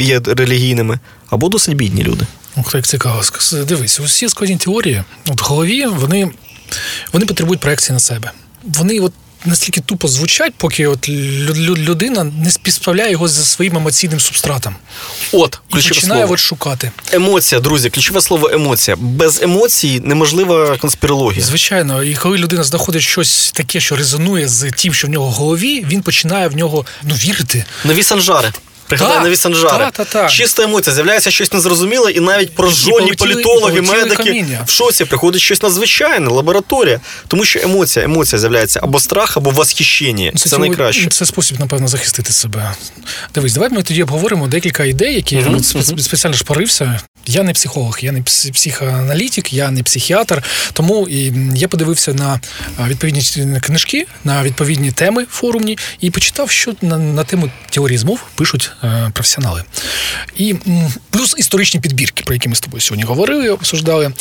є 0.00 0.20
релігійними, 0.26 0.98
або 1.30 1.48
досить 1.48 1.74
бідні 1.74 2.02
люди. 2.02 2.26
Ух, 2.56 2.74
як 2.74 2.86
цікаво. 2.86 3.22
Дивись, 3.52 4.00
усі 4.00 4.28
складні 4.28 4.56
теорії 4.56 5.02
от 5.28 5.40
в 5.42 5.44
голові 5.44 5.86
вони, 5.86 6.30
вони 7.12 7.26
потребують 7.26 7.60
проекції 7.60 7.92
на 7.94 8.00
себе. 8.00 8.30
Вони 8.62 9.00
от 9.00 9.12
настільки 9.44 9.80
тупо 9.80 10.08
звучать, 10.08 10.54
поки 10.56 10.86
от 10.86 11.08
лю- 11.08 11.54
лю- 11.54 11.76
людина 11.76 12.24
не 12.24 12.50
співставляє 12.50 13.10
його 13.12 13.28
зі 13.28 13.44
своїм 13.44 13.76
емоційним 13.76 14.20
субстратом 14.20 14.76
От, 15.32 15.60
і 15.70 15.72
починає 15.74 16.20
слово. 16.20 16.32
от 16.34 16.38
шукати. 16.40 16.90
Емоція, 17.12 17.60
друзі, 17.60 17.90
ключове 17.90 18.20
слово 18.20 18.50
емоція. 18.52 18.96
Без 19.00 19.42
емоцій 19.42 20.00
неможлива 20.04 20.76
конспірологія. 20.76 21.44
Звичайно, 21.44 22.02
і 22.02 22.14
коли 22.14 22.38
людина 22.38 22.64
знаходить 22.64 23.02
щось 23.02 23.52
таке, 23.52 23.80
що 23.80 23.96
резонує 23.96 24.48
з 24.48 24.70
тим, 24.70 24.94
що 24.94 25.06
в 25.06 25.10
нього 25.10 25.26
в 25.26 25.32
голові, 25.32 25.84
він 25.88 26.02
починає 26.02 26.48
в 26.48 26.56
нього 26.56 26.86
ну 27.02 27.14
вірити. 27.14 27.64
Нові 27.84 28.02
санжари. 28.02 28.52
Пригадай 28.88 29.14
Так, 29.14 29.24
нові 29.24 29.36
санжари. 29.36 29.84
Чиста 30.28 30.62
емоція, 30.62 30.94
з'являється 30.94 31.30
щось 31.30 31.52
незрозуміле, 31.52 32.10
і 32.10 32.20
навіть 32.20 32.54
прожжені 32.54 32.96
полетіли- 32.96 33.16
політологи, 33.16 33.78
і 33.78 33.82
медики 33.82 34.16
каміння. 34.16 34.62
в 34.66 34.70
шоці 34.70 35.04
приходить 35.04 35.42
щось 35.42 35.62
надзвичайне, 35.62 36.28
лабораторія. 36.28 37.00
Тому 37.28 37.44
що 37.44 37.60
емоція, 37.60 38.04
емоція 38.04 38.38
з'являється 38.40 38.80
або 38.82 39.00
страх, 39.00 39.36
або 39.36 39.50
восхищення. 39.50 40.32
Це, 40.36 40.50
ті- 40.50 40.58
найкраще. 40.58 41.06
Це 41.08 41.26
спосіб, 41.26 41.60
напевно, 41.60 41.88
захистити 41.88 42.32
себе. 42.32 42.72
Дивись, 43.34 43.52
давай 43.54 43.70
ми 43.70 43.82
тоді 43.82 44.02
обговоримо 44.02 44.46
декілька 44.48 44.84
ідей, 44.84 45.14
які 45.14 45.36
Мгм, 45.36 45.54
от 45.54 45.62
спе- 45.62 45.98
спеціально 46.02 46.36
шпарився. 46.36 47.00
Я 47.28 47.42
не 47.42 47.52
психолог, 47.52 47.98
я 48.02 48.12
не 48.12 48.20
пс- 48.20 48.52
психоаналітик, 48.52 49.52
я 49.52 49.70
не 49.70 49.82
психіатр. 49.82 50.42
Тому 50.72 51.08
і 51.08 51.32
я 51.54 51.68
подивився 51.68 52.14
на 52.14 52.40
відповідні 52.88 53.22
книжки, 53.60 54.06
на 54.24 54.42
відповідні 54.42 54.92
теми 54.92 55.26
форумні 55.30 55.78
і 56.00 56.10
почитав, 56.10 56.50
що 56.50 56.72
на, 56.82 56.98
на 56.98 57.24
тему 57.24 57.50
теорії 57.70 57.98
змов 57.98 58.20
пишуть 58.34 58.70
професіонали. 59.12 59.64
І 60.36 60.54
плюс 61.10 61.34
історичні 61.38 61.80
підбірки, 61.80 62.24
про 62.24 62.34
які 62.34 62.48
ми 62.48 62.54
з 62.54 62.60
тобою 62.60 62.80
сьогодні 62.80 63.04
говорили, 63.04 63.48
обсуждали. 63.48 64.12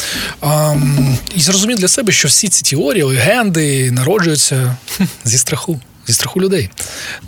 І 1.36 1.42
зрозумів 1.42 1.78
для 1.78 1.88
себе, 1.88 2.12
що 2.12 2.28
всі 2.28 2.48
ці 2.48 2.76
теорії, 2.76 3.04
легенди 3.04 3.92
народжуються 3.92 4.78
зі 5.26 5.38
страху, 5.38 5.80
зі 6.08 6.14
страху 6.14 6.42
людей. 6.42 6.70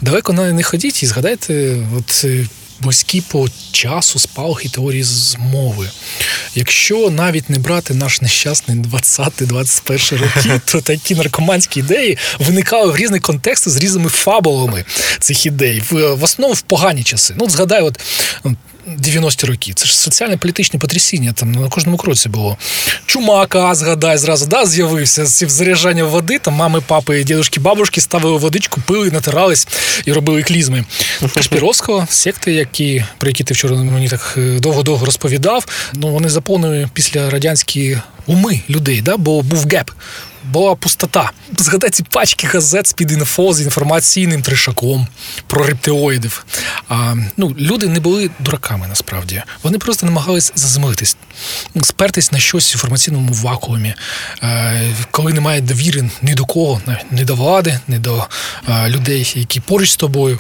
Далеко 0.02 0.34
не 0.34 0.64
ходіть 0.64 1.04
і 1.04 1.06
згадайте, 1.06 1.78
от. 1.98 2.26
Близькі 2.80 3.22
по 3.22 3.48
часу 3.72 4.20
спалахи 4.20 4.70
теорії 4.70 5.04
змови. 5.04 5.90
Якщо 6.56 7.10
навіть 7.10 7.50
не 7.50 7.60
брати 7.60 7.94
наш 7.94 8.22
нещасний 8.22 8.78
20-21 8.78 10.18
роки, 10.18 10.62
то 10.66 10.82
такі 10.82 11.16
наркоманські 11.16 11.80
ідеї 11.80 12.18
виникали 12.40 12.92
в 12.92 12.96
різних 12.96 13.22
контекстах 13.22 13.74
з 13.74 13.78
різними 13.78 14.10
фабулами 14.10 14.86
цих 15.20 15.46
ідей. 15.46 15.84
В, 15.92 16.14
в 16.14 16.24
основному 16.24 16.54
в 16.54 16.62
погані 16.62 17.04
часи. 17.04 17.34
Ну, 17.38 17.46
от 17.46 17.52
згадай, 17.52 17.82
от 17.82 18.00
90-ті 18.88 19.48
роки. 19.48 19.74
Це 19.76 19.86
ж 19.86 19.98
соціально-політичне 19.98 20.80
потрясіння 20.80 21.34
там 21.34 21.52
на 21.52 21.70
кожному 21.70 21.98
кроці 21.98 22.30
було. 22.30 22.58
Чумака, 23.06 23.76
згадай, 23.76 24.18
зразу 24.18 24.46
да, 24.46 24.66
з'явився 24.66 25.26
з 25.26 25.50
заряджання 25.50 26.04
води. 26.04 26.40
Там 26.40 26.54
мами, 26.54 26.82
папи, 26.88 27.24
дідушки, 27.24 27.60
бабушки 27.60 28.02
ставили 28.02 28.38
водичку, 28.38 28.82
пили, 28.86 29.12
натирались 29.12 29.68
і 30.06 30.14
робили 30.14 30.44
клізми. 30.44 30.86
Кашпіровського, 31.34 32.08
секти, 32.10 32.54
які, 32.54 33.06
про 33.18 33.30
які 33.30 33.44
ти 33.44 33.54
вчора 33.54 33.76
мені 33.76 34.10
так 34.10 34.34
е, 34.38 34.60
довго-довго 34.60 35.06
розповідав, 35.06 35.66
ну 35.94 36.08
вони 36.08 36.30
заповнили 36.30 36.90
після 36.94 37.30
радянські 37.30 37.98
уми 38.26 38.62
людей, 38.70 39.02
да? 39.02 39.18
бо 39.18 39.42
був 39.42 39.68
геп. 39.68 39.92
Була 40.52 40.76
пустота. 40.76 41.32
Згадай 41.58 41.90
ці 41.90 42.04
пачки 42.04 42.48
газет 42.48 42.88
з-під 42.88 43.12
інфо 43.12 43.54
з 43.54 43.62
інформаційним 43.62 44.42
тришаком 44.42 45.08
про 45.48 45.66
рептилоїдів. 45.66 46.46
А, 46.90 47.16
ну, 47.38 47.56
люди 47.60 47.88
не 47.88 48.00
були 48.00 48.30
дураками 48.40 48.88
насправді. 48.88 49.44
Вони 49.64 49.78
просто 49.78 50.06
намагались 50.06 50.52
заземлитись, 50.56 51.18
спертись 51.82 52.32
на 52.32 52.40
щось 52.40 52.72
в 52.72 52.74
інформаційному 52.74 53.34
вакуумі, 53.34 53.94
е, 54.44 54.96
коли 55.12 55.34
немає 55.34 55.62
довіри 55.62 56.10
ні 56.22 56.34
до 56.34 56.46
кого, 56.46 56.82
ні 57.12 57.24
до 57.24 57.36
влади, 57.36 57.80
ні 57.88 58.00
до 58.00 58.28
е, 58.70 58.90
людей, 58.90 59.34
які 59.36 59.60
поруч 59.60 59.92
з 59.92 59.96
тобою. 59.96 60.40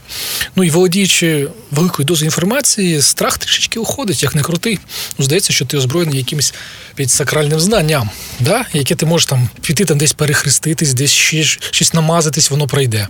Ну 0.55 0.63
і 0.63 0.69
володіючи 0.69 1.47
великою 1.71 2.05
дозою 2.05 2.27
інформації, 2.27 3.01
страх 3.01 3.37
трішечки 3.37 3.79
уходить, 3.79 4.23
як 4.23 4.35
не 4.35 4.41
крутий. 4.41 4.79
Ну, 5.17 5.25
здається, 5.25 5.53
що 5.53 5.65
ти 5.65 5.77
озброєний 5.77 6.17
якимось 6.17 6.53
під 6.95 7.11
сакральним 7.11 7.59
знанням, 7.59 8.09
да? 8.39 8.65
яке 8.73 8.95
ти 8.95 9.05
можеш 9.05 9.25
там 9.25 9.49
піти 9.61 9.85
там 9.97 9.99
десь 9.99 10.13
перехреститись, 10.13 10.93
десь 10.93 11.11
ще 11.11 11.43
щось 11.43 11.93
намазатись, 11.93 12.51
воно 12.51 12.67
пройде. 12.67 13.07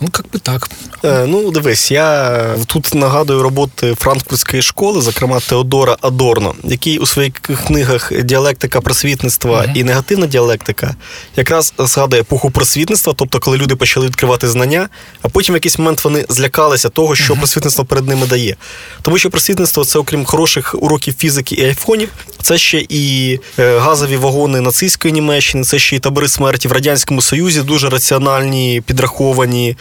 Ну, 0.00 0.08
як 0.14 0.26
би 0.32 0.38
так. 0.38 0.70
Е, 1.04 1.26
ну, 1.26 1.50
дивись, 1.50 1.90
я 1.90 2.56
тут 2.66 2.94
нагадую 2.94 3.42
роботи 3.42 3.94
франкфуртської 3.94 4.62
школи, 4.62 5.00
зокрема 5.00 5.40
Теодора 5.40 5.96
Адорно, 6.00 6.54
який 6.64 6.98
у 6.98 7.06
своїх 7.06 7.32
книгах 7.66 8.12
Діалектика 8.22 8.80
просвітництва 8.80 9.60
uh-huh. 9.60 9.72
і 9.74 9.84
негативна 9.84 10.26
діалектика 10.26 10.96
якраз 11.36 11.74
згадує 11.78 12.22
епоху 12.22 12.50
просвітництва, 12.50 13.14
тобто 13.16 13.40
коли 13.40 13.56
люди 13.56 13.76
почали 13.76 14.06
відкривати 14.06 14.48
знання, 14.48 14.88
а 15.22 15.28
потім 15.28 15.52
в 15.52 15.56
якийсь 15.56 15.78
момент 15.78 16.04
вони 16.04 16.24
злякалися 16.28 16.88
того, 16.88 17.14
що 17.14 17.34
uh-huh. 17.34 17.38
просвітництво 17.38 17.84
перед 17.84 18.08
ними 18.08 18.26
дає. 18.26 18.56
Тому 19.02 19.18
що 19.18 19.30
просвітництво 19.30 19.84
це, 19.84 19.98
окрім 19.98 20.24
хороших 20.24 20.74
уроків 20.78 21.14
фізики 21.18 21.54
і 21.54 21.64
айфонів, 21.64 22.08
це 22.42 22.58
ще 22.58 22.86
і 22.88 23.38
газові 23.58 24.16
вагони 24.16 24.60
нацистської 24.60 25.12
Німеччини, 25.12 25.64
це 25.64 25.78
ще 25.78 25.96
і 25.96 25.98
табори 26.08 26.28
смерті 26.28 26.68
в 26.68 26.72
Радянському 26.72 27.22
Союзі, 27.22 27.60
дуже 27.60 27.88
раціональні, 27.88 28.82
підраховані. 28.86 29.76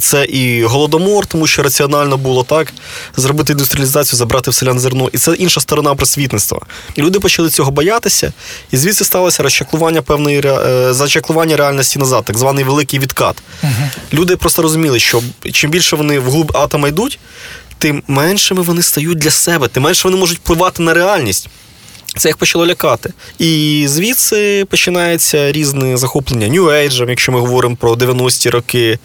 Це 0.00 0.24
і 0.24 0.64
голодомор, 0.64 1.26
тому 1.26 1.46
що 1.46 1.62
раціонально 1.62 2.16
було 2.16 2.44
так 2.44 2.72
зробити 3.16 3.52
індустріалізацію, 3.52 4.18
забрати 4.18 4.50
в 4.50 4.54
селян 4.54 4.80
зерно. 4.80 5.10
І 5.12 5.18
це 5.18 5.32
інша 5.32 5.60
сторона 5.60 5.94
просвітництва. 5.94 6.60
І 6.94 7.02
люди 7.02 7.20
почали 7.20 7.50
цього 7.50 7.70
боятися, 7.70 8.32
і 8.70 8.76
звідси 8.76 9.04
сталося 9.04 9.42
розчаклування 9.42 10.02
певної 10.02 10.42
зачаклування 10.90 11.56
реальності 11.56 11.98
назад, 11.98 12.24
так 12.24 12.38
званий 12.38 12.64
великий 12.64 13.00
відкат. 13.00 13.42
Угу. 13.62 13.72
Люди 14.12 14.36
просто 14.36 14.62
розуміли, 14.62 15.00
що 15.00 15.22
чим 15.52 15.70
більше 15.70 15.96
вони 15.96 16.18
вглуб 16.18 16.56
атома 16.56 16.88
йдуть, 16.88 17.18
тим 17.78 18.02
меншими 18.08 18.62
вони 18.62 18.82
стають 18.82 19.18
для 19.18 19.30
себе, 19.30 19.68
тим 19.68 19.82
менше 19.82 20.08
вони 20.08 20.16
можуть 20.16 20.38
впливати 20.38 20.82
на 20.82 20.94
реальність. 20.94 21.48
Це 22.16 22.28
їх 22.28 22.36
почало 22.36 22.66
лякати. 22.66 23.12
І 23.38 23.84
звідси 23.88 24.64
починається 24.70 25.52
різне 25.52 25.96
захоплення 25.96 26.48
нью-ейджем, 26.48 27.10
якщо 27.10 27.32
ми 27.32 27.40
говоримо 27.40 27.76
про 27.76 27.94
90-ті 27.94 28.50
роки. 28.50 28.98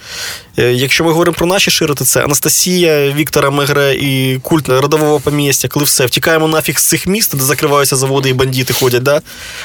Якщо 0.57 1.03
ми 1.03 1.11
говоримо 1.11 1.35
про 1.37 1.47
наші 1.47 1.71
широти, 1.71 2.05
це 2.05 2.23
Анастасія, 2.23 3.11
Віктора 3.11 3.49
Мегре 3.49 3.95
і 3.95 4.39
культ 4.43 4.69
родового 4.69 5.19
помістя, 5.19 5.67
коли 5.67 5.85
все, 5.85 6.05
втікаємо 6.05 6.47
нафіг 6.47 6.79
з 6.79 6.83
цих 6.83 7.07
міст, 7.07 7.37
де 7.37 7.43
закриваються 7.43 7.95
заводи 7.95 8.29
і 8.29 8.33
бандити 8.33 8.73
ходять. 8.73 9.03
да? 9.03 9.21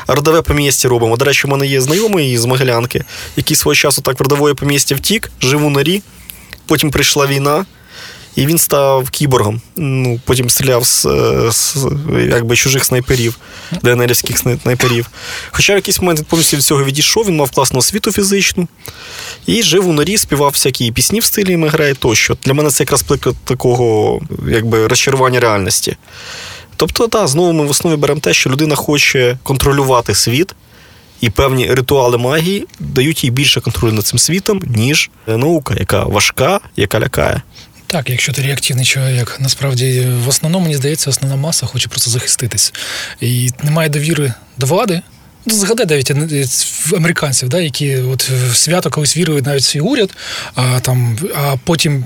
Родове 0.07 0.42
помістя 0.42 0.88
робимо. 0.88 1.16
До 1.16 1.24
речі, 1.24 1.47
у 1.47 1.51
мене 1.51 1.66
є 1.66 1.80
знайомий 1.80 2.38
з 2.38 2.45
Могилянки, 2.45 3.05
який 3.36 3.57
свого 3.57 3.74
часу 3.74 4.03
так 4.03 4.20
в 4.20 4.22
родове 4.22 4.55
помістя 4.55 4.95
втік, 4.95 5.30
жив 5.40 5.66
у 5.66 5.70
норі, 5.70 6.03
потім 6.66 6.90
прийшла 6.90 7.26
війна. 7.26 7.66
І 8.37 8.47
він 8.47 8.59
став 8.59 9.11
кіборгом. 9.11 9.61
Ну, 9.76 10.20
Потім 10.24 10.51
стріляв 10.51 10.85
з, 10.87 11.07
з 11.51 11.76
якби, 12.28 12.57
чужих 12.57 12.85
снайперів, 12.85 13.37
ДНРівських 13.82 14.39
снайперів. 14.39 15.07
Хоча 15.51 15.72
в 15.72 15.76
якийсь 15.76 16.01
момент 16.01 16.18
він 16.18 16.26
повністю 16.26 16.57
від 16.57 16.64
цього 16.64 16.85
відійшов, 16.85 17.26
він 17.26 17.37
мав 17.37 17.51
класну 17.51 17.78
освіту 17.78 18.12
фізичну 18.12 18.68
і 19.47 19.62
жив 19.62 19.89
у 19.89 19.93
норі, 19.93 20.18
співав 20.18 20.51
всякі 20.51 20.93
пісні 20.93 21.20
в 21.20 21.24
стилі 21.24 21.57
Мегре 21.57 21.95
тощо. 21.95 22.37
Для 22.45 22.55
мене 22.55 22.70
це 22.70 22.82
якраз 22.82 23.03
приклад 23.03 23.37
такого 23.45 24.20
якби, 24.49 24.87
розчарування 24.87 25.41
реальності. 25.41 25.97
Тобто, 26.76 27.09
так, 27.09 27.28
знову 27.28 27.53
ми 27.53 27.64
в 27.66 27.70
основі 27.70 27.97
беремо 27.97 28.20
те, 28.20 28.35
що 28.35 28.51
людина 28.51 28.74
хоче 28.74 29.39
контролювати 29.43 30.14
світ. 30.14 30.55
І 31.20 31.30
певні 31.30 31.74
ритуали 31.74 32.18
магії 32.18 32.66
дають 32.80 33.24
їй 33.24 33.30
більше 33.30 33.61
контролю 33.61 33.93
над 33.93 34.07
цим 34.07 34.18
світом, 34.18 34.62
ніж 34.66 35.11
наука, 35.26 35.74
яка 35.78 36.05
важка, 36.05 36.61
яка 36.76 37.01
лякає. 37.01 37.43
Так, 37.87 38.11
якщо 38.11 38.32
ти 38.32 38.43
реактивний 38.43 38.85
чоловік, 38.85 39.37
насправді 39.41 40.01
в 40.01 40.28
основному 40.28 40.62
мені 40.64 40.76
здається, 40.76 41.11
основна 41.11 41.37
маса 41.37 41.66
хоче 41.66 41.89
просто 41.89 42.11
захиститись. 42.11 42.72
І 43.20 43.51
немає 43.62 43.89
довіри 43.89 44.32
до 44.57 44.66
влади. 44.66 45.03
Згадай 45.47 45.86
навіть 45.86 46.12
американців, 46.97 47.49
да, 47.49 47.61
які 47.61 47.97
от 47.97 48.30
в 48.30 48.57
свято 48.57 48.90
колись 48.90 49.16
вірили 49.16 49.42
навіть 49.42 49.64
свій 49.64 49.80
уряд, 49.80 50.11
а 50.55 50.80
там, 50.80 51.18
а 51.34 51.57
потім 51.64 52.05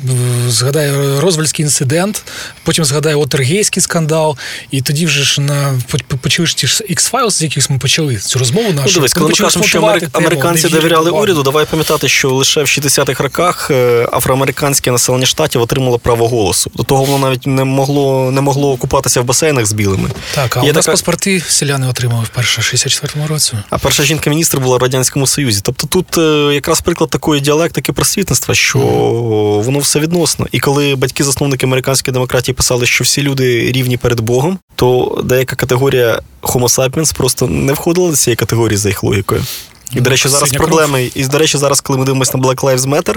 згадає 0.49 1.21
Розвальський 1.21 1.65
інцидент, 1.65 2.23
потім 2.63 2.85
згадає 2.85 3.17
Отергейський 3.17 3.83
скандал, 3.83 4.37
і 4.71 4.83
тоді 4.83 5.07
вже 5.07 5.25
ж 5.25 5.41
на 5.41 5.81
почали 6.21 6.47
ж 6.47 6.57
ті 6.57 6.67
ж 6.67 6.85
X-Files, 6.91 7.31
з 7.31 7.43
яких 7.43 7.71
ми 7.71 7.79
почали 7.79 8.17
цю 8.17 8.39
розмову 8.39 8.73
нашу. 8.73 8.89
Ну, 8.89 8.95
дивись, 8.95 9.15
коли 9.15 9.29
ми 9.29 9.35
кажемо, 9.35 9.65
що 9.65 9.99
американці 10.13 10.63
тему, 10.63 10.75
довіряли 10.75 11.11
уряду, 11.11 11.43
давай 11.43 11.67
пам'ятати, 11.67 12.09
що 12.09 12.31
лише 12.31 12.61
в 12.61 12.67
60-х 12.67 13.23
роках 13.23 13.71
афроамериканське 14.13 14.91
населення 14.91 15.27
штатів 15.27 15.61
отримало 15.61 15.99
право 15.99 16.29
голосу. 16.29 16.71
До 16.75 16.83
того 16.83 17.05
воно 17.05 17.29
навіть 17.29 17.47
не 17.47 17.65
могло 17.65 18.31
не 18.31 18.41
могло 18.41 18.77
купатися 18.77 19.21
в 19.21 19.25
басейнах 19.25 19.67
з 19.67 19.73
білими. 19.73 20.11
Так, 20.35 20.57
а 20.57 20.65
Є 20.65 20.71
у 20.71 20.75
нас 20.75 20.85
така... 20.85 20.93
паспорти 20.93 21.41
селяни 21.41 21.89
отримали 21.89 22.25
вперше 22.25 22.61
в 22.61 22.65
64-му 22.65 23.28
році. 23.29 23.53
А 23.71 23.79
перша 23.79 24.03
жінка-міністр 24.03 24.59
була 24.59 24.77
в 24.77 24.83
Радянському 24.83 25.27
Союзі. 25.27 25.61
Тобто 25.63 25.87
тут 25.87 26.19
е, 26.19 26.55
якраз 26.55 26.81
приклад 26.81 27.11
такої 27.11 27.41
діалектики 27.41 27.93
просвітництва, 27.93 28.55
що 28.55 28.79
mm. 28.79 29.63
воно 29.63 29.79
все 29.79 30.01
відносно. 30.01 30.47
І 30.53 30.61
коли 30.61 30.95
батьки-засновники 30.95 31.67
американської 31.67 32.13
демократії 32.13 32.55
писали, 32.55 32.87
що 32.87 33.05
всі 33.05 33.23
люди 33.23 33.73
рівні 33.73 33.97
перед 33.97 34.21
Богом, 34.21 34.59
то 34.75 35.21
деяка 35.25 35.57
категорія 35.57 36.21
Homo 36.43 36.69
sapiens 36.79 37.17
просто 37.17 37.47
не 37.47 37.73
входила 37.73 38.11
до 38.11 38.17
цієї 38.17 38.37
категорії 38.37 38.77
за 38.77 38.89
їх 38.89 39.05
логікою. 39.05 39.45
І, 39.93 40.01
до 40.01 40.11
речі, 40.11 40.29
зараз 40.29 40.51
проблеми. 40.51 41.11
І, 41.15 41.25
до 41.25 41.39
речі, 41.39 41.59
зараз, 41.59 41.81
коли 41.81 41.99
ми 41.99 42.05
дивимося 42.05 42.39
на 42.39 42.45
Black 42.45 42.61
Lives 42.61 42.79
Matter, 42.79 43.17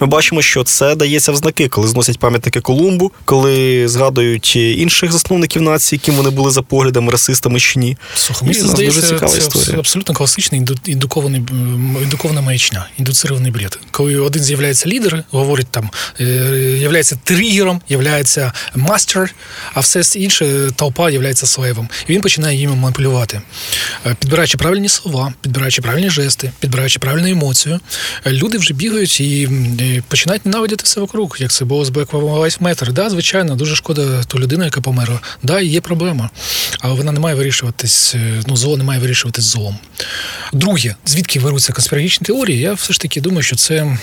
ми 0.00 0.06
бачимо, 0.06 0.42
що 0.42 0.64
це 0.64 0.94
дається 0.94 1.32
в 1.32 1.36
знаки, 1.36 1.68
коли 1.68 1.88
зносять 1.88 2.18
пам'ятники 2.18 2.60
Колумбу, 2.60 3.12
коли 3.24 3.88
згадують 3.88 4.56
інших 4.56 5.12
засновників 5.12 5.62
нації, 5.62 6.00
яким 6.02 6.14
вони 6.14 6.30
були 6.30 6.50
за 6.50 6.62
поглядами, 6.62 7.12
расистами 7.12 7.60
чи 7.60 7.78
ні. 7.78 7.96
Слухай, 8.14 8.48
мені 8.48 8.60
здається, 8.60 9.00
дуже 9.00 9.14
цікава 9.14 9.32
це 9.32 9.38
історія. 9.38 9.78
абсолютно 9.78 10.14
класичний 10.14 10.66
індукований 10.86 11.42
індукована 12.02 12.40
маячня, 12.40 12.86
індуцирований 12.98 13.50
бред. 13.50 13.78
Коли 13.90 14.16
один 14.16 14.42
з'являється 14.42 14.88
лідер, 14.88 15.24
говорить 15.30 15.66
там, 15.70 15.90
являється 16.78 17.18
тригером, 17.24 17.80
являється 17.88 18.52
мастер, 18.74 19.34
а 19.74 19.80
все 19.80 20.18
інше 20.18 20.70
толпа 20.76 21.10
являється 21.10 21.46
слевом. 21.46 21.88
І 22.08 22.12
він 22.12 22.20
починає 22.20 22.58
їм 22.58 22.70
маніпулювати, 22.78 23.40
підбираючи 24.18 24.58
правильні 24.58 24.88
слова, 24.88 25.32
підбираючи 25.40 25.82
правильні 25.82 26.09
правильні 26.10 26.30
жести, 26.30 26.52
підбираючи 26.60 26.98
правильну 26.98 27.28
емоцію, 27.28 27.80
люди 28.26 28.58
вже 28.58 28.74
бігають 28.74 29.20
і, 29.20 29.48
починають 30.08 30.46
ненавидіти 30.46 30.82
все 30.84 31.00
вокруг, 31.00 31.36
як 31.38 31.50
це 31.50 31.64
було 31.64 31.84
з 31.84 31.90
Lives 31.90 32.60
Matter. 32.60 32.92
Да, 32.92 33.10
звичайно, 33.10 33.54
дуже 33.54 33.76
шкода 33.76 34.22
ту 34.24 34.38
людину, 34.38 34.64
яка 34.64 34.80
померла. 34.80 35.20
Да, 35.42 35.60
є 35.60 35.80
проблема, 35.80 36.30
але 36.80 36.94
вона 36.94 37.12
не 37.12 37.20
має 37.20 37.36
вирішуватись, 37.36 38.14
е, 38.14 38.42
ну, 38.46 38.56
зло 38.56 38.76
не 38.76 38.84
має 38.84 39.00
вирішуватись 39.00 39.44
злом. 39.44 39.78
Друге, 40.52 40.94
звідки 41.06 41.40
беруться 41.40 41.72
конспірологічні 41.72 42.26
теорії, 42.26 42.58
я 42.60 42.72
все 42.72 42.92
ж 42.92 43.00
таки 43.00 43.20
думаю, 43.20 43.42
що 43.42 43.56
це 43.56 43.98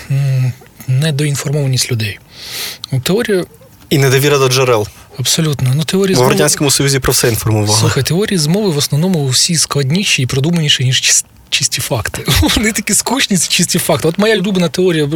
недоінформованість 0.88 1.92
людей. 1.92 2.18
Ну, 2.92 3.00
Теорія 3.00 3.44
І 3.90 3.98
недовіра 3.98 4.38
до 4.38 4.48
джерел. 4.48 4.86
абсолютно. 5.18 5.72
Ну, 5.74 5.84
теорії 5.84 6.16
Бо 6.16 6.24
в 6.24 6.28
Радянському 6.28 6.70
Союзі 6.70 6.98
про 6.98 7.12
все 7.12 7.28
інформували. 7.28 7.80
Слухай, 7.80 8.02
теорії 8.02 8.38
змови 8.38 8.70
в 8.70 8.76
основному 8.76 9.26
всі 9.26 9.56
складніші 9.56 10.22
і 10.22 10.26
продуманіші, 10.26 10.84
ніж 10.84 11.24
чисті 11.50 11.80
факти. 11.80 12.24
Вони 12.56 12.72
такі 12.72 12.94
скучні, 12.94 13.36
ці 13.36 13.48
чисті 13.48 13.78
факти. 13.78 14.08
От 14.08 14.18
моя 14.18 14.36
улюблена 14.36 14.68
теорія 14.68 15.04
е, 15.04 15.08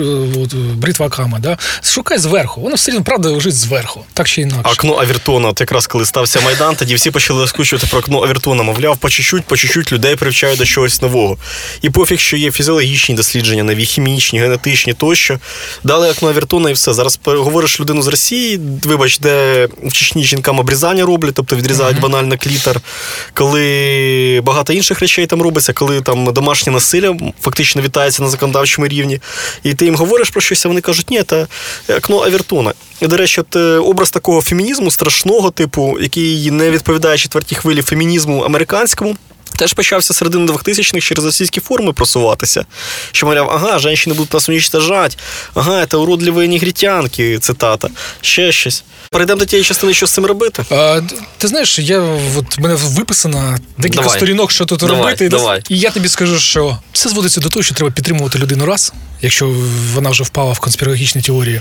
от, 0.42 0.54
бритва 0.54 1.08
Кама, 1.08 1.38
да? 1.38 1.58
шукай 1.84 2.18
зверху. 2.18 2.60
Воно 2.60 2.74
все 2.74 2.90
рівно 2.90 3.04
правда 3.04 3.28
лежить 3.28 3.56
зверху, 3.56 4.04
так 4.14 4.28
чи 4.28 4.40
інакше. 4.40 4.72
Окно 4.72 4.98
Авіртона, 5.00 5.48
от 5.48 5.60
якраз 5.60 5.86
коли 5.86 6.06
стався 6.06 6.40
Майдан, 6.40 6.76
тоді 6.76 6.94
всі 6.94 7.10
почали 7.10 7.40
розкручувати 7.40 7.86
про 7.86 7.98
окно 7.98 8.22
Авіртона. 8.22 8.62
Мовляв, 8.62 8.98
по 8.98 9.10
чуть-чуть, 9.10 9.44
по 9.44 9.56
чуть-чуть 9.56 9.92
людей 9.92 10.16
привчають 10.16 10.58
до 10.58 10.64
чогось 10.64 11.02
нового. 11.02 11.38
І 11.82 11.90
пофіг, 11.90 12.20
що 12.20 12.36
є 12.36 12.50
фізіологічні 12.50 13.14
дослідження, 13.14 13.62
нові 13.62 13.84
хімічні, 13.84 14.40
генетичні 14.40 14.92
тощо. 14.92 15.38
Дали 15.84 16.10
окно 16.10 16.28
Авіртона 16.28 16.70
і 16.70 16.72
все. 16.72 16.94
Зараз 16.94 17.20
говориш 17.24 17.80
людину 17.80 18.02
з 18.02 18.06
Росії, 18.06 18.60
вибач, 18.82 19.18
де 19.18 19.68
в 19.82 19.92
Чечні 19.92 20.24
жінкам 20.24 20.58
обрізання 20.58 21.04
роблять, 21.04 21.34
тобто 21.34 21.56
відрізають 21.56 22.00
банально 22.00 22.38
клітер. 22.38 22.80
Коли 23.34 24.40
багато 24.44 24.72
інших 24.72 25.00
речей 25.00 25.26
там 25.26 25.42
робиться, 25.42 25.72
коли 25.72 26.00
там 26.00 26.21
домашнє 26.30 26.72
насилля 26.72 27.16
фактично 27.40 27.82
вітається 27.82 28.22
на 28.22 28.28
законодавчому 28.28 28.88
рівні. 28.88 29.20
І 29.62 29.74
ти 29.74 29.84
їм 29.84 29.94
говориш 29.94 30.30
про 30.30 30.40
щось, 30.40 30.66
а 30.66 30.68
вони 30.68 30.80
кажуть, 30.80 31.10
ні, 31.10 31.22
це 31.22 31.46
окно 31.88 32.22
Авіртона. 32.22 32.72
І, 33.00 33.06
до 33.06 33.16
речі, 33.16 33.40
от, 33.40 33.56
е, 33.56 33.78
образ 33.78 34.10
такого 34.10 34.40
фемінізму 34.40 34.90
страшного 34.90 35.50
типу, 35.50 35.98
який 36.00 36.50
не 36.50 36.70
відповідає 36.70 37.18
четвертій 37.18 37.54
хвилі 37.54 37.82
фемінізму 37.82 38.40
американському. 38.40 39.16
Теж 39.56 39.72
почався 39.72 40.14
середини 40.14 40.52
2000-х 40.52 41.00
через 41.00 41.24
російські 41.24 41.60
форми 41.60 41.92
просуватися. 41.92 42.64
Що, 43.12 43.26
мовляв, 43.26 43.50
ага, 43.50 43.78
жінки 43.78 44.12
будуть 44.12 44.34
нас 44.34 44.48
уничтожати, 44.48 45.16
ага, 45.54 45.86
це 45.86 45.96
уродливі 45.96 46.48
негритянки, 46.48 47.38
цитата, 47.38 47.88
ще 48.20 48.52
щось. 48.52 48.84
Перейдемо 49.10 49.38
до 49.38 49.44
тієї 49.44 49.64
частини, 49.64 49.94
що 49.94 50.06
з 50.06 50.10
цим 50.10 50.26
робити. 50.26 50.64
А, 50.70 51.00
ти 51.38 51.48
знаєш, 51.48 51.78
я 51.78 52.00
от 52.36 52.58
в 52.58 52.60
мене 52.60 52.74
виписано 52.74 53.58
декілька 53.78 54.02
Давай. 54.02 54.18
сторінок, 54.18 54.50
що 54.50 54.64
тут 54.64 54.80
Давай, 54.80 54.96
робити. 54.96 55.28
Давай. 55.28 55.62
І 55.68 55.78
я 55.78 55.90
тобі 55.90 56.08
скажу, 56.08 56.38
що 56.38 56.78
все 56.92 57.08
зводиться 57.08 57.40
до 57.40 57.48
того, 57.48 57.62
що 57.62 57.74
треба 57.74 57.90
підтримувати 57.90 58.38
людину 58.38 58.66
раз, 58.66 58.92
якщо 59.20 59.54
вона 59.94 60.10
вже 60.10 60.22
впала 60.24 60.52
в 60.52 60.58
конспірологічні 60.58 61.22
теорії. 61.22 61.60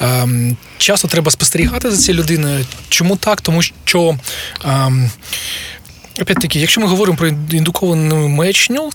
Ем, 0.00 0.56
часто 0.78 1.08
треба 1.08 1.30
спостерігати 1.30 1.90
за 1.90 1.96
цією 1.96 2.22
людиною. 2.22 2.66
Чому 2.88 3.16
так? 3.16 3.40
Тому 3.40 3.62
що. 3.62 4.18
Ем, 4.64 5.10
Опять-таки, 6.20 6.60
якщо 6.60 6.80
ми 6.80 6.86
говоримо 6.86 7.18
про 7.18 7.28
індуковану 7.28 8.28
маячню, 8.28 8.90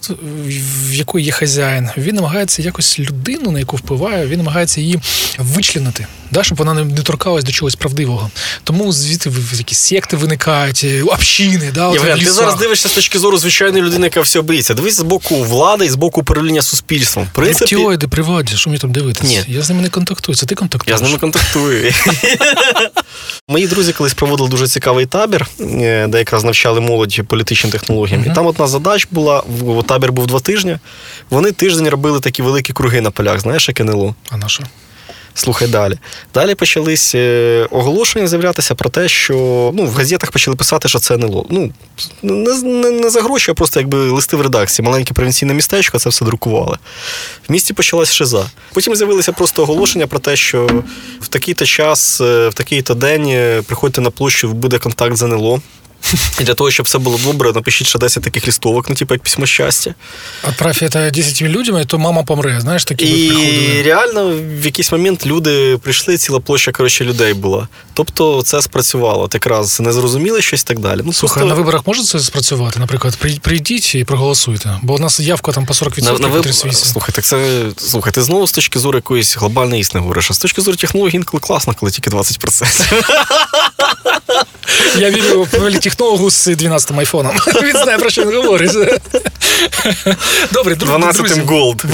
в 0.90 0.94
якої 0.94 1.26
є 1.26 1.32
хазяїн, 1.32 1.90
він 1.98 2.16
намагається 2.16 2.62
якось 2.62 3.00
людину, 3.00 3.52
на 3.52 3.60
яку 3.60 3.78
впливає, 3.78 4.28
він 4.28 4.38
намагається 4.38 4.82
її 4.82 5.00
вичленити, 5.38 6.08
да, 6.32 6.44
щоб 6.44 6.58
вона 6.58 6.74
не, 6.74 7.02
торкалась 7.02 7.44
до 7.44 7.52
чогось 7.52 7.76
правдивого. 7.76 8.30
Тому 8.64 8.92
звідти 8.92 9.32
якісь 9.54 9.80
секти 9.80 10.18
виникають, 10.18 10.82
е, 10.84 11.04
общини, 11.04 11.72
да, 11.74 11.88
от 11.88 11.96
Євген, 11.96 12.20
ти 12.20 12.32
зараз 12.32 12.56
дивишся 12.56 12.90
з 12.90 12.92
точки 12.92 13.20
зору 13.20 13.38
звичайної 13.38 13.84
людини, 13.84 14.04
яка 14.04 14.22
все 14.22 14.42
боїться. 14.42 14.74
Дивись 14.74 14.96
з 14.98 15.02
боку 15.02 15.44
влади 15.44 15.86
і 15.86 15.90
з 15.90 15.96
боку 15.96 16.22
управління 16.22 16.62
суспільством. 16.62 17.26
В 17.26 17.36
принципі, 17.36 17.76
Рептилоїди 17.76 18.08
при 18.08 18.24
що 18.46 18.70
мені 18.70 18.80
там 18.80 18.92
дивитися? 18.92 19.28
Ні. 19.28 19.56
Я 19.56 19.62
з 19.62 19.70
ними 19.70 19.82
не 19.82 19.90
контактую, 19.90 20.36
це 20.36 20.46
ти 20.46 20.56
контактуєш? 20.56 21.00
Я 21.02 21.06
з 21.06 21.10
ними 21.10 21.20
контактую. 21.20 21.94
Мої 23.50 23.68
друзі 23.68 23.94
колись 23.94 24.14
проводили 24.14 24.50
дуже 24.50 24.68
цікавий 24.68 25.06
табір, 25.06 25.48
е, 25.60 26.08
де 26.08 26.18
якраз 26.18 26.44
навчали 26.44 26.80
молодь 26.80 27.12
політичним 27.24 27.72
технологіям. 27.72 28.26
І 28.32 28.34
там 28.36 28.46
одна 28.46 28.68
задач 28.68 29.08
була: 29.12 29.44
в- 29.48 29.84
табір 29.84 30.12
був 30.12 30.28
два 30.28 30.40
тижні. 30.40 30.78
Вони 31.30 31.52
тиждень 31.52 31.90
робили 31.90 32.20
такі 32.20 32.42
великі 32.42 32.74
круги 32.74 33.02
на 33.02 33.12
полях, 33.12 33.40
знаєш, 33.40 33.68
як 33.68 33.80
НЛО. 33.80 34.16
А 34.30 34.38
на 34.38 34.48
що? 34.48 34.64
Слухай 35.38 35.68
далі. 35.68 35.98
Далі 36.34 36.56
почались 36.56 37.16
е, 37.16 37.68
оголошення 37.72 38.28
з'являтися 38.28 38.76
про 38.76 38.90
те, 38.90 39.10
що 39.10 39.34
ну, 39.76 39.86
в 39.86 39.94
газетах 39.96 40.32
почали 40.32 40.58
писати, 40.58 40.88
що 40.90 41.00
це 41.00 41.14
НЛО. 41.16 41.46
Ну, 41.50 41.72
не, 42.22 42.54
не, 42.64 42.92
не 42.92 43.10
за 43.10 43.22
гроші, 43.22 43.52
а 43.52 43.54
просто 43.54 43.80
якби 43.80 43.98
листи 44.10 44.38
в 44.38 44.42
редакції. 44.42 44.86
Маленьке 44.86 45.14
провінційне 45.14 45.54
містечко, 45.54 46.00
це 46.00 46.10
все 46.10 46.26
друкували. 46.26 46.78
В 47.50 47.52
місті 47.52 47.74
почалась 47.74 48.14
шиза. 48.14 48.46
Потім 48.74 48.96
з'явилися 48.96 49.32
просто 49.32 49.64
оголошення 49.64 50.08
про 50.08 50.20
те, 50.20 50.36
що 50.36 50.84
в 51.22 51.28
такий-то 51.28 51.66
час, 51.66 52.22
е, 52.22 52.50
в 52.50 52.54
такий-то 52.54 52.94
день 52.94 53.26
е, 53.28 53.62
приходьте 53.62 54.02
на 54.02 54.10
площу, 54.10 54.54
буде 54.54 54.78
контакт 54.80 55.16
з 55.18 55.22
НЛО. 55.22 55.62
І 56.40 56.44
для 56.44 56.54
того, 56.54 56.72
щоб 56.72 56.86
все 56.86 56.98
було 56.98 57.20
добре, 57.24 57.52
напишіть 57.54 57.88
ще 57.88 58.00
10 58.00 58.24
таких 58.24 58.48
листовок, 58.48 58.90
ну, 58.90 58.96
типу, 58.96 59.14
як 59.14 59.24
письмо 59.24 59.46
щастя. 59.46 59.94
Отправь 60.50 60.78
это 60.82 61.12
10 61.12 61.42
людям, 61.42 61.86
то 61.86 61.98
мама 61.98 62.24
помре. 62.24 62.62
Знаєш, 62.62 62.86
такі 62.86 63.06
І 63.06 63.28
приходили. 63.28 63.82
реально 63.84 64.34
в 64.62 64.66
якийсь 64.66 64.92
момент 64.92 65.26
люди 65.26 65.78
прийшли, 65.78 66.18
ціла 66.18 66.40
площа 66.40 66.72
коротше, 66.72 67.06
людей 67.06 67.34
була. 67.34 67.68
Тобто 67.94 68.42
це 68.42 68.62
спрацювало. 68.62 69.24
От 69.24 69.34
якраз 69.34 69.80
не 69.80 69.94
зрозуміли 69.94 70.42
щось 70.42 70.62
і 70.62 70.64
так 70.64 70.80
далі. 70.80 71.02
Ну, 71.06 71.14
Слухай, 71.14 71.34
просто 71.34 71.50
на 71.50 71.56
виборах 71.56 71.88
може 71.88 72.04
це 72.04 72.20
спрацювати? 72.20 72.80
Наприклад, 72.80 73.18
прийдіть 73.42 73.96
і 73.96 74.04
проголосуйте. 74.04 74.80
Бо 74.82 74.96
у 74.96 75.00
нас 75.00 75.20
явка 75.20 75.52
там 75.52 75.66
по 75.66 75.74
40% 75.74 76.04
на, 76.04 76.20
на 76.20 76.28
виб... 76.28 76.54
Слухай, 76.74 77.16
так 77.16 77.26
це 77.26 77.66
слухай, 77.78 78.14
ти 78.14 78.22
знову 78.22 78.48
з 78.48 78.52
точки 78.52 78.80
зору 78.80 78.98
якоїсь 78.98 79.38
глобальної 79.38 79.82
істини 79.82 80.02
говориш. 80.02 80.32
А 80.32 80.34
з 80.34 80.38
точки 80.38 80.62
зору 80.62 80.78
технологій 80.78 81.16
інколи 81.16 81.42
класно, 81.42 81.74
коли 81.80 81.92
тільки 81.92 82.10
20%. 82.10 84.06
Я 84.98 85.10
вірю 85.10 85.44
в 85.44 85.48
політехнологу 85.86 86.32
з 86.32 86.48
12-м 86.48 87.00
айфоном. 87.00 87.36
Він 87.64 87.72
знає, 87.84 87.98
про 87.98 88.10
що 88.10 88.26
він 88.26 88.36
говорить. 88.36 88.72
Добре, 90.52 90.76
друзі, 90.76 90.94
12-м 90.94 91.46
Gold, 91.46 91.86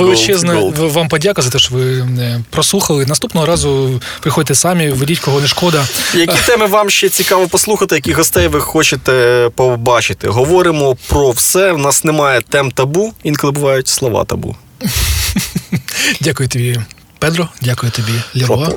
Gold. 0.42 0.92
вам 0.92 1.08
подяка 1.08 1.42
за 1.42 1.50
те, 1.50 1.60
що 1.60 1.76
ви 1.76 2.00
е, 2.00 2.42
прослухали. 2.50 3.06
Наступного 3.06 3.48
разу 3.48 4.02
приходьте 4.22 4.56
самі, 4.56 4.90
ведіть 4.90 5.20
кого 5.20 5.42
не 5.42 5.48
шкода. 5.48 5.88
Які 6.14 6.38
теми 6.46 6.66
вам 6.66 6.90
ще 6.90 7.10
цікаво 7.10 7.48
послухати, 7.48 7.96
які 7.96 8.14
гостей 8.14 8.48
ви 8.48 8.62
хочете 8.62 9.50
побачити? 9.56 10.28
Говоримо 10.28 10.98
про 11.08 11.32
все. 11.32 11.72
В 11.72 11.78
нас 11.78 12.04
немає 12.04 12.42
тем 12.50 12.72
табу, 12.72 13.14
інколи 13.24 13.52
бувають 13.52 13.88
слова 13.88 14.26
табу. 14.26 14.56
Дякую 16.22 16.50
тобі, 16.50 16.80
Педро. 17.20 17.50
Дякую 17.62 17.92
тобі, 17.92 18.14
Леруа. 18.36 18.70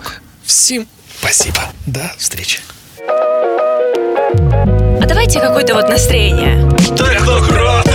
Всім 0.46 0.86
спасибо. 1.20 1.60
До 1.86 2.00
встречи 2.18 2.60
а 5.05 5.07
давайте 5.07 5.38
какое-то 5.38 5.74
вот 5.74 5.90
настроение. 5.90 6.66
Технократы! 6.96 7.90